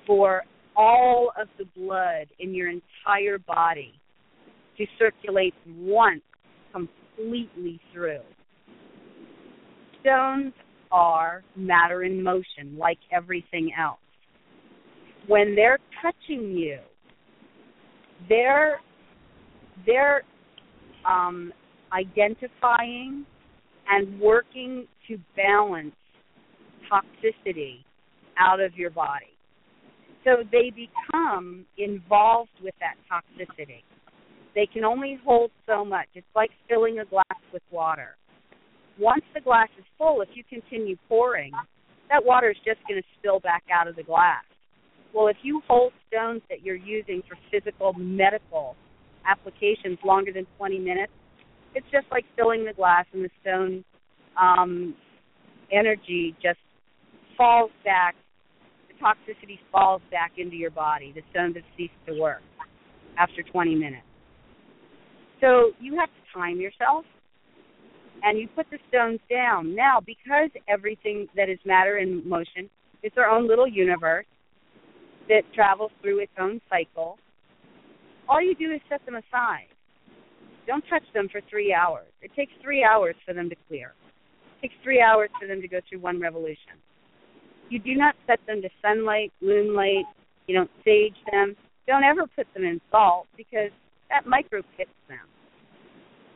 for 0.08 0.42
all 0.74 1.30
of 1.40 1.48
the 1.58 1.66
blood 1.76 2.26
in 2.40 2.54
your 2.54 2.70
entire 2.70 3.38
body 3.38 3.92
to 4.78 4.86
circulate 4.98 5.54
once 5.76 6.22
completely 6.72 7.78
through. 7.92 8.22
Stones 10.00 10.54
are 10.90 11.42
matter 11.54 12.04
in 12.04 12.22
motion, 12.22 12.76
like 12.78 12.98
everything 13.12 13.70
else. 13.78 13.98
When 15.26 15.54
they're 15.54 15.78
touching 16.00 16.52
you, 16.56 16.78
they're 18.28 18.80
they're 19.84 20.22
um, 21.04 21.52
identifying 21.92 23.26
and 23.90 24.20
working 24.20 24.86
to 25.08 25.18
balance 25.36 25.94
toxicity 26.90 27.84
out 28.38 28.60
of 28.60 28.74
your 28.74 28.90
body. 28.90 29.37
So 30.28 30.44
they 30.52 30.70
become 30.70 31.64
involved 31.78 32.50
with 32.62 32.74
that 32.80 32.96
toxicity. 33.10 33.82
They 34.54 34.66
can 34.70 34.84
only 34.84 35.18
hold 35.24 35.50
so 35.66 35.86
much. 35.86 36.08
It's 36.14 36.26
like 36.36 36.50
filling 36.68 36.98
a 36.98 37.06
glass 37.06 37.40
with 37.50 37.62
water. 37.70 38.16
Once 38.98 39.24
the 39.32 39.40
glass 39.40 39.68
is 39.78 39.84
full, 39.96 40.20
if 40.20 40.28
you 40.34 40.44
continue 40.44 40.96
pouring, 41.08 41.52
that 42.10 42.22
water 42.22 42.50
is 42.50 42.56
just 42.58 42.78
going 42.86 43.00
to 43.00 43.08
spill 43.18 43.40
back 43.40 43.62
out 43.72 43.88
of 43.88 43.96
the 43.96 44.02
glass. 44.02 44.44
Well, 45.14 45.28
if 45.28 45.36
you 45.42 45.62
hold 45.66 45.92
stones 46.08 46.42
that 46.50 46.62
you're 46.62 46.76
using 46.76 47.22
for 47.26 47.38
physical 47.50 47.94
medical 47.94 48.76
applications 49.26 49.98
longer 50.04 50.32
than 50.32 50.46
20 50.58 50.78
minutes, 50.78 51.12
it's 51.74 51.86
just 51.90 52.06
like 52.10 52.26
filling 52.36 52.66
the 52.66 52.74
glass 52.74 53.06
and 53.14 53.24
the 53.24 53.30
stone 53.40 53.82
um, 54.38 54.94
energy 55.72 56.36
just 56.42 56.58
falls 57.36 57.70
back. 57.82 58.14
Toxicity 59.02 59.58
falls 59.70 60.02
back 60.10 60.32
into 60.36 60.56
your 60.56 60.70
body. 60.70 61.12
The 61.14 61.22
stones 61.30 61.56
have 61.56 61.64
ceased 61.76 61.92
to 62.06 62.18
work 62.18 62.42
after 63.18 63.42
20 63.42 63.74
minutes. 63.74 64.02
So 65.40 65.72
you 65.80 65.96
have 65.98 66.08
to 66.08 66.38
time 66.38 66.60
yourself 66.60 67.04
and 68.22 68.38
you 68.38 68.48
put 68.54 68.66
the 68.70 68.78
stones 68.88 69.20
down. 69.30 69.74
Now, 69.74 70.00
because 70.04 70.50
everything 70.68 71.28
that 71.36 71.48
is 71.48 71.58
matter 71.64 71.98
in 71.98 72.28
motion 72.28 72.68
is 73.02 73.12
their 73.14 73.30
own 73.30 73.46
little 73.46 73.68
universe, 73.68 74.26
that 75.28 75.42
travels 75.54 75.92
through 76.02 76.20
its 76.20 76.32
own 76.40 76.60
cycle. 76.68 77.18
All 78.28 78.42
you 78.42 78.54
do 78.54 78.72
is 78.72 78.80
set 78.88 79.04
them 79.04 79.14
aside. 79.14 79.68
Don't 80.66 80.84
touch 80.90 81.02
them 81.14 81.28
for 81.30 81.40
three 81.48 81.72
hours. 81.72 82.08
It 82.20 82.30
takes 82.34 82.52
three 82.62 82.84
hours 82.84 83.14
for 83.26 83.32
them 83.32 83.48
to 83.48 83.56
clear. 83.68 83.92
It 84.58 84.68
takes 84.68 84.74
three 84.82 85.00
hours 85.00 85.30
for 85.40 85.46
them 85.46 85.62
to 85.62 85.68
go 85.68 85.80
through 85.88 86.00
one 86.00 86.20
revolution. 86.20 86.76
You 87.70 87.78
do 87.78 87.94
not 87.94 88.14
set 88.26 88.40
them 88.46 88.62
to 88.62 88.68
sunlight, 88.82 89.32
moonlight. 89.42 90.06
You 90.46 90.56
don't 90.56 90.70
sage 90.84 91.16
them. 91.30 91.54
Don't 91.86 92.04
ever 92.04 92.26
put 92.34 92.46
them 92.54 92.64
in 92.64 92.80
salt 92.90 93.26
because 93.36 93.70
that 94.08 94.26
micro 94.26 94.62
pits 94.76 94.90
them. 95.08 95.26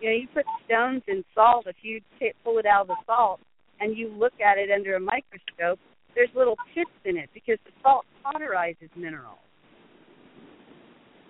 You 0.00 0.10
know, 0.10 0.16
you 0.16 0.28
put 0.34 0.44
stones 0.66 1.02
in 1.08 1.24
salt. 1.34 1.66
If 1.66 1.76
you 1.82 2.00
t- 2.18 2.32
pull 2.44 2.58
it 2.58 2.66
out 2.66 2.82
of 2.82 2.88
the 2.88 2.96
salt 3.06 3.40
and 3.80 3.96
you 3.96 4.08
look 4.08 4.34
at 4.44 4.58
it 4.58 4.70
under 4.70 4.96
a 4.96 5.00
microscope, 5.00 5.78
there's 6.14 6.30
little 6.34 6.56
pits 6.74 6.90
in 7.04 7.16
it 7.16 7.30
because 7.32 7.58
the 7.64 7.72
salt 7.82 8.04
cauterizes 8.24 8.90
minerals. 8.96 9.38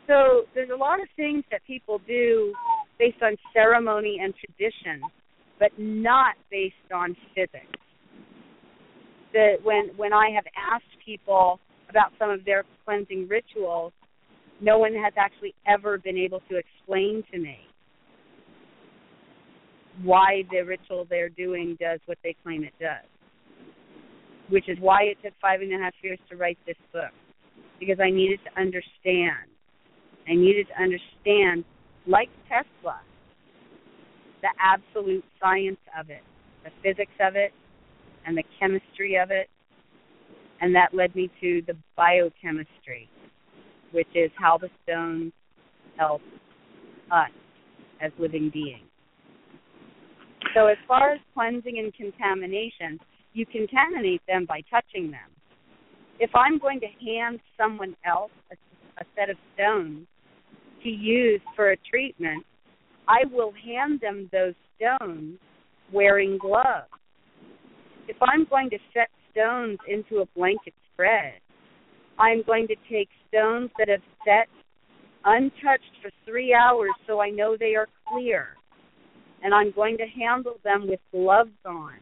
So 0.08 0.42
there's 0.54 0.70
a 0.70 0.76
lot 0.76 1.00
of 1.00 1.06
things 1.16 1.44
that 1.50 1.60
people 1.66 2.00
do 2.06 2.52
based 2.98 3.22
on 3.22 3.36
ceremony 3.52 4.18
and 4.20 4.34
tradition, 4.34 5.02
but 5.58 5.70
not 5.78 6.34
based 6.50 6.74
on 6.92 7.16
physics. 7.34 7.81
That 9.32 9.56
when 9.62 9.90
when 9.96 10.12
I 10.12 10.30
have 10.34 10.44
asked 10.56 10.84
people 11.04 11.58
about 11.88 12.12
some 12.18 12.30
of 12.30 12.44
their 12.44 12.64
cleansing 12.84 13.28
rituals, 13.28 13.92
no 14.60 14.78
one 14.78 14.94
has 14.94 15.12
actually 15.16 15.54
ever 15.66 15.98
been 15.98 16.16
able 16.16 16.40
to 16.50 16.56
explain 16.56 17.22
to 17.32 17.38
me 17.38 17.58
why 20.02 20.42
the 20.50 20.62
ritual 20.62 21.06
they're 21.08 21.28
doing 21.28 21.76
does 21.78 22.00
what 22.06 22.18
they 22.22 22.34
claim 22.42 22.64
it 22.64 22.72
does 22.80 23.04
which 24.52 24.68
is 24.68 24.76
why 24.80 25.02
it 25.04 25.16
took 25.24 25.32
five 25.40 25.62
and 25.62 25.72
a 25.72 25.78
half 25.78 25.94
years 26.02 26.18
to 26.30 26.36
write 26.36 26.58
this 26.66 26.76
book, 26.92 27.10
because 27.80 27.98
I 27.98 28.10
needed 28.10 28.38
to 28.44 28.60
understand. 28.60 29.48
I 30.28 30.34
needed 30.34 30.66
to 30.68 30.82
understand, 30.82 31.64
like 32.06 32.28
Tesla, 32.48 33.00
the 34.42 34.52
absolute 34.60 35.24
science 35.40 35.80
of 35.98 36.10
it, 36.10 36.20
the 36.64 36.70
physics 36.82 37.16
of 37.18 37.34
it, 37.34 37.52
and 38.26 38.36
the 38.36 38.44
chemistry 38.58 39.16
of 39.16 39.30
it. 39.30 39.48
And 40.60 40.74
that 40.74 40.94
led 40.94 41.14
me 41.14 41.30
to 41.40 41.62
the 41.66 41.76
biochemistry, 41.96 43.08
which 43.90 44.08
is 44.14 44.30
how 44.38 44.58
the 44.58 44.68
stones 44.84 45.32
help 45.96 46.22
us 47.10 47.30
as 48.00 48.12
living 48.18 48.50
beings. 48.52 48.86
So, 50.54 50.66
as 50.66 50.76
far 50.86 51.12
as 51.12 51.20
cleansing 51.34 51.78
and 51.78 51.94
contamination, 51.94 53.00
you 53.32 53.46
contaminate 53.46 54.22
them 54.28 54.44
by 54.46 54.62
touching 54.70 55.10
them. 55.10 55.30
If 56.18 56.30
I'm 56.34 56.58
going 56.58 56.80
to 56.80 56.86
hand 57.04 57.40
someone 57.56 57.96
else 58.04 58.30
a, 58.50 58.54
a 59.00 59.04
set 59.16 59.30
of 59.30 59.36
stones 59.54 60.06
to 60.82 60.88
use 60.88 61.40
for 61.56 61.72
a 61.72 61.76
treatment, 61.90 62.44
I 63.08 63.24
will 63.32 63.52
hand 63.64 64.00
them 64.00 64.28
those 64.30 64.54
stones 64.76 65.38
wearing 65.92 66.38
gloves. 66.38 66.88
If 68.08 68.16
I'm 68.20 68.44
going 68.48 68.70
to 68.70 68.78
set 68.92 69.08
stones 69.30 69.78
into 69.88 70.22
a 70.22 70.26
blanket 70.36 70.74
spread, 70.92 71.34
I'm 72.18 72.42
going 72.46 72.66
to 72.68 72.76
take 72.90 73.08
stones 73.28 73.70
that 73.78 73.88
have 73.88 74.02
set 74.24 74.48
untouched 75.24 75.94
for 76.02 76.10
three 76.26 76.54
hours 76.54 76.90
so 77.06 77.20
I 77.20 77.30
know 77.30 77.56
they 77.58 77.74
are 77.74 77.88
clear. 78.08 78.48
And 79.42 79.54
I'm 79.54 79.72
going 79.72 79.96
to 79.98 80.06
handle 80.06 80.56
them 80.62 80.86
with 80.88 81.00
gloves 81.10 81.50
on 81.64 81.94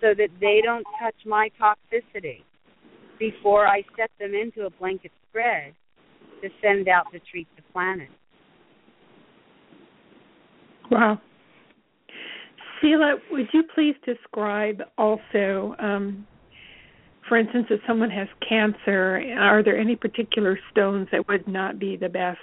so 0.00 0.08
that 0.16 0.28
they 0.40 0.60
don't 0.64 0.86
touch 1.00 1.14
my 1.24 1.48
toxicity 1.60 2.42
before 3.18 3.68
I 3.68 3.82
set 3.96 4.10
them 4.18 4.34
into 4.34 4.66
a 4.66 4.70
blanket 4.70 5.12
spread 5.28 5.74
to 6.42 6.48
send 6.60 6.88
out 6.88 7.04
to 7.12 7.20
treat 7.30 7.46
the 7.56 7.62
planet. 7.72 8.08
Wow. 10.90 11.20
Sela, 12.82 13.14
would 13.30 13.46
you 13.52 13.62
please 13.74 13.94
describe 14.04 14.82
also, 14.98 15.74
um, 15.78 16.26
for 17.28 17.38
instance, 17.38 17.66
if 17.70 17.80
someone 17.86 18.10
has 18.10 18.28
cancer, 18.46 19.22
are 19.38 19.62
there 19.62 19.78
any 19.78 19.94
particular 19.94 20.58
stones 20.70 21.08
that 21.12 21.28
would 21.28 21.46
not 21.46 21.78
be 21.78 21.96
the 21.96 22.08
best 22.08 22.40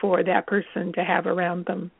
for 0.00 0.24
that 0.24 0.46
person 0.46 0.92
to 0.94 1.04
have 1.04 1.26
around 1.26 1.66
them? 1.66 1.90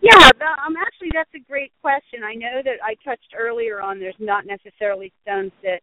Yeah, 0.00 0.30
um, 0.66 0.74
actually, 0.76 1.10
that's 1.14 1.30
a 1.34 1.38
great 1.48 1.72
question. 1.80 2.24
I 2.24 2.34
know 2.34 2.60
that 2.64 2.82
I 2.82 2.94
touched 3.04 3.34
earlier 3.38 3.80
on 3.80 4.00
there's 4.00 4.14
not 4.18 4.44
necessarily 4.46 5.12
stones 5.22 5.52
that 5.62 5.80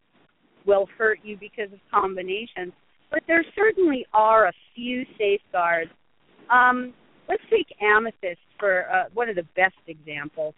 will 0.65 0.87
hurt 0.97 1.19
you 1.23 1.37
because 1.37 1.71
of 1.71 1.79
combinations, 1.91 2.73
but 3.11 3.23
there 3.27 3.43
certainly 3.55 4.05
are 4.13 4.47
a 4.47 4.53
few 4.75 5.05
safeguards. 5.17 5.91
Um, 6.49 6.93
let's 7.29 7.43
take 7.49 7.67
amethyst 7.81 8.41
for 8.59 8.89
uh, 8.91 9.05
one 9.13 9.29
of 9.29 9.35
the 9.35 9.47
best 9.55 9.75
examples 9.87 10.53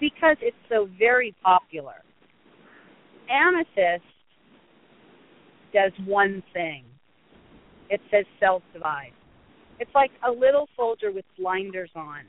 because 0.00 0.36
it's 0.40 0.56
so 0.68 0.88
very 0.98 1.34
popular. 1.42 2.02
Amethyst 3.30 4.04
does 5.72 5.92
one 6.06 6.42
thing. 6.52 6.84
It 7.90 8.00
says 8.10 8.24
self 8.40 8.62
divide. 8.72 9.12
It's 9.80 9.90
like 9.94 10.10
a 10.26 10.30
little 10.30 10.68
soldier 10.76 11.10
with 11.12 11.24
blinders 11.38 11.90
on 11.96 12.22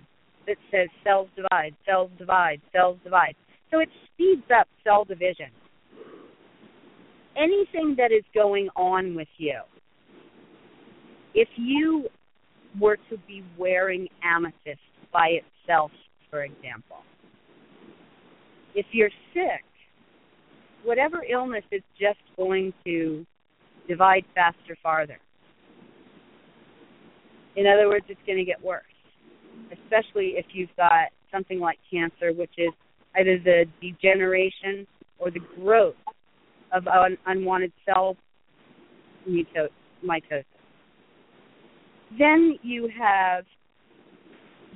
that 0.47 0.57
says 0.72 0.88
cells 1.03 1.28
divide, 1.36 1.76
cells 1.86 2.11
divide, 2.18 2.61
cells 2.72 2.97
divide. 3.03 3.36
So 3.72 3.80
it 3.80 3.89
speeds 4.13 4.45
up 4.57 4.68
cell 4.84 5.05
division. 5.05 5.49
Anything 7.38 7.95
that 7.97 8.11
is 8.11 8.24
going 8.34 8.70
on 8.76 9.16
with 9.16 9.28
you, 9.38 9.59
if 11.34 11.49
you 11.57 12.07
were 12.80 12.97
to 13.09 13.18
be 13.28 13.43
wearing 13.57 14.07
amethyst 14.24 14.80
by 15.11 15.39
itself, 15.41 15.91
for 16.30 16.43
example, 16.43 16.97
if 18.76 18.86
you're 18.91 19.09
sick, 19.34 19.63
whatever 20.84 21.23
illness 21.23 21.63
is 21.71 21.82
just 21.99 22.19
going 22.38 22.73
to 22.86 23.26
divide 23.88 24.26
faster 24.36 24.78
farther. 24.84 25.17
In 27.55 27.65
other 27.65 27.88
words, 27.88 28.05
it's 28.09 28.19
going 28.28 28.38
to 28.38 28.45
get 28.45 28.63
worse 28.63 28.84
especially 29.71 30.34
if 30.36 30.45
you've 30.53 30.76
got 30.78 31.09
something 31.32 31.59
like 31.59 31.78
cancer, 31.91 32.32
which 32.34 32.51
is 32.57 32.71
either 33.17 33.38
the 33.43 33.65
degeneration 33.82 34.88
or 35.19 35.32
the 35.32 35.39
growth 35.59 35.95
of 36.71 36.88
un- 36.88 37.17
unwanted 37.26 37.71
cell 37.86 38.15
mitosis. 39.28 40.43
Then 42.17 42.57
you 42.61 42.89
have 42.97 43.45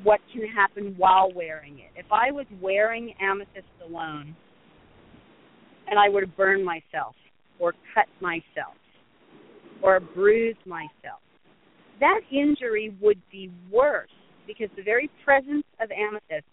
what 0.03 0.19
can 0.33 0.47
happen 0.47 0.93
while 0.97 1.31
wearing 1.33 1.79
it. 1.79 1.91
If 1.95 2.05
I 2.11 2.31
was 2.31 2.45
wearing 2.61 3.13
amethyst 3.21 3.67
alone 3.85 4.35
and 5.87 5.99
I 5.99 6.09
would 6.09 6.21
to 6.21 6.27
burn 6.27 6.63
myself 6.63 7.15
or 7.59 7.73
cut 7.93 8.07
myself 8.21 8.75
or 9.81 9.99
bruise 9.99 10.55
myself, 10.65 11.21
that 11.99 12.21
injury 12.31 12.95
would 13.01 13.21
be 13.31 13.51
worse 13.71 14.09
because 14.47 14.69
the 14.75 14.83
very 14.83 15.09
presence 15.23 15.65
of 15.81 15.89
amethyst 15.91 16.47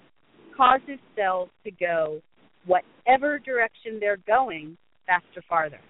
causes 0.56 0.98
cells 1.16 1.48
to 1.64 1.70
go 1.70 2.20
whatever 2.66 3.38
direction 3.38 3.98
they're 4.00 4.18
going 4.26 4.76
faster 5.06 5.42
farther. 5.48 5.80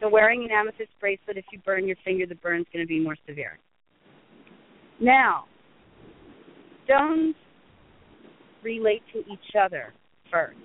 So 0.00 0.08
wearing 0.08 0.42
an 0.42 0.50
amethyst 0.50 0.90
bracelet, 1.00 1.36
if 1.36 1.44
you 1.52 1.60
burn 1.64 1.86
your 1.86 1.96
finger, 2.04 2.26
the 2.26 2.34
burn's 2.36 2.66
going 2.72 2.84
to 2.84 2.88
be 2.88 2.98
more 2.98 3.16
severe. 3.26 3.58
Now, 5.00 5.44
stones 6.84 7.34
relate 8.62 9.02
to 9.12 9.20
each 9.20 9.56
other 9.60 9.92
first. 10.30 10.56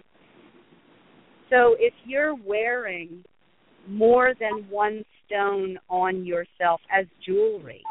So 1.49 1.75
if 1.79 1.93
you're 2.05 2.35
wearing 2.35 3.23
more 3.87 4.33
than 4.39 4.65
one 4.69 5.03
stone 5.25 5.77
on 5.89 6.25
yourself 6.25 6.81
as 6.91 7.05
jewelry, 7.25 7.83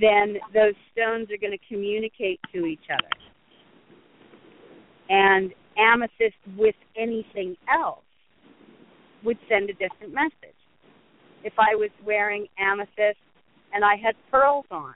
then 0.00 0.36
those 0.54 0.74
stones 0.92 1.28
are 1.30 1.38
going 1.40 1.56
to 1.56 1.64
communicate 1.68 2.40
to 2.52 2.66
each 2.66 2.88
other. 2.92 3.08
And 5.08 5.52
amethyst 5.76 6.36
with 6.56 6.74
anything 6.96 7.56
else 7.72 8.04
would 9.24 9.38
send 9.48 9.70
a 9.70 9.72
different 9.74 10.14
message. 10.14 10.56
If 11.42 11.54
I 11.58 11.74
was 11.74 11.90
wearing 12.04 12.46
amethyst 12.58 13.18
and 13.72 13.84
I 13.84 13.96
had 13.96 14.14
pearls 14.30 14.66
on, 14.70 14.94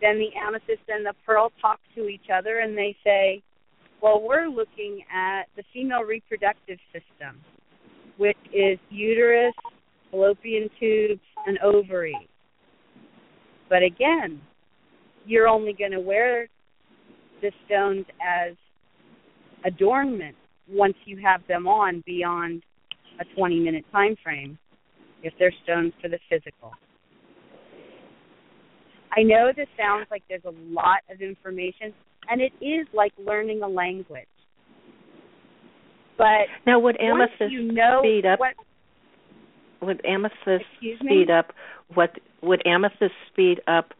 then 0.00 0.18
the 0.18 0.30
amethyst 0.38 0.82
and 0.88 1.04
the 1.04 1.14
pearl 1.26 1.50
talk 1.60 1.80
to 1.94 2.08
each 2.08 2.26
other 2.32 2.58
and 2.58 2.76
they 2.76 2.96
say, 3.04 3.42
well, 4.00 4.22
we're 4.22 4.46
looking 4.46 5.02
at 5.12 5.44
the 5.56 5.64
female 5.72 6.02
reproductive 6.02 6.78
system, 6.92 7.40
which 8.16 8.38
is 8.54 8.78
uterus, 8.90 9.54
fallopian 10.10 10.68
tubes, 10.78 11.20
and 11.46 11.58
ovaries. 11.58 12.14
But 13.68 13.82
again, 13.82 14.40
you're 15.26 15.48
only 15.48 15.72
going 15.72 15.90
to 15.90 16.00
wear 16.00 16.48
the 17.42 17.50
stones 17.66 18.06
as 18.24 18.54
adornment 19.64 20.36
once 20.68 20.94
you 21.04 21.18
have 21.18 21.40
them 21.48 21.66
on 21.66 22.02
beyond 22.06 22.62
a 23.20 23.24
20 23.36 23.60
minute 23.60 23.84
time 23.90 24.16
frame 24.22 24.58
if 25.22 25.32
they're 25.38 25.52
stones 25.64 25.92
for 26.00 26.08
the 26.08 26.18
physical. 26.30 26.72
I 29.16 29.22
know 29.22 29.52
this 29.54 29.68
sounds 29.76 30.06
like 30.10 30.22
there's 30.28 30.44
a 30.44 30.54
lot 30.72 31.00
of 31.10 31.20
information, 31.20 31.92
and 32.28 32.40
it 32.40 32.52
is 32.64 32.86
like 32.92 33.12
learning 33.18 33.62
a 33.62 33.68
language. 33.68 34.26
But 36.16 36.46
now, 36.66 36.78
would 36.80 37.00
amethyst 37.00 37.52
you 37.52 37.72
know 37.72 38.00
speed 38.02 38.26
up? 38.26 38.40
What, 38.40 38.54
would 39.80 40.04
amethyst 40.04 40.64
speed 41.00 41.30
up 41.30 41.52
what 41.94 42.10
would 42.42 42.62
amethyst 42.66 43.14
speed 43.32 43.60
up 43.66 43.92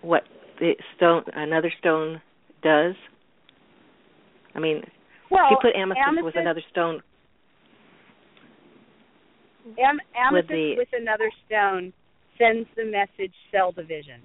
what 0.00 0.22
the 0.58 0.72
stone 0.96 1.22
another 1.34 1.72
stone 1.78 2.20
does? 2.62 2.94
I 4.54 4.58
mean, 4.58 4.82
well, 5.30 5.46
if 5.46 5.50
you 5.50 5.58
put 5.62 5.76
amethyst, 5.76 6.02
amethyst 6.06 6.24
with 6.24 6.36
another 6.36 6.62
stone, 6.70 7.02
am, 9.78 9.98
amethyst 10.16 10.48
the- 10.48 10.74
with 10.76 10.88
another 10.92 11.30
stone 11.46 11.92
sends 12.38 12.68
the 12.76 12.84
message 12.84 13.34
cell 13.50 13.72
division. 13.72 14.20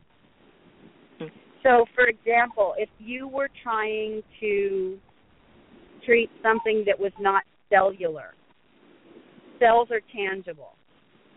So, 1.63 1.85
for 1.95 2.05
example, 2.05 2.73
if 2.77 2.89
you 2.99 3.27
were 3.27 3.49
trying 3.63 4.21
to 4.39 4.97
treat 6.05 6.29
something 6.41 6.83
that 6.85 6.99
was 6.99 7.11
not 7.19 7.43
cellular, 7.69 8.33
cells 9.59 9.89
are 9.91 10.01
tangible. 10.15 10.75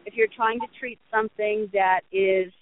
If 0.07 0.15
you're 0.15 0.29
trying 0.35 0.61
to 0.61 0.67
treat 0.79 0.99
something 1.11 1.69
that 1.73 2.01
is 2.13 2.53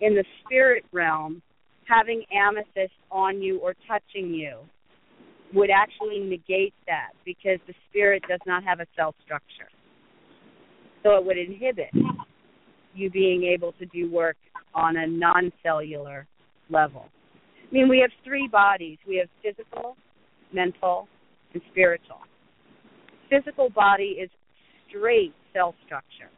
in 0.00 0.14
the 0.14 0.24
spirit 0.44 0.84
realm, 0.92 1.42
having 1.86 2.24
amethyst 2.32 2.94
on 3.10 3.42
you 3.42 3.58
or 3.58 3.74
touching 3.86 4.32
you 4.32 4.60
would 5.54 5.70
actually 5.70 6.18
negate 6.18 6.74
that 6.86 7.10
because 7.24 7.58
the 7.66 7.74
spirit 7.90 8.22
does 8.28 8.40
not 8.46 8.64
have 8.64 8.80
a 8.80 8.86
cell 8.96 9.14
structure. 9.24 9.68
So 11.02 11.16
it 11.16 11.24
would 11.24 11.36
inhibit 11.36 11.90
you 12.94 13.10
being 13.10 13.44
able 13.44 13.72
to 13.72 13.86
do 13.86 14.10
work 14.10 14.36
on 14.74 14.96
a 14.96 15.06
non 15.06 15.52
cellular 15.62 16.26
level. 16.70 17.06
I 17.70 17.74
mean, 17.74 17.88
we 17.88 17.98
have 18.00 18.10
three 18.24 18.48
bodies 18.48 18.98
we 19.06 19.16
have 19.16 19.28
physical, 19.42 19.96
mental, 20.52 21.08
and 21.54 21.62
spiritual. 21.70 22.18
Physical 23.30 23.70
body 23.70 24.18
is 24.22 24.30
straight 24.88 25.32
cell 25.52 25.74
structure. 25.86 26.30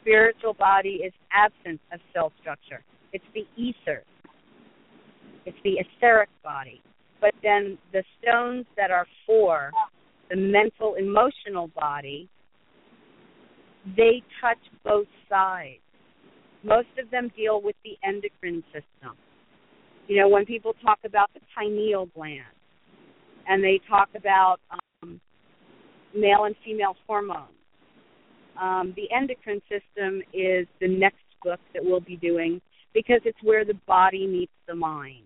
Spiritual 0.00 0.54
body 0.54 1.00
is 1.04 1.12
absence 1.32 1.80
of 1.92 2.00
cell 2.12 2.32
structure. 2.40 2.82
It's 3.12 3.24
the 3.34 3.46
ether. 3.56 4.02
It's 5.46 5.58
the 5.62 5.78
etheric 5.78 6.30
body. 6.42 6.80
But 7.20 7.34
then 7.42 7.78
the 7.92 8.02
stones 8.20 8.66
that 8.76 8.90
are 8.90 9.06
for 9.26 9.70
the 10.30 10.36
mental 10.36 10.94
emotional 10.94 11.68
body, 11.68 12.28
they 13.96 14.22
touch 14.40 14.58
both 14.84 15.08
sides. 15.28 15.80
Most 16.62 16.88
of 17.02 17.10
them 17.10 17.30
deal 17.36 17.60
with 17.60 17.76
the 17.84 17.96
endocrine 18.06 18.62
system. 18.72 19.16
You 20.10 20.16
know, 20.16 20.28
when 20.28 20.44
people 20.44 20.74
talk 20.82 20.98
about 21.04 21.30
the 21.34 21.40
pineal 21.56 22.06
gland 22.16 22.42
and 23.46 23.62
they 23.62 23.80
talk 23.88 24.08
about 24.16 24.56
um, 24.72 25.20
male 26.12 26.46
and 26.46 26.56
female 26.64 26.96
hormones, 27.06 27.54
um, 28.60 28.92
the 28.96 29.04
endocrine 29.16 29.62
system 29.68 30.20
is 30.34 30.66
the 30.80 30.88
next 30.88 31.22
book 31.44 31.60
that 31.74 31.84
we'll 31.84 32.00
be 32.00 32.16
doing 32.16 32.60
because 32.92 33.20
it's 33.24 33.38
where 33.44 33.64
the 33.64 33.78
body 33.86 34.26
meets 34.26 34.50
the 34.66 34.74
mind. 34.74 35.22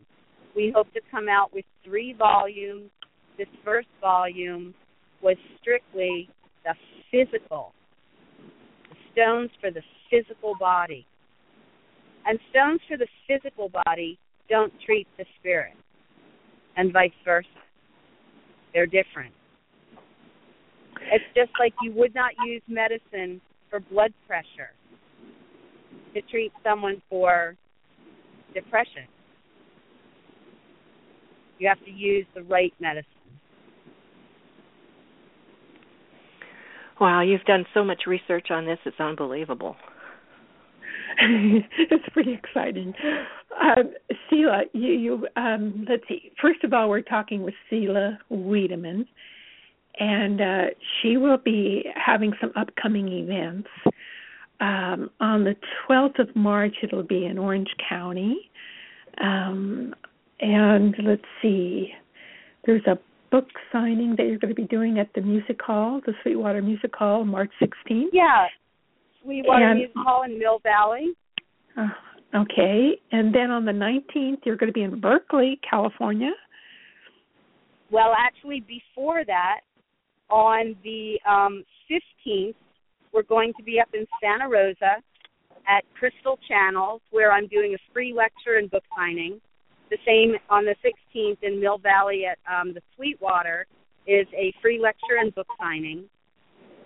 We 0.54 0.70
hope 0.76 0.92
to 0.92 1.00
come 1.10 1.30
out 1.30 1.50
with 1.54 1.64
three 1.82 2.14
volumes. 2.18 2.90
This 3.38 3.48
first 3.64 3.88
volume 4.02 4.74
was 5.22 5.38
strictly 5.62 6.28
the 6.62 6.74
physical, 7.10 7.72
the 8.90 8.96
stones 9.12 9.50
for 9.62 9.70
the 9.70 9.80
physical 10.10 10.52
body. 10.60 11.06
And 12.26 12.38
stones 12.50 12.80
for 12.86 12.98
the 12.98 13.08
physical 13.26 13.70
body 13.86 14.18
don't 14.48 14.72
treat 14.84 15.06
the 15.18 15.24
spirit, 15.40 15.74
and 16.76 16.92
vice 16.92 17.10
versa. 17.24 17.48
They're 18.72 18.86
different. 18.86 19.32
It's 21.12 21.24
just 21.34 21.50
like 21.58 21.72
you 21.82 21.92
would 21.92 22.14
not 22.14 22.32
use 22.46 22.62
medicine 22.68 23.40
for 23.70 23.80
blood 23.80 24.12
pressure 24.26 24.70
to 26.14 26.22
treat 26.22 26.52
someone 26.62 27.02
for 27.10 27.56
depression. 28.54 29.04
You 31.58 31.68
have 31.68 31.82
to 31.84 31.90
use 31.90 32.26
the 32.34 32.42
right 32.42 32.72
medicine. 32.80 33.10
Wow, 37.00 37.22
you've 37.22 37.44
done 37.44 37.66
so 37.74 37.84
much 37.84 38.02
research 38.06 38.50
on 38.50 38.64
this, 38.66 38.78
it's 38.84 39.00
unbelievable. 39.00 39.76
it's 41.78 42.08
pretty 42.12 42.32
exciting. 42.32 42.94
Um, 43.60 43.92
Sela, 44.30 44.62
you, 44.72 44.92
you 44.92 45.28
um, 45.36 45.86
let's 45.88 46.02
see. 46.08 46.32
First 46.40 46.64
of 46.64 46.72
all, 46.72 46.88
we're 46.88 47.02
talking 47.02 47.42
with 47.42 47.54
Sela 47.70 48.18
Weidemann, 48.30 49.06
and 49.98 50.40
uh, 50.40 50.64
she 51.00 51.16
will 51.16 51.38
be 51.38 51.84
having 51.94 52.32
some 52.40 52.52
upcoming 52.56 53.08
events. 53.08 53.68
Um, 54.60 55.10
on 55.20 55.44
the 55.44 55.56
12th 55.88 56.18
of 56.20 56.34
March, 56.36 56.76
it'll 56.82 57.02
be 57.02 57.26
in 57.26 57.38
Orange 57.38 57.74
County. 57.88 58.50
Um, 59.20 59.94
and 60.40 60.94
let's 61.04 61.24
see, 61.42 61.92
there's 62.64 62.84
a 62.86 62.98
book 63.30 63.48
signing 63.72 64.14
that 64.16 64.26
you're 64.26 64.38
going 64.38 64.54
to 64.54 64.60
be 64.60 64.68
doing 64.68 64.98
at 64.98 65.12
the 65.14 65.20
Music 65.20 65.60
Hall, 65.60 66.00
the 66.06 66.12
Sweetwater 66.22 66.62
Music 66.62 66.94
Hall, 66.94 67.24
March 67.24 67.50
16th. 67.60 68.06
Yeah, 68.12 68.46
Sweetwater 69.24 69.70
and, 69.70 69.78
Music 69.78 69.96
Hall 69.96 70.22
in 70.24 70.38
Mill 70.38 70.60
Valley. 70.62 71.14
Uh, 71.76 71.88
okay, 72.36 72.98
and 73.10 73.34
then 73.34 73.50
on 73.50 73.64
the 73.64 73.72
19th, 73.72 74.38
you're 74.44 74.56
going 74.56 74.68
to 74.68 74.72
be 74.72 74.82
in 74.82 75.00
Berkeley, 75.00 75.58
California. 75.68 76.32
Well, 77.90 78.14
actually, 78.16 78.60
before 78.60 79.24
that, 79.24 79.60
on 80.30 80.76
the 80.82 81.18
um, 81.28 81.64
15th, 81.90 82.54
we're 83.12 83.22
going 83.22 83.52
to 83.56 83.62
be 83.62 83.80
up 83.80 83.88
in 83.94 84.06
Santa 84.20 84.48
Rosa 84.48 84.96
at 85.68 85.84
Crystal 85.98 86.38
Channels, 86.48 87.00
where 87.10 87.32
I'm 87.32 87.46
doing 87.46 87.74
a 87.74 87.92
free 87.92 88.12
lecture 88.12 88.58
and 88.58 88.70
book 88.70 88.84
signing. 88.96 89.40
The 89.90 89.98
same 90.04 90.34
on 90.50 90.64
the 90.64 90.74
16th 90.84 91.38
in 91.42 91.60
Mill 91.60 91.78
Valley 91.78 92.24
at 92.26 92.38
um, 92.52 92.74
the 92.74 92.80
Sweetwater 92.96 93.66
is 94.06 94.26
a 94.36 94.52
free 94.60 94.80
lecture 94.80 95.18
and 95.20 95.34
book 95.34 95.46
signing. 95.60 96.04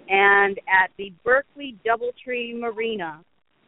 And 0.09 0.59
at 0.69 0.91
the 0.97 1.13
Berkeley 1.25 1.77
Doubletree 1.87 2.59
Marina 2.59 3.21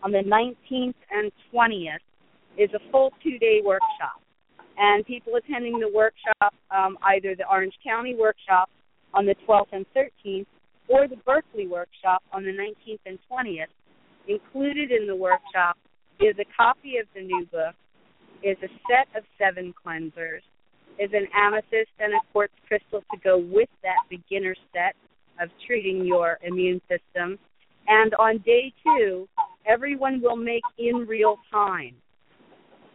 on 0.03 0.13
the 0.13 0.23
19th 0.23 0.95
and 1.11 1.31
20th 1.53 1.99
is 2.57 2.71
a 2.75 2.91
full 2.91 3.13
two 3.23 3.39
day 3.39 3.61
workshop. 3.65 4.21
And 4.79 5.05
people 5.05 5.35
attending 5.37 5.79
the 5.79 5.91
workshop, 5.95 6.55
um, 6.71 6.97
either 7.03 7.35
the 7.35 7.45
Orange 7.51 7.75
County 7.85 8.15
workshop 8.15 8.71
on 9.13 9.27
the 9.27 9.35
12th 9.47 9.73
and 9.73 9.85
13th 9.95 10.47
or 10.89 11.07
the 11.07 11.17
Berkeley 11.27 11.67
workshop 11.67 12.23
on 12.33 12.45
the 12.45 12.51
19th 12.51 13.01
and 13.05 13.19
20th, 13.31 13.67
included 14.27 14.91
in 14.91 15.07
the 15.07 15.15
workshop 15.15 15.77
is 16.21 16.35
a 16.39 16.45
copy 16.57 16.97
of 16.97 17.07
the 17.15 17.23
new 17.23 17.47
book, 17.53 17.75
is 18.43 18.57
a 18.63 18.69
set 18.89 19.09
of 19.17 19.25
seven 19.39 19.73
cleansers, 19.85 20.43
is 20.99 21.11
an 21.13 21.27
amethyst 21.35 21.91
and 21.99 22.13
a 22.13 22.21
quartz 22.33 22.53
crystal 22.67 23.03
to 23.13 23.21
go 23.23 23.39
with 23.39 23.69
that 23.83 24.03
beginner 24.09 24.55
set 24.73 24.95
of 25.41 25.49
treating 25.67 26.05
your 26.05 26.39
immune 26.43 26.81
system. 26.89 27.39
And 27.89 28.15
on 28.15 28.39
day 28.39 28.73
two, 28.85 29.29
everyone 29.67 30.21
will 30.23 30.37
make 30.37 30.63
in 30.79 31.07
real 31.09 31.37
time 31.53 31.95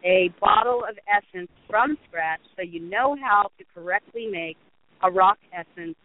a 0.04 0.30
bottle 0.40 0.82
of 0.88 0.96
essence 1.08 1.50
from 1.68 1.96
scratch 2.08 2.40
so 2.56 2.62
you 2.62 2.80
know 2.80 3.16
how 3.20 3.50
to 3.58 3.64
correctly 3.74 4.26
make 4.30 4.56
a 5.02 5.10
rock 5.10 5.38
essence 5.52 5.96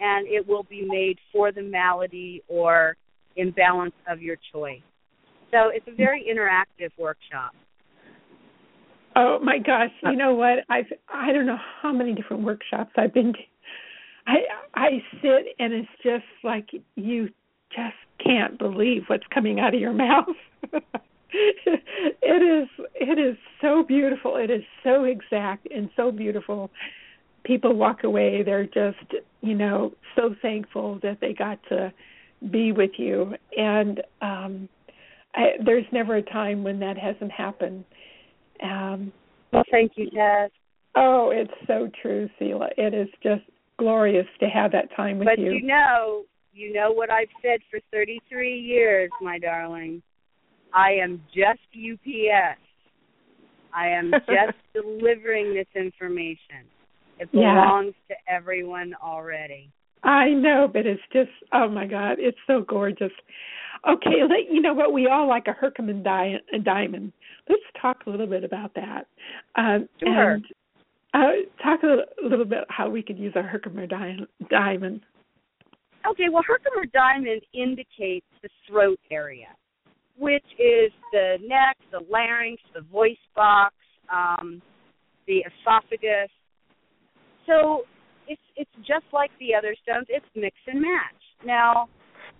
and 0.00 0.26
it 0.26 0.46
will 0.46 0.64
be 0.64 0.84
made 0.86 1.18
for 1.32 1.52
the 1.52 1.62
malady 1.62 2.42
or 2.48 2.96
imbalance 3.36 3.94
of 4.08 4.20
your 4.20 4.36
choice. 4.52 4.80
So 5.50 5.68
it's 5.72 5.86
a 5.86 5.94
very 5.94 6.24
interactive 6.24 6.90
workshop. 6.98 7.52
Oh 9.14 9.38
my 9.42 9.58
gosh, 9.58 9.90
you 10.02 10.16
know 10.16 10.34
what? 10.34 10.60
I've 10.70 10.86
I 11.12 11.32
don't 11.32 11.46
know 11.46 11.58
how 11.82 11.92
many 11.92 12.14
different 12.14 12.44
workshops 12.44 12.92
I've 12.96 13.12
been 13.12 13.34
to. 13.34 13.38
I 14.26 14.36
I 14.74 14.88
sit 15.20 15.54
and 15.58 15.72
it's 15.72 15.88
just 16.02 16.24
like 16.42 16.70
you 16.96 17.28
just 17.70 17.96
can't 18.24 18.58
believe 18.58 19.02
what's 19.06 19.26
coming 19.32 19.60
out 19.60 19.74
of 19.74 19.80
your 19.80 19.92
mouth. 19.92 20.26
it 21.32 22.42
is 22.42 22.68
it 22.94 23.18
is 23.18 23.36
so 23.60 23.82
beautiful. 23.82 24.36
It 24.36 24.50
is 24.50 24.62
so 24.82 25.04
exact 25.04 25.68
and 25.74 25.90
so 25.96 26.10
beautiful. 26.10 26.70
People 27.44 27.74
walk 27.74 28.04
away 28.04 28.42
they're 28.44 28.66
just, 28.66 29.14
you 29.40 29.54
know, 29.54 29.92
so 30.14 30.34
thankful 30.40 31.00
that 31.02 31.18
they 31.20 31.32
got 31.32 31.58
to 31.70 31.92
be 32.50 32.72
with 32.72 32.92
you 32.98 33.34
and 33.56 34.02
um 34.20 34.68
I, 35.34 35.52
there's 35.64 35.86
never 35.92 36.16
a 36.16 36.22
time 36.22 36.62
when 36.62 36.80
that 36.80 36.98
hasn't 36.98 37.30
happened 37.30 37.84
um, 38.62 39.12
well, 39.52 39.64
thank 39.70 39.92
you, 39.96 40.08
Taz. 40.10 40.50
Oh, 40.94 41.30
it's 41.30 41.52
so 41.66 41.90
true, 42.00 42.28
Sela. 42.40 42.68
It 42.76 42.94
is 42.94 43.08
just 43.22 43.42
glorious 43.78 44.26
to 44.40 44.46
have 44.46 44.72
that 44.72 44.94
time 44.96 45.18
with 45.18 45.26
but 45.26 45.38
you. 45.38 45.46
But 45.46 45.54
you 45.54 45.66
know, 45.66 46.24
you 46.52 46.72
know 46.72 46.92
what 46.92 47.10
I've 47.10 47.28
said 47.40 47.60
for 47.70 47.80
33 47.92 48.58
years, 48.58 49.10
my 49.20 49.38
darling. 49.38 50.02
I 50.74 50.92
am 51.02 51.22
just 51.34 51.60
UPS. 51.74 52.60
I 53.74 53.88
am 53.88 54.10
just 54.26 54.58
delivering 54.74 55.54
this 55.54 55.66
information. 55.74 56.66
It 57.18 57.30
belongs 57.32 57.94
yeah. 58.08 58.16
to 58.16 58.32
everyone 58.32 58.94
already. 59.02 59.70
I 60.02 60.30
know, 60.30 60.68
but 60.72 60.86
it's 60.86 61.02
just 61.12 61.30
oh 61.52 61.68
my 61.68 61.86
god, 61.86 62.16
it's 62.18 62.38
so 62.46 62.64
gorgeous. 62.66 63.12
Okay, 63.88 64.22
let, 64.22 64.52
you 64.52 64.60
know 64.60 64.74
what? 64.74 64.92
We 64.92 65.06
all 65.08 65.28
like 65.28 65.46
a 65.48 65.52
Herkimer 65.52 65.92
di- 65.92 66.40
diamond. 66.64 67.12
Let's 67.48 67.62
talk 67.80 67.98
a 68.06 68.10
little 68.10 68.26
bit 68.26 68.44
about 68.44 68.74
that. 68.74 69.06
Um, 69.56 69.88
sure. 69.98 70.32
And 70.34 70.44
uh, 71.14 71.18
talk 71.62 71.80
a 71.82 72.22
little, 72.22 72.44
bit 72.44 72.64
how 72.68 72.88
we 72.88 73.02
could 73.02 73.18
use 73.18 73.32
our 73.36 73.42
Herkimer 73.42 73.86
di- 73.86 74.26
diamond. 74.50 75.02
Okay, 76.10 76.28
well, 76.32 76.42
Herkimer 76.46 76.86
diamond 76.92 77.42
indicates 77.54 78.26
the 78.42 78.48
throat 78.68 78.98
area, 79.10 79.48
which 80.18 80.44
is 80.58 80.90
the 81.12 81.36
neck, 81.46 81.76
the 81.90 82.00
larynx, 82.10 82.62
the 82.74 82.80
voice 82.80 83.16
box, 83.36 83.74
um, 84.12 84.60
the 85.26 85.44
esophagus. 85.46 86.30
So 87.46 87.82
it's 88.26 88.40
it's 88.56 88.70
just 88.78 89.04
like 89.12 89.30
the 89.38 89.54
other 89.54 89.76
stones. 89.82 90.06
It's 90.08 90.26
mix 90.34 90.56
and 90.66 90.80
match. 90.80 91.22
Now, 91.44 91.88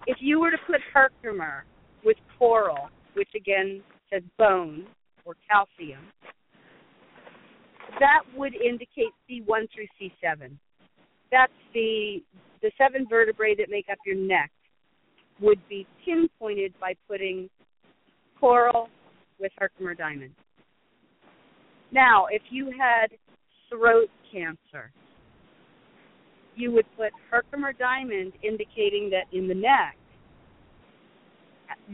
if 0.06 0.18
you 0.20 0.40
were 0.40 0.50
to 0.50 0.58
put 0.66 0.80
Herkimer 0.92 1.64
with 2.04 2.16
coral, 2.38 2.88
which 3.14 3.28
again 3.36 3.82
says 4.10 4.22
bone 4.38 4.86
or 5.24 5.34
calcium, 5.48 6.00
that 8.00 8.22
would 8.36 8.54
indicate 8.54 9.12
C1 9.28 9.68
through 9.74 9.86
C7. 10.00 10.56
That's 11.30 11.52
the 11.74 12.22
the 12.60 12.70
seven 12.78 13.06
vertebrae 13.08 13.56
that 13.56 13.68
make 13.70 13.86
up 13.90 13.98
your 14.06 14.16
neck 14.16 14.50
would 15.40 15.58
be 15.68 15.86
pinpointed 16.04 16.72
by 16.80 16.94
putting 17.08 17.50
coral 18.38 18.88
with 19.40 19.50
Herkimer 19.58 19.94
diamond. 19.94 20.32
Now, 21.90 22.26
if 22.30 22.42
you 22.50 22.72
had 22.78 23.08
throat 23.68 24.08
cancer, 24.32 24.92
you 26.54 26.70
would 26.72 26.86
put 26.96 27.10
Herkimer 27.30 27.72
diamond 27.72 28.32
indicating 28.42 29.10
that 29.10 29.36
in 29.36 29.48
the 29.48 29.54
neck 29.54 29.96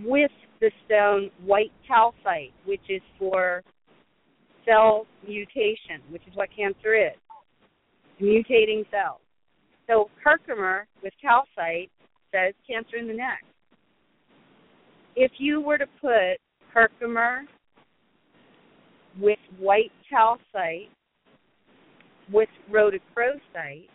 with 0.04 0.30
the 0.60 0.70
stone 0.84 1.30
white 1.44 1.72
calcite, 1.86 2.52
which 2.66 2.82
is 2.88 3.02
for 3.18 3.62
cell 4.68 5.06
mutation, 5.26 6.00
which 6.10 6.22
is 6.28 6.36
what 6.36 6.48
cancer 6.54 6.94
is 6.94 7.16
mutating 8.20 8.84
cells. 8.90 9.20
So 9.86 10.10
Herkimer 10.22 10.86
with 11.02 11.12
calcite 11.20 11.90
says 12.32 12.54
cancer 12.68 12.96
in 12.96 13.08
the 13.08 13.14
neck. 13.14 13.42
If 15.16 15.32
you 15.38 15.60
were 15.60 15.78
to 15.78 15.86
put 16.00 16.38
Herkimer 16.72 17.42
with 19.18 19.38
white 19.58 19.92
calcite 20.08 20.90
with 22.32 22.48
rhodochrosite, 22.70 23.88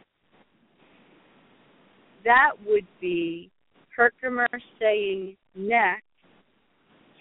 that 2.25 2.51
would 2.65 2.87
be 2.99 3.51
Herkimer 3.95 4.47
saying 4.79 5.35
neck, 5.55 6.03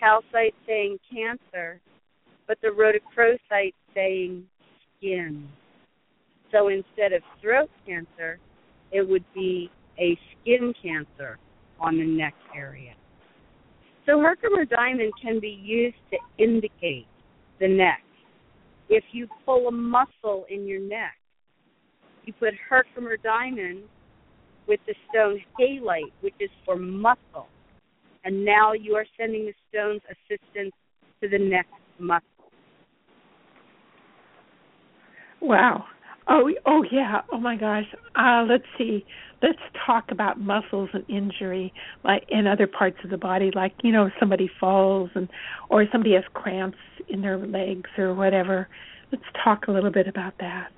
calcite 0.00 0.54
saying 0.66 0.98
cancer, 1.12 1.80
but 2.46 2.58
the 2.62 2.68
rhodochrosite 2.68 3.74
saying 3.94 4.44
skin. 4.98 5.48
So 6.50 6.68
instead 6.68 7.12
of 7.12 7.22
throat 7.40 7.70
cancer, 7.86 8.38
it 8.90 9.08
would 9.08 9.24
be 9.34 9.70
a 9.98 10.18
skin 10.32 10.74
cancer 10.82 11.38
on 11.80 11.98
the 11.98 12.04
neck 12.04 12.34
area. 12.54 12.94
So 14.06 14.20
Herkimer 14.20 14.64
diamond 14.64 15.12
can 15.22 15.40
be 15.40 15.58
used 15.62 15.96
to 16.10 16.18
indicate 16.42 17.06
the 17.60 17.68
neck. 17.68 18.02
If 18.88 19.04
you 19.12 19.28
pull 19.46 19.68
a 19.68 19.72
muscle 19.72 20.44
in 20.50 20.66
your 20.66 20.80
neck, 20.80 21.16
you 22.24 22.32
put 22.34 22.54
Herkimer 22.68 23.16
diamond 23.16 23.82
with 24.66 24.80
the 24.86 24.94
stone 25.08 25.40
halite, 25.58 26.12
which 26.20 26.34
is 26.40 26.50
for 26.64 26.76
muscle. 26.76 27.46
And 28.24 28.44
now 28.44 28.72
you 28.72 28.94
are 28.94 29.06
sending 29.18 29.46
the 29.46 29.54
stone's 29.68 30.02
assistance 30.10 30.72
to 31.20 31.28
the 31.28 31.38
neck 31.38 31.66
muscle. 31.98 32.26
Wow. 35.42 35.84
Oh, 36.28 36.50
oh 36.66 36.84
yeah. 36.90 37.22
Oh 37.32 37.38
my 37.38 37.56
gosh. 37.56 37.84
Uh, 38.14 38.44
let's 38.48 38.64
see. 38.78 39.04
Let's 39.42 39.58
talk 39.84 40.04
about 40.12 40.40
muscles 40.40 40.88
and 40.92 41.04
injury, 41.10 41.72
like 42.04 42.24
in 42.28 42.46
other 42.46 42.68
parts 42.68 42.96
of 43.02 43.10
the 43.10 43.18
body, 43.18 43.50
like 43.52 43.72
you 43.82 43.90
know, 43.90 44.08
somebody 44.20 44.48
falls 44.60 45.10
and 45.16 45.28
or 45.68 45.84
somebody 45.90 46.14
has 46.14 46.22
cramps 46.32 46.78
in 47.08 47.22
their 47.22 47.38
legs 47.38 47.90
or 47.98 48.14
whatever. 48.14 48.68
Let's 49.10 49.24
talk 49.44 49.66
a 49.66 49.72
little 49.72 49.90
bit 49.90 50.06
about 50.06 50.34
that. 50.38 50.68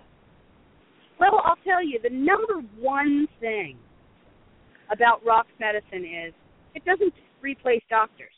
Well, 1.20 1.42
I'll 1.44 1.58
tell 1.62 1.84
you, 1.84 2.00
the 2.02 2.10
number 2.10 2.66
one 2.80 3.28
thing 3.38 3.76
about 4.90 5.24
rock 5.24 5.46
medicine 5.60 6.04
is 6.04 6.32
it 6.74 6.84
doesn't 6.86 7.12
replace 7.42 7.82
doctors. 7.90 8.32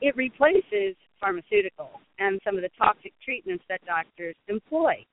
It 0.00 0.16
replaces 0.16 0.94
pharmaceuticals 1.22 2.00
and 2.18 2.40
some 2.44 2.56
of 2.56 2.62
the 2.62 2.70
toxic 2.78 3.12
treatments 3.24 3.64
that 3.68 3.80
doctors 3.86 4.34
employ 4.48 5.04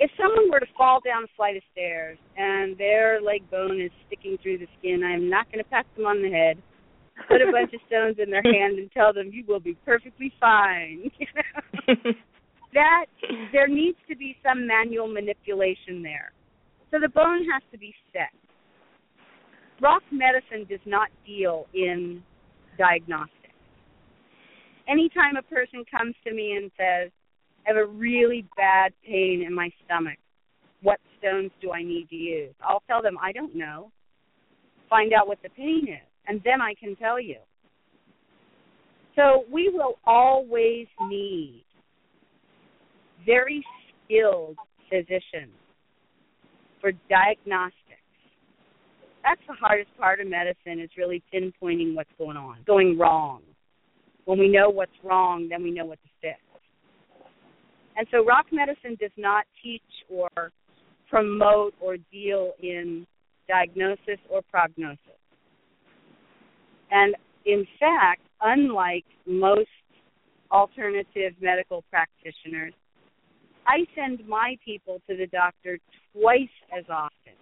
if 0.00 0.10
someone 0.16 0.50
were 0.50 0.60
to 0.60 0.66
fall 0.76 1.00
down 1.04 1.24
a 1.24 1.36
flight 1.36 1.56
of 1.56 1.62
stairs 1.72 2.18
and 2.36 2.76
their 2.76 3.20
leg 3.20 3.48
bone 3.50 3.80
is 3.80 3.90
sticking 4.06 4.36
through 4.42 4.58
the 4.58 4.66
skin, 4.78 5.02
I'm 5.04 5.30
not 5.30 5.46
going 5.52 5.62
to 5.62 5.70
pat 5.70 5.86
them 5.96 6.06
on 6.06 6.22
the 6.22 6.30
head, 6.30 6.58
put 7.28 7.40
a 7.40 7.52
bunch 7.52 7.72
of 7.72 7.80
stones 7.86 8.16
in 8.22 8.30
their 8.30 8.42
hand, 8.42 8.78
and 8.78 8.90
tell 8.92 9.12
them 9.12 9.30
you 9.32 9.44
will 9.46 9.60
be 9.60 9.76
perfectly 9.84 10.32
fine. 10.40 11.10
that 12.74 13.06
there 13.52 13.68
needs 13.68 13.98
to 14.08 14.16
be 14.16 14.36
some 14.42 14.66
manual 14.66 15.06
manipulation 15.06 16.02
there. 16.02 16.32
So 16.90 16.98
the 17.00 17.08
bone 17.08 17.46
has 17.52 17.62
to 17.72 17.78
be 17.78 17.94
set. 18.12 18.34
Rock 19.80 20.02
medicine 20.10 20.66
does 20.68 20.84
not 20.86 21.08
deal 21.26 21.66
in 21.74 22.22
diagnostics. 22.78 23.43
Anytime 24.88 25.36
a 25.36 25.42
person 25.42 25.84
comes 25.90 26.14
to 26.26 26.34
me 26.34 26.52
and 26.52 26.70
says, 26.76 27.10
I 27.66 27.72
have 27.72 27.76
a 27.76 27.86
really 27.86 28.46
bad 28.56 28.92
pain 29.06 29.44
in 29.46 29.54
my 29.54 29.70
stomach. 29.84 30.18
What 30.82 31.00
stones 31.18 31.50
do 31.62 31.72
I 31.72 31.82
need 31.82 32.08
to 32.10 32.16
use? 32.16 32.54
I'll 32.62 32.82
tell 32.86 33.00
them 33.00 33.16
I 33.22 33.32
don't 33.32 33.54
know. 33.54 33.90
Find 34.90 35.12
out 35.14 35.26
what 35.26 35.38
the 35.42 35.48
pain 35.50 35.86
is, 35.88 36.06
and 36.26 36.40
then 36.44 36.60
I 36.60 36.74
can 36.74 36.94
tell 36.96 37.18
you. 37.18 37.38
So 39.16 39.44
we 39.50 39.70
will 39.72 39.98
always 40.04 40.86
need 41.08 41.64
very 43.24 43.64
skilled 44.04 44.56
physicians 44.90 45.54
for 46.80 46.92
diagnostics. 47.08 47.80
That's 49.22 49.40
the 49.48 49.54
hardest 49.54 49.88
part 49.98 50.20
of 50.20 50.26
medicine 50.26 50.80
is 50.80 50.90
really 50.98 51.22
pinpointing 51.32 51.94
what's 51.94 52.10
going 52.18 52.36
on, 52.36 52.58
going 52.66 52.98
wrong. 52.98 53.40
When 54.24 54.38
we 54.38 54.48
know 54.48 54.70
what's 54.70 54.92
wrong, 55.02 55.48
then 55.48 55.62
we 55.62 55.70
know 55.70 55.84
what 55.84 55.98
to 56.02 56.08
fix. 56.20 56.38
And 57.96 58.06
so 58.10 58.24
rock 58.24 58.46
medicine 58.50 58.96
does 59.00 59.12
not 59.16 59.44
teach 59.62 59.82
or 60.10 60.50
promote 61.08 61.74
or 61.80 61.96
deal 62.10 62.52
in 62.60 63.06
diagnosis 63.48 64.18
or 64.30 64.40
prognosis. 64.50 64.98
And 66.90 67.14
in 67.44 67.66
fact, 67.78 68.22
unlike 68.40 69.04
most 69.26 69.68
alternative 70.50 71.34
medical 71.40 71.84
practitioners, 71.90 72.72
I 73.66 73.86
send 73.94 74.26
my 74.28 74.56
people 74.64 75.00
to 75.08 75.16
the 75.16 75.26
doctor 75.26 75.78
twice 76.12 76.48
as 76.76 76.84
often. 76.88 77.34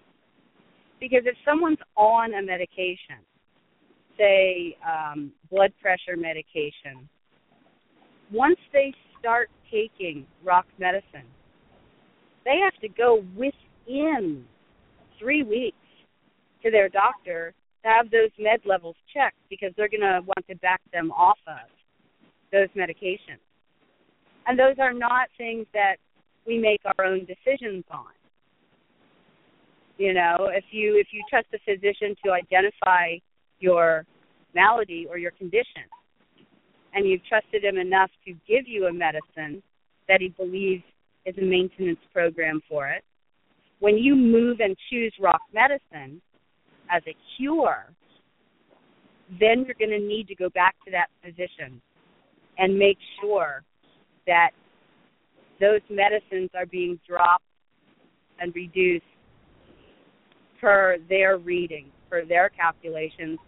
Because 1.01 1.22
if 1.24 1.35
someone's 1.45 1.78
on 1.97 2.35
a 2.35 2.43
medication, 2.43 3.18
say 4.18 4.76
um, 4.86 5.32
blood 5.50 5.72
pressure 5.80 6.16
medication, 6.16 7.08
once 8.32 8.58
they 8.72 8.92
start 9.18 9.50
taking 9.70 10.26
rock 10.44 10.66
medicine, 10.78 11.28
they 12.44 12.58
have 12.62 12.74
to 12.80 12.88
go 12.88 13.24
within 13.36 14.44
three 15.18 15.42
weeks 15.42 15.76
to 16.62 16.70
their 16.70 16.88
doctor 16.88 17.54
to 17.82 17.88
have 17.88 18.10
those 18.10 18.30
med 18.38 18.60
levels 18.64 18.96
checked 19.12 19.38
because 19.50 19.72
they're 19.76 19.88
going 19.88 20.00
to 20.00 20.20
want 20.26 20.46
to 20.48 20.56
back 20.56 20.80
them 20.92 21.10
off 21.12 21.38
of 21.46 21.68
those 22.52 22.68
medications. 22.76 23.42
And 24.46 24.58
those 24.58 24.76
are 24.78 24.92
not 24.92 25.28
things 25.38 25.66
that 25.72 25.96
we 26.46 26.58
make 26.58 26.80
our 26.84 27.04
own 27.04 27.20
decisions 27.26 27.84
on. 27.90 28.12
You 29.98 30.14
know, 30.14 30.50
if 30.52 30.64
you 30.70 30.96
if 30.96 31.08
you 31.12 31.22
trust 31.30 31.46
a 31.54 31.58
physician 31.58 32.16
to 32.24 32.32
identify 32.32 33.18
your 33.62 34.04
malady 34.54 35.06
or 35.08 35.16
your 35.16 35.30
condition, 35.30 35.84
and 36.94 37.08
you've 37.08 37.24
trusted 37.26 37.64
him 37.64 37.78
enough 37.78 38.10
to 38.26 38.32
give 38.46 38.66
you 38.66 38.86
a 38.86 38.92
medicine 38.92 39.62
that 40.08 40.20
he 40.20 40.28
believes 40.28 40.82
is 41.24 41.34
a 41.38 41.42
maintenance 41.42 42.00
program 42.12 42.60
for 42.68 42.88
it. 42.88 43.02
When 43.78 43.96
you 43.96 44.14
move 44.14 44.58
and 44.60 44.76
choose 44.90 45.14
rock 45.20 45.40
medicine 45.54 46.20
as 46.90 47.02
a 47.06 47.16
cure, 47.36 47.86
then 49.40 49.64
you're 49.64 49.76
going 49.78 49.98
to 49.98 50.06
need 50.06 50.28
to 50.28 50.34
go 50.34 50.50
back 50.50 50.74
to 50.84 50.90
that 50.90 51.06
physician 51.24 51.80
and 52.58 52.78
make 52.78 52.98
sure 53.20 53.62
that 54.26 54.50
those 55.60 55.80
medicines 55.88 56.50
are 56.54 56.66
being 56.66 56.98
dropped 57.08 57.44
and 58.40 58.54
reduced 58.54 59.04
per 60.60 60.96
their 61.08 61.38
reading, 61.38 61.86
per 62.10 62.24
their 62.24 62.50
calculations 62.50 63.38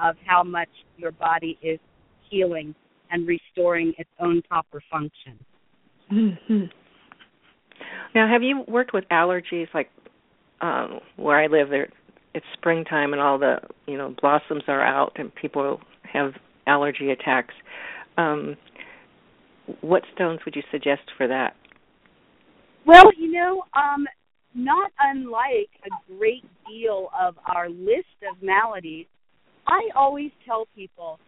of 0.00 0.16
how 0.24 0.42
much 0.42 0.68
your 0.96 1.12
body 1.12 1.58
is 1.62 1.78
healing 2.28 2.74
and 3.10 3.26
restoring 3.26 3.92
its 3.98 4.10
own 4.20 4.42
proper 4.42 4.82
function. 4.90 5.38
Mm-hmm. 6.12 6.64
Now, 8.14 8.28
have 8.28 8.42
you 8.42 8.64
worked 8.68 8.92
with 8.92 9.04
allergies 9.10 9.68
like 9.74 9.90
um, 10.60 11.00
where 11.16 11.38
I 11.38 11.46
live? 11.46 11.70
There, 11.70 11.88
it's 12.34 12.46
springtime 12.54 13.12
and 13.12 13.20
all 13.20 13.38
the 13.38 13.56
you 13.86 13.96
know 13.96 14.14
blossoms 14.20 14.62
are 14.68 14.84
out 14.84 15.12
and 15.16 15.34
people 15.34 15.80
have 16.12 16.32
allergy 16.66 17.10
attacks. 17.10 17.54
Um, 18.16 18.56
what 19.80 20.02
stones 20.14 20.40
would 20.44 20.56
you 20.56 20.62
suggest 20.70 21.02
for 21.16 21.28
that? 21.28 21.54
Well, 22.86 23.10
you 23.16 23.30
know, 23.30 23.62
um, 23.74 24.06
not 24.54 24.90
unlike 24.98 25.70
a 25.84 26.12
great 26.16 26.44
deal 26.68 27.08
of 27.18 27.36
our 27.46 27.68
list 27.68 28.18
of 28.28 28.42
maladies, 28.42 29.06
I 29.66 29.88
always 29.94 30.30
tell 30.46 30.66
people 30.74 31.18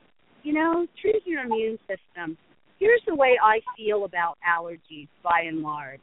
you 0.42 0.52
know, 0.52 0.86
treat 1.00 1.22
your 1.24 1.44
immune 1.44 1.78
system. 1.80 2.36
Here's 2.78 3.02
the 3.06 3.14
way 3.14 3.38
I 3.42 3.60
feel 3.76 4.04
about 4.04 4.38
allergies 4.48 5.08
by 5.22 5.42
and 5.46 5.60
large. 5.60 6.00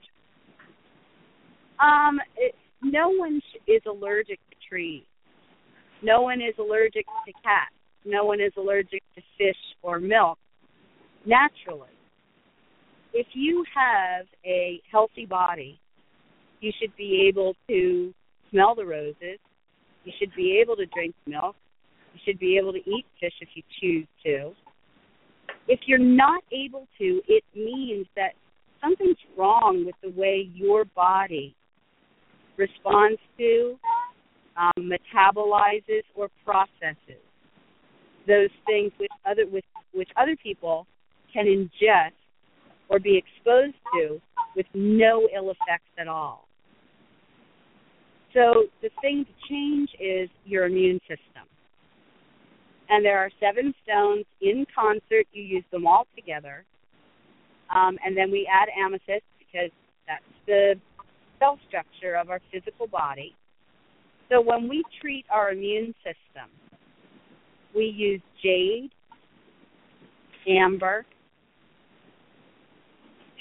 Um, 1.80 2.19
it, 2.38 2.55
no 2.82 3.09
one 3.09 3.41
is 3.67 3.82
allergic 3.88 4.39
to 4.49 4.55
trees. 4.67 5.03
No 6.01 6.21
one 6.21 6.41
is 6.41 6.53
allergic 6.57 7.05
to 7.25 7.34
cats. 7.43 7.75
no 8.05 8.23
one 8.23 8.39
is 8.39 8.53
allergic 8.57 9.03
to 9.15 9.21
fish 9.38 9.57
or 9.82 9.99
milk 9.99 10.38
naturally. 11.25 11.89
If 13.13 13.27
you 13.34 13.65
have 13.75 14.25
a 14.45 14.82
healthy 14.89 15.25
body, 15.25 15.80
you 16.61 16.71
should 16.80 16.95
be 16.95 17.27
able 17.27 17.55
to 17.67 18.13
smell 18.51 18.75
the 18.75 18.86
roses. 18.86 19.39
You 20.05 20.13
should 20.17 20.34
be 20.36 20.59
able 20.61 20.77
to 20.77 20.86
drink 20.86 21.13
milk. 21.27 21.55
You 22.14 22.20
should 22.26 22.39
be 22.39 22.57
able 22.57 22.74
to 22.74 22.80
eat 22.80 23.05
fish 23.20 23.34
if 23.41 23.49
you 23.53 23.64
choose 23.82 24.07
to. 24.26 24.51
If 25.68 25.82
you're 25.86 25.99
not 25.99 26.43
able 26.51 26.88
to, 26.97 27.22
it 27.28 27.43
means 27.55 28.07
that 28.16 28.32
something's 28.82 29.18
wrong 29.38 29.86
with 29.86 29.95
the 30.01 30.20
way 30.20 30.49
your 30.53 30.86
body 30.86 31.55
responds 32.57 33.20
to, 33.38 33.78
um, 34.57 34.89
metabolizes, 34.91 36.03
or 36.16 36.30
processes 36.43 37.22
those 38.30 38.49
things 38.66 38.91
which 38.97 39.12
other 39.26 39.43
with 39.51 39.64
which 39.93 40.10
other 40.16 40.36
people 40.41 40.86
can 41.34 41.45
ingest 41.45 42.12
or 42.89 42.99
be 42.99 43.18
exposed 43.18 43.76
to 43.93 44.22
with 44.55 44.66
no 44.74 45.28
ill 45.36 45.49
effects 45.49 45.89
at 45.97 46.07
all. 46.07 46.47
So 48.34 48.66
the 48.82 48.89
thing 49.01 49.26
to 49.26 49.47
change 49.49 49.89
is 49.99 50.30
your 50.45 50.66
immune 50.66 50.99
system. 51.01 51.47
And 52.89 53.05
there 53.05 53.19
are 53.19 53.29
seven 53.39 53.73
stones 53.83 54.25
in 54.41 54.65
concert. 54.73 55.27
You 55.31 55.43
use 55.43 55.63
them 55.71 55.85
all 55.85 56.07
together. 56.15 56.65
Um, 57.73 57.97
and 58.03 58.17
then 58.17 58.31
we 58.31 58.49
add 58.51 58.67
amethyst 58.77 59.25
because 59.37 59.69
that's 60.07 60.23
the 60.47 60.73
cell 61.37 61.59
structure 61.67 62.15
of 62.15 62.29
our 62.29 62.41
physical 62.51 62.87
body. 62.87 63.35
So 64.29 64.41
when 64.41 64.67
we 64.67 64.83
treat 65.01 65.25
our 65.31 65.51
immune 65.51 65.93
system, 66.03 66.49
we 67.75 67.85
use 67.85 68.21
jade, 68.43 68.89
amber, 70.47 71.05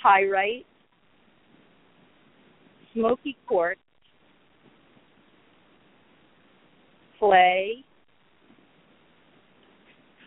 pyrite, 0.02 0.66
smoky 2.94 3.36
quartz, 3.46 3.80
clay, 7.18 7.84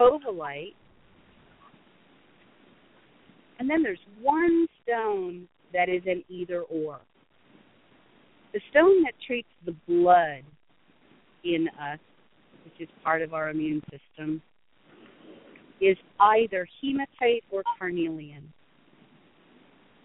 covellite, 0.01 0.73
and 3.59 3.69
then 3.69 3.83
there's 3.83 3.99
one 4.21 4.67
stone 4.83 5.47
that 5.73 5.87
is 5.89 6.01
an 6.05 6.23
either 6.29 6.61
or. 6.61 6.99
The 8.53 8.59
stone 8.71 9.03
that 9.03 9.13
treats 9.25 9.47
the 9.65 9.75
blood 9.87 10.43
in 11.43 11.67
us, 11.79 11.99
which 12.65 12.73
is 12.79 12.89
part 13.03 13.21
of 13.21 13.33
our 13.33 13.49
immune 13.49 13.81
system, 13.91 14.41
is 15.79 15.97
either 16.19 16.67
hematite 16.81 17.43
or 17.49 17.63
carnelian. 17.79 18.51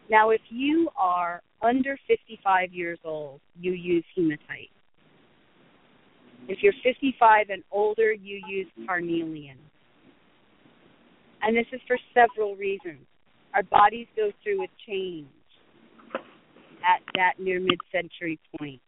Now, 0.09 0.30
if 0.30 0.40
you 0.49 0.88
are 0.97 1.42
under 1.62 1.99
55 2.07 2.72
years 2.72 2.99
old, 3.05 3.40
you 3.61 3.72
use 3.72 4.05
hematite. 4.14 4.70
If 6.49 6.59
you're 6.62 6.74
55 6.84 7.51
and 7.51 7.64
older, 7.72 8.12
you 8.12 8.40
use 8.49 8.68
carnelian. 8.86 9.59
And 11.47 11.57
this 11.57 11.66
is 11.72 11.80
for 11.86 11.97
several 12.12 12.57
reasons. 12.57 13.07
Our 13.55 13.62
bodies 13.62 14.09
go 14.16 14.32
through 14.42 14.64
a 14.64 14.66
change 14.84 15.28
at 16.82 17.01
that 17.14 17.34
near 17.38 17.61
mid 17.61 17.78
century 17.92 18.40
point. 18.59 18.80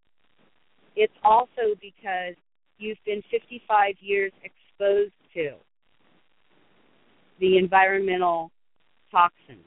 It's 0.97 1.15
also 1.23 1.77
because 1.81 2.35
you've 2.79 2.99
been 3.07 3.23
55 3.31 3.95
years 4.01 4.33
exposed 4.43 5.13
to 5.35 5.53
the 7.39 7.59
environmental 7.59 8.51
toxins 9.13 9.65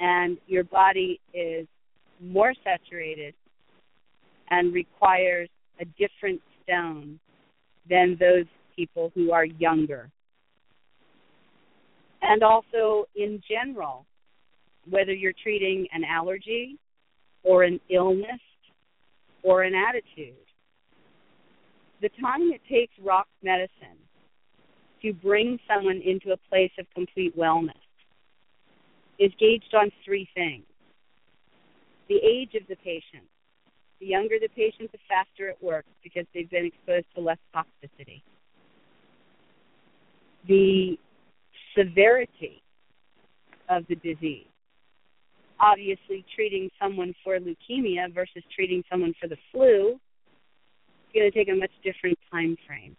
and 0.00 0.38
your 0.48 0.64
body 0.64 1.20
is 1.32 1.68
more 2.20 2.52
saturated 2.64 3.34
and 4.50 4.74
requires 4.74 5.48
a 5.80 5.84
different 5.84 6.40
stone 6.64 7.20
than 7.88 8.16
those 8.18 8.46
people 8.74 9.12
who 9.14 9.30
are 9.30 9.44
younger. 9.44 10.10
And 12.22 12.42
also, 12.42 13.06
in 13.16 13.42
general, 13.48 14.06
whether 14.88 15.12
you're 15.12 15.34
treating 15.42 15.86
an 15.92 16.04
allergy 16.04 16.78
or 17.42 17.64
an 17.64 17.80
illness 17.90 18.40
or 19.42 19.62
an 19.64 19.74
attitude, 19.74 20.36
the 22.00 22.08
time 22.20 22.52
it 22.52 22.60
takes 22.68 22.92
rock 23.02 23.26
medicine 23.42 23.98
to 25.02 25.12
bring 25.12 25.58
someone 25.68 26.00
into 26.04 26.32
a 26.32 26.36
place 26.48 26.70
of 26.78 26.86
complete 26.94 27.36
wellness 27.36 27.72
is 29.18 29.32
gauged 29.38 29.74
on 29.74 29.90
three 30.04 30.28
things 30.34 30.64
the 32.08 32.16
age 32.16 32.54
of 32.60 32.66
the 32.68 32.76
patient. 32.76 33.24
The 34.00 34.06
younger 34.06 34.34
the 34.40 34.48
patient, 34.48 34.90
the 34.92 34.98
faster 35.08 35.48
it 35.48 35.56
works 35.62 35.88
because 36.02 36.26
they've 36.34 36.50
been 36.50 36.66
exposed 36.66 37.06
to 37.14 37.22
less 37.22 37.38
toxicity. 37.54 38.20
The 40.46 40.98
severity 41.76 42.62
of 43.68 43.86
the 43.88 43.96
disease. 43.96 44.46
Obviously, 45.60 46.24
treating 46.34 46.70
someone 46.80 47.14
for 47.22 47.38
leukemia 47.38 48.12
versus 48.12 48.42
treating 48.54 48.82
someone 48.90 49.14
for 49.20 49.28
the 49.28 49.36
flu 49.52 49.90
is 49.90 51.14
going 51.14 51.30
to 51.30 51.36
take 51.36 51.48
a 51.48 51.54
much 51.54 51.70
different 51.84 52.18
time 52.30 52.56
frame. 52.66 52.96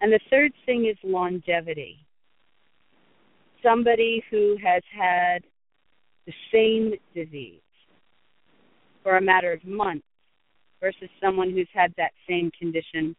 And 0.00 0.12
the 0.12 0.20
third 0.30 0.52
thing 0.64 0.86
is 0.86 0.96
longevity 1.02 1.98
somebody 3.62 4.22
who 4.30 4.56
has 4.62 4.82
had 4.96 5.42
the 6.26 6.32
same 6.52 6.94
disease 7.14 7.60
for 9.02 9.16
a 9.16 9.20
matter 9.20 9.52
of 9.52 9.64
months 9.64 10.04
versus 10.80 11.08
someone 11.20 11.50
who's 11.50 11.68
had 11.72 11.92
that 11.96 12.12
same 12.28 12.50
condition 12.58 13.16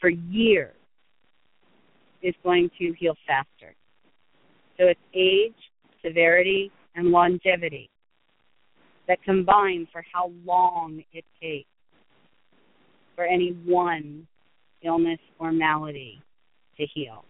for 0.00 0.10
years 0.10 0.74
is 2.22 2.34
going 2.42 2.70
to 2.78 2.92
heal 2.98 3.14
faster. 3.26 3.74
So 4.78 4.86
it's 4.86 5.00
age, 5.14 5.54
severity, 6.04 6.70
and 6.94 7.08
longevity 7.08 7.90
that 9.08 9.22
combine 9.24 9.88
for 9.92 10.04
how 10.12 10.32
long 10.44 11.02
it 11.12 11.24
takes 11.42 11.68
for 13.16 13.24
any 13.24 13.50
one 13.66 14.26
illness 14.82 15.18
or 15.38 15.52
malady 15.52 16.22
to 16.76 16.86
heal. 16.94 17.24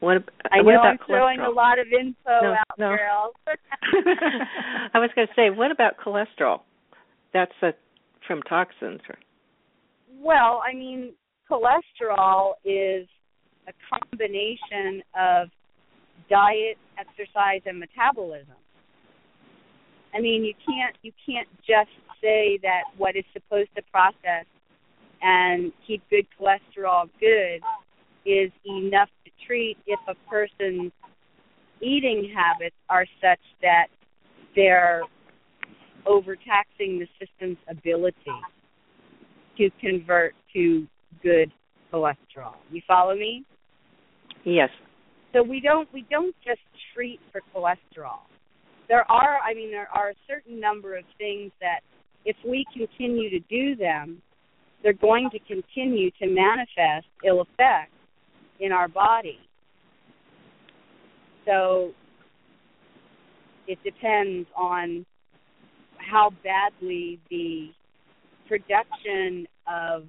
What, 0.00 0.22
I 0.52 0.60
know 0.60 0.80
I'm 0.82 0.98
throwing 1.06 1.40
a 1.40 1.48
lot 1.48 1.78
of 1.78 1.86
info 1.86 2.14
No, 2.26 2.52
out, 2.52 2.78
no. 2.78 2.94
girls. 2.94 3.34
I 4.92 4.98
was 4.98 5.08
going 5.14 5.26
to 5.26 5.32
say, 5.34 5.48
what 5.48 5.70
about 5.70 5.94
cholesterol? 5.96 6.60
That's 7.32 7.52
a, 7.62 7.70
from 8.26 8.42
toxins. 8.42 9.00
Or, 9.08 9.16
well, 10.24 10.62
I 10.64 10.74
mean, 10.74 11.12
cholesterol 11.50 12.54
is 12.64 13.06
a 13.68 13.72
combination 13.92 15.02
of 15.18 15.48
diet, 16.30 16.78
exercise, 16.98 17.60
and 17.66 17.78
metabolism. 17.78 18.56
I 20.14 20.20
mean, 20.20 20.44
you 20.44 20.54
can't 20.66 20.96
you 21.02 21.12
can't 21.26 21.48
just 21.58 21.90
say 22.22 22.58
that 22.62 22.84
what 22.96 23.16
is 23.16 23.24
supposed 23.32 23.68
to 23.76 23.82
process 23.90 24.46
and 25.20 25.72
keep 25.86 26.02
good 26.08 26.26
cholesterol 26.40 27.08
good 27.20 27.60
is 28.24 28.50
enough 28.64 29.10
to 29.24 29.30
treat 29.46 29.76
if 29.86 30.00
a 30.08 30.14
person's 30.30 30.92
eating 31.82 32.32
habits 32.34 32.76
are 32.88 33.06
such 33.20 33.40
that 33.60 33.88
they're 34.56 35.02
overtaxing 36.06 36.98
the 36.98 37.08
system's 37.18 37.58
ability 37.68 38.16
to 39.58 39.70
convert 39.80 40.34
to 40.54 40.86
good 41.22 41.50
cholesterol. 41.92 42.54
You 42.70 42.82
follow 42.86 43.14
me? 43.14 43.44
yes. 44.44 44.70
So 45.32 45.42
we 45.42 45.60
don't 45.60 45.92
we 45.92 46.04
don't 46.10 46.34
just 46.44 46.60
treat 46.94 47.18
for 47.32 47.40
cholesterol. 47.54 48.20
There 48.88 49.10
are 49.10 49.38
I 49.38 49.54
mean 49.54 49.70
there 49.70 49.88
are 49.92 50.10
a 50.10 50.14
certain 50.28 50.60
number 50.60 50.96
of 50.96 51.04
things 51.18 51.50
that 51.60 51.80
if 52.24 52.36
we 52.46 52.64
continue 52.72 53.30
to 53.30 53.40
do 53.50 53.76
them, 53.76 54.22
they're 54.82 54.92
going 54.92 55.30
to 55.30 55.38
continue 55.40 56.10
to 56.22 56.26
manifest 56.26 57.06
ill 57.26 57.42
effects 57.42 57.92
in 58.60 58.70
our 58.70 58.88
body. 58.88 59.38
So 61.46 61.90
it 63.66 63.78
depends 63.82 64.48
on 64.56 65.04
how 65.98 66.30
badly 66.42 67.18
the 67.30 67.70
production 68.48 69.46
of 69.66 70.04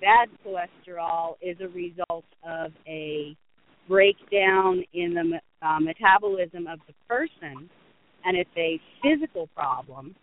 bad 0.00 0.28
cholesterol 0.44 1.34
is 1.42 1.56
a 1.60 1.68
result 1.68 2.24
of 2.44 2.72
a 2.86 3.36
breakdown 3.88 4.82
in 4.94 5.14
the 5.14 5.40
uh, 5.66 5.80
metabolism 5.80 6.66
of 6.66 6.78
the 6.86 6.94
person 7.08 7.68
and 8.24 8.36
it's 8.36 8.50
a 8.56 8.78
physical 9.02 9.48
problem, 9.54 10.14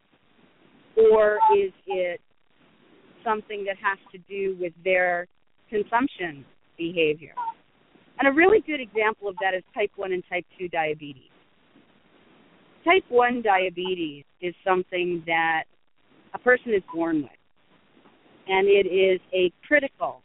or 0.96 1.40
is 1.58 1.72
it 1.88 2.22
something 3.24 3.66
that 3.66 3.76
has 3.78 3.98
to 4.12 4.20
do 4.30 4.56
with 4.60 4.74
their 4.84 5.28
consumption 5.70 6.46
behavior. 6.78 7.34
And 8.20 8.28
a 8.28 8.32
really 8.32 8.62
good 8.66 8.80
example 8.80 9.28
of 9.28 9.36
that 9.42 9.54
is 9.56 9.64
type 9.74 9.92
1 9.96 10.12
and 10.12 10.24
type 10.30 10.46
2 10.58 10.70
diabetes. 10.70 11.30
Type 12.84 13.04
1 13.10 13.42
diabetes 13.42 14.24
is 14.42 14.56
something 14.66 15.24
that 15.26 15.64
a 16.34 16.40
person 16.40 16.74
is 16.74 16.82
born 16.94 17.24
with, 17.24 17.32
and 18.50 18.68
it 18.68 18.88
is 18.88 19.20
a 19.34 19.52
critical 19.68 20.22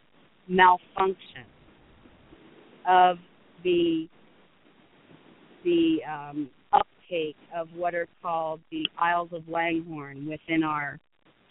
malfunction 0.48 1.44
of 2.88 3.18
the 3.64 4.08
the 5.64 5.98
um, 6.10 6.50
uptake 6.72 7.36
of 7.56 7.68
what 7.76 7.94
are 7.94 8.08
called 8.20 8.60
the 8.70 8.84
Isles 8.98 9.28
of 9.32 9.42
Langerhans 9.42 10.28
within 10.28 10.64
our 10.64 10.98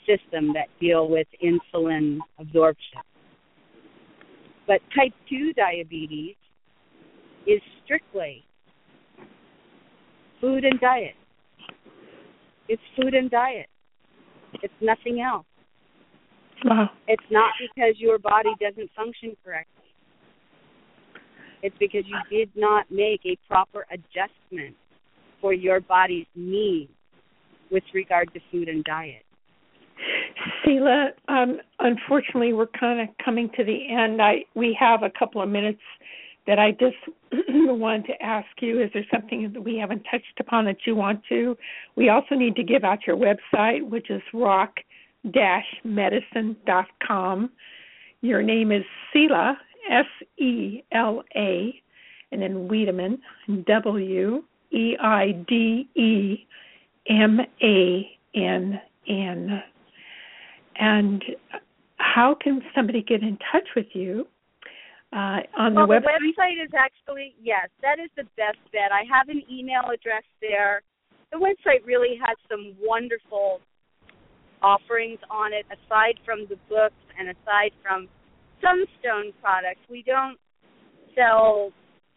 system 0.05 0.53
that 0.53 0.67
deal 0.80 1.07
with 1.07 1.28
insulin 1.43 2.19
absorption. 2.38 2.99
But 4.67 4.82
type 4.95 5.13
2 5.30 5.53
diabetes 5.53 6.36
is 7.47 7.61
strictly 7.86 8.43
food 10.41 10.65
and 10.65 10.80
diet. 10.80 11.15
It's 12.67 12.82
food 12.99 13.13
and 13.13 13.30
diet. 13.30 13.67
It's 14.61 14.74
nothing 14.82 15.22
else. 15.22 15.45
Wow. 16.66 16.89
It's 17.07 17.24
not 17.32 17.51
because 17.59 17.95
your 17.97 18.20
body 18.20 18.51
doesn't 18.59 18.89
function 18.95 19.36
correctly. 19.43 19.82
It's 21.64 21.76
because 21.80 22.03
you 22.07 22.18
did 22.30 22.49
not 22.55 22.86
make 22.89 23.22
a 23.26 23.38
proper 23.47 23.86
adjustment 23.91 24.76
for 25.39 25.53
your 25.53 25.80
body's 25.80 26.26
needs 26.36 26.91
with 27.72 27.84
regard 27.93 28.34
to 28.34 28.39
food 28.51 28.68
and 28.68 28.84
diet. 28.84 29.24
Sela, 30.66 31.09
um, 31.28 31.59
unfortunately, 31.80 32.53
we're 32.53 32.68
kind 32.68 33.01
of 33.01 33.16
coming 33.24 33.49
to 33.55 33.64
the 33.64 33.88
end. 33.89 34.22
I 34.22 34.45
we 34.55 34.76
have 34.80 35.03
a 35.03 35.12
couple 35.18 35.41
of 35.41 35.49
minutes 35.49 35.82
that 36.47 36.57
I 36.57 36.72
just 36.72 36.95
want 37.49 38.07
to 38.07 38.22
ask 38.22 38.47
you. 38.59 38.82
Is 38.82 38.89
there 38.93 39.05
something 39.14 39.51
that 39.53 39.62
we 39.62 39.78
haven't 39.78 40.03
touched 40.09 40.39
upon 40.39 40.66
that 40.66 40.78
you 40.86 40.95
want 40.95 41.22
to? 41.30 41.55
We 41.95 42.09
also 42.09 42.36
need 42.36 42.55
to 42.55 42.64
give 42.64 42.84
out 42.84 42.99
your 43.05 43.18
website, 43.18 43.88
which 43.88 44.09
is 44.09 44.22
rock-medicine.com. 45.24 47.49
Your 48.22 48.43
name 48.43 48.72
is 48.72 48.84
Sela, 49.13 49.55
S 49.89 50.05
E 50.38 50.84
L 50.91 51.24
A, 51.36 51.74
and 52.32 52.41
then 52.41 52.69
Weidemann, 52.69 53.19
W 53.65 54.43
E 54.72 54.95
I 55.01 55.32
D 55.47 55.89
E 55.95 56.45
M 57.07 57.39
A 57.61 58.17
N 58.36 58.80
N. 59.07 59.63
And 60.76 61.24
how 61.97 62.36
can 62.39 62.61
somebody 62.76 63.01
get 63.01 63.22
in 63.22 63.39
touch 63.51 63.69
with 63.76 63.88
you? 63.93 64.28
Uh, 65.13 65.41
on 65.57 65.76
well, 65.76 65.88
the 65.88 65.93
website? 65.93 66.19
the 66.19 66.34
website 66.38 66.63
is 66.63 66.72
actually 66.78 67.36
yes, 67.41 67.69
that 67.82 67.99
is 67.99 68.09
the 68.15 68.24
best 68.38 68.59
bet. 68.72 68.91
I 68.93 69.03
have 69.13 69.30
an 69.30 69.43
email 69.51 69.89
address 69.93 70.24
there. 70.39 70.84
The 71.34 71.38
website 71.38 71.86
really 71.86 72.17
has 72.26 72.38
some 72.49 72.74
wonderful 72.82 73.59
offerings 74.62 75.20
on 75.30 75.53
it. 75.53 75.66
Aside 75.68 76.20
from 76.26 76.45
the 76.49 76.57
books 76.70 77.01
and 77.18 77.30
aside 77.30 77.72
from 77.82 78.07
some 78.62 78.86
stone 78.99 79.34
products, 79.41 79.82
we 79.89 80.03
don't 80.03 80.38
sell 81.16 81.72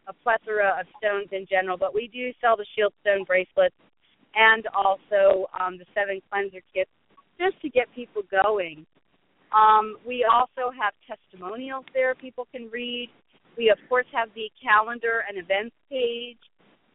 a 0.06 0.12
plethora 0.12 0.76
of 0.78 0.86
stones 0.98 1.28
in 1.32 1.46
general, 1.48 1.76
but 1.78 1.94
we 1.94 2.08
do 2.12 2.30
sell 2.40 2.56
the 2.56 2.66
shield 2.76 2.92
stone 3.00 3.24
bracelets 3.24 3.74
and 4.34 4.66
also 4.74 5.46
um, 5.58 5.78
the 5.78 5.86
seven 5.94 6.20
cleanser 6.30 6.60
kits 6.74 6.90
just 7.38 7.60
to 7.62 7.68
get 7.68 7.86
people 7.94 8.22
going. 8.30 8.86
Um, 9.54 9.96
we 10.06 10.26
also 10.26 10.74
have 10.74 10.92
testimonials 11.06 11.84
there 11.94 12.14
people 12.14 12.46
can 12.50 12.68
read. 12.70 13.08
We, 13.56 13.70
of 13.70 13.78
course, 13.88 14.06
have 14.12 14.28
the 14.34 14.50
calendar 14.60 15.22
and 15.28 15.38
events 15.38 15.74
page. 15.88 16.42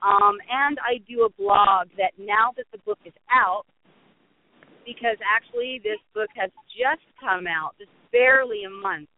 Um, 0.02 0.38
and 0.50 0.78
I 0.80 1.00
do 1.08 1.24
a 1.24 1.32
blog 1.41 1.88
that 1.97 2.12
now 2.20 2.52
that 2.56 2.66
the 2.72 2.80
book 2.80 3.00
is 3.06 3.14
out, 3.32 3.64
because 4.86 5.18
actually 5.24 5.82
this 5.84 6.00
book 6.14 6.30
has 6.36 6.52
just 6.72 7.04
come 7.20 7.48
out, 7.48 7.76
just 7.78 7.92
barely 8.12 8.64
a 8.64 8.70
month 8.70 9.10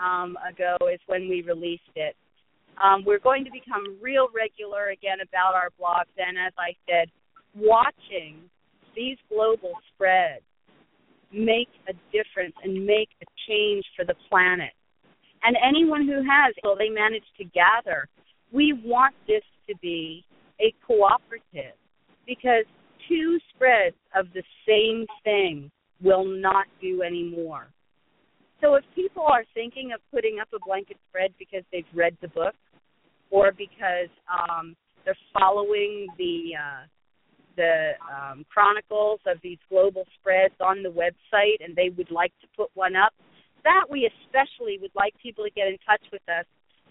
um, 0.00 0.36
ago 0.48 0.76
is 0.92 1.00
when 1.06 1.28
we 1.28 1.42
released 1.42 1.94
it. 1.96 2.16
Um, 2.82 3.04
we're 3.04 3.18
going 3.18 3.44
to 3.44 3.50
become 3.50 3.98
real 4.00 4.28
regular 4.34 4.90
again 4.90 5.18
about 5.20 5.54
our 5.54 5.70
blogs, 5.80 6.14
and 6.16 6.38
as 6.38 6.52
I 6.58 6.74
said, 6.88 7.10
watching 7.56 8.38
these 8.94 9.16
global 9.28 9.72
spreads 9.94 10.44
make 11.32 11.68
a 11.88 11.92
difference 12.12 12.54
and 12.62 12.86
make 12.86 13.08
a 13.22 13.26
change 13.48 13.84
for 13.96 14.04
the 14.04 14.14
planet. 14.28 14.72
And 15.42 15.56
anyone 15.62 16.06
who 16.06 16.16
has, 16.16 16.54
so 16.64 16.74
they 16.78 16.88
manage 16.88 17.24
to 17.38 17.44
gather. 17.44 18.08
We 18.52 18.72
want 18.84 19.14
this 19.26 19.42
to 19.68 19.76
be 19.82 20.24
a 20.60 20.74
cooperative 20.86 21.76
because 22.26 22.64
two 23.08 23.38
spreads 23.54 23.96
of 24.14 24.26
the 24.34 24.42
same 24.66 25.06
thing 25.24 25.70
will 26.02 26.24
not 26.24 26.66
do 26.80 27.02
anymore. 27.02 27.68
So 28.60 28.74
if 28.74 28.84
people 28.94 29.22
are 29.22 29.44
thinking 29.54 29.92
of 29.94 30.00
putting 30.12 30.38
up 30.40 30.48
a 30.54 30.58
blanket 30.64 30.96
spread 31.08 31.32
because 31.38 31.62
they've 31.72 31.84
read 31.94 32.16
the 32.20 32.28
book 32.28 32.54
or 33.30 33.52
because 33.52 34.10
um, 34.28 34.74
they're 35.04 35.16
following 35.32 36.06
the 36.18 36.52
uh, 36.58 36.86
the 37.56 37.90
um, 38.06 38.46
chronicles 38.52 39.18
of 39.26 39.36
these 39.42 39.58
global 39.68 40.04
spreads 40.20 40.54
on 40.60 40.82
the 40.82 40.88
website 40.88 41.58
and 41.60 41.74
they 41.74 41.90
would 41.96 42.10
like 42.10 42.32
to 42.40 42.46
put 42.56 42.70
one 42.74 42.94
up, 42.94 43.12
that 43.64 43.82
we 43.90 44.08
especially 44.08 44.78
would 44.80 44.94
like 44.94 45.12
people 45.20 45.42
to 45.42 45.50
get 45.50 45.66
in 45.66 45.76
touch 45.84 46.02
with 46.12 46.22
us 46.28 46.46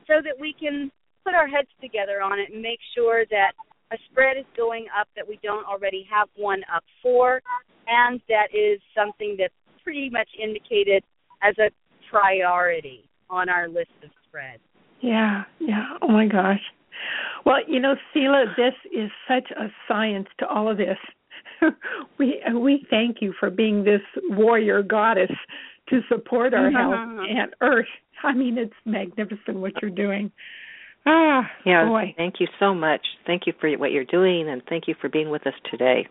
so 0.08 0.16
that 0.22 0.36
we 0.40 0.54
can 0.60 0.92
put 1.24 1.34
our 1.34 1.48
heads 1.48 1.70
together 1.82 2.22
on 2.22 2.38
it 2.38 2.52
and 2.52 2.62
make 2.62 2.80
sure 2.96 3.24
that 3.32 3.54
a 3.92 3.98
spread 4.12 4.38
is 4.38 4.46
going 4.56 4.86
up 5.00 5.08
that 5.16 5.28
we 5.28 5.40
don't 5.44 5.66
already 5.66 6.06
have 6.12 6.28
one 6.36 6.62
up 6.74 6.84
for, 7.02 7.42
and 7.88 8.22
that 8.28 8.48
is 8.54 8.80
something 8.96 9.36
that's 9.40 9.54
pretty 9.84 10.10
much 10.10 10.28
indicated 10.42 11.04
as 11.42 11.56
a 11.58 11.70
priority 12.10 13.10
on 13.30 13.50
our 13.50 13.68
list 13.68 13.92
of 14.04 14.10
spreads. 14.28 14.62
Yeah, 15.02 15.44
yeah. 15.60 15.86
Oh 16.02 16.10
my 16.10 16.26
gosh. 16.26 16.62
Well, 17.46 17.60
you 17.68 17.80
know, 17.80 17.96
Sela, 18.14 18.46
this 18.56 18.74
is 18.92 19.10
such 19.28 19.52
a 19.52 19.68
science 19.88 20.28
to 20.40 20.48
all 20.48 20.70
of 20.70 20.78
this. 20.78 20.98
we 22.20 22.42
we 22.54 22.86
thank 22.90 23.18
you 23.22 23.34
for 23.40 23.50
being 23.50 23.84
this 23.84 24.02
warrior 24.30 24.82
goddess 24.82 25.32
to 25.90 26.02
support 26.10 26.54
our 26.54 26.70
health 26.72 26.96
and 27.30 27.54
Earth. 27.62 27.86
I 28.24 28.34
mean, 28.34 28.58
it's 28.58 28.74
magnificent 28.86 29.58
what 29.58 29.74
you're 29.82 29.92
doing. 29.92 30.32
Ah, 31.10 31.50
Yeah, 31.66 31.86
boy. 31.88 32.14
thank 32.18 32.36
you 32.42 32.48
so 32.60 32.74
much. 32.74 33.02
Thank 33.26 33.44
you 33.48 33.54
for 33.62 33.72
what 33.78 33.92
you're 33.92 34.04
doing, 34.04 34.50
and 34.50 34.62
thank 34.68 34.88
you 34.90 34.96
for 35.00 35.08
being 35.08 35.30
with 35.30 35.48
us 35.48 35.54
today. 35.72 36.06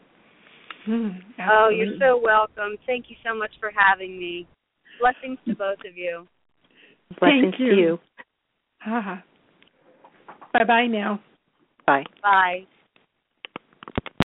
Mm, 0.88 1.20
Oh, 1.50 1.68
you're 1.68 1.98
so 1.98 2.16
welcome. 2.22 2.76
Thank 2.86 3.10
you 3.10 3.16
so 3.26 3.34
much 3.36 3.50
for 3.60 3.70
having 3.76 4.18
me. 4.18 4.46
Blessings 5.00 5.38
to 5.46 5.54
both 5.54 5.78
of 5.86 5.96
you. 5.98 6.26
Blessings 7.20 7.54
you. 7.58 7.70
to 7.70 7.76
you. 7.76 7.98
Ah. 8.86 9.22
Bye 10.54 10.64
bye 10.64 10.86
now. 10.86 11.20
Bye. 11.86 12.04
Bye. 12.22 12.64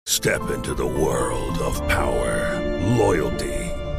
Step 0.06 0.42
into 0.52 0.74
the 0.74 0.86
world 0.88 1.58
of 1.60 1.76
power, 1.90 2.60
loyalty, 2.98 3.61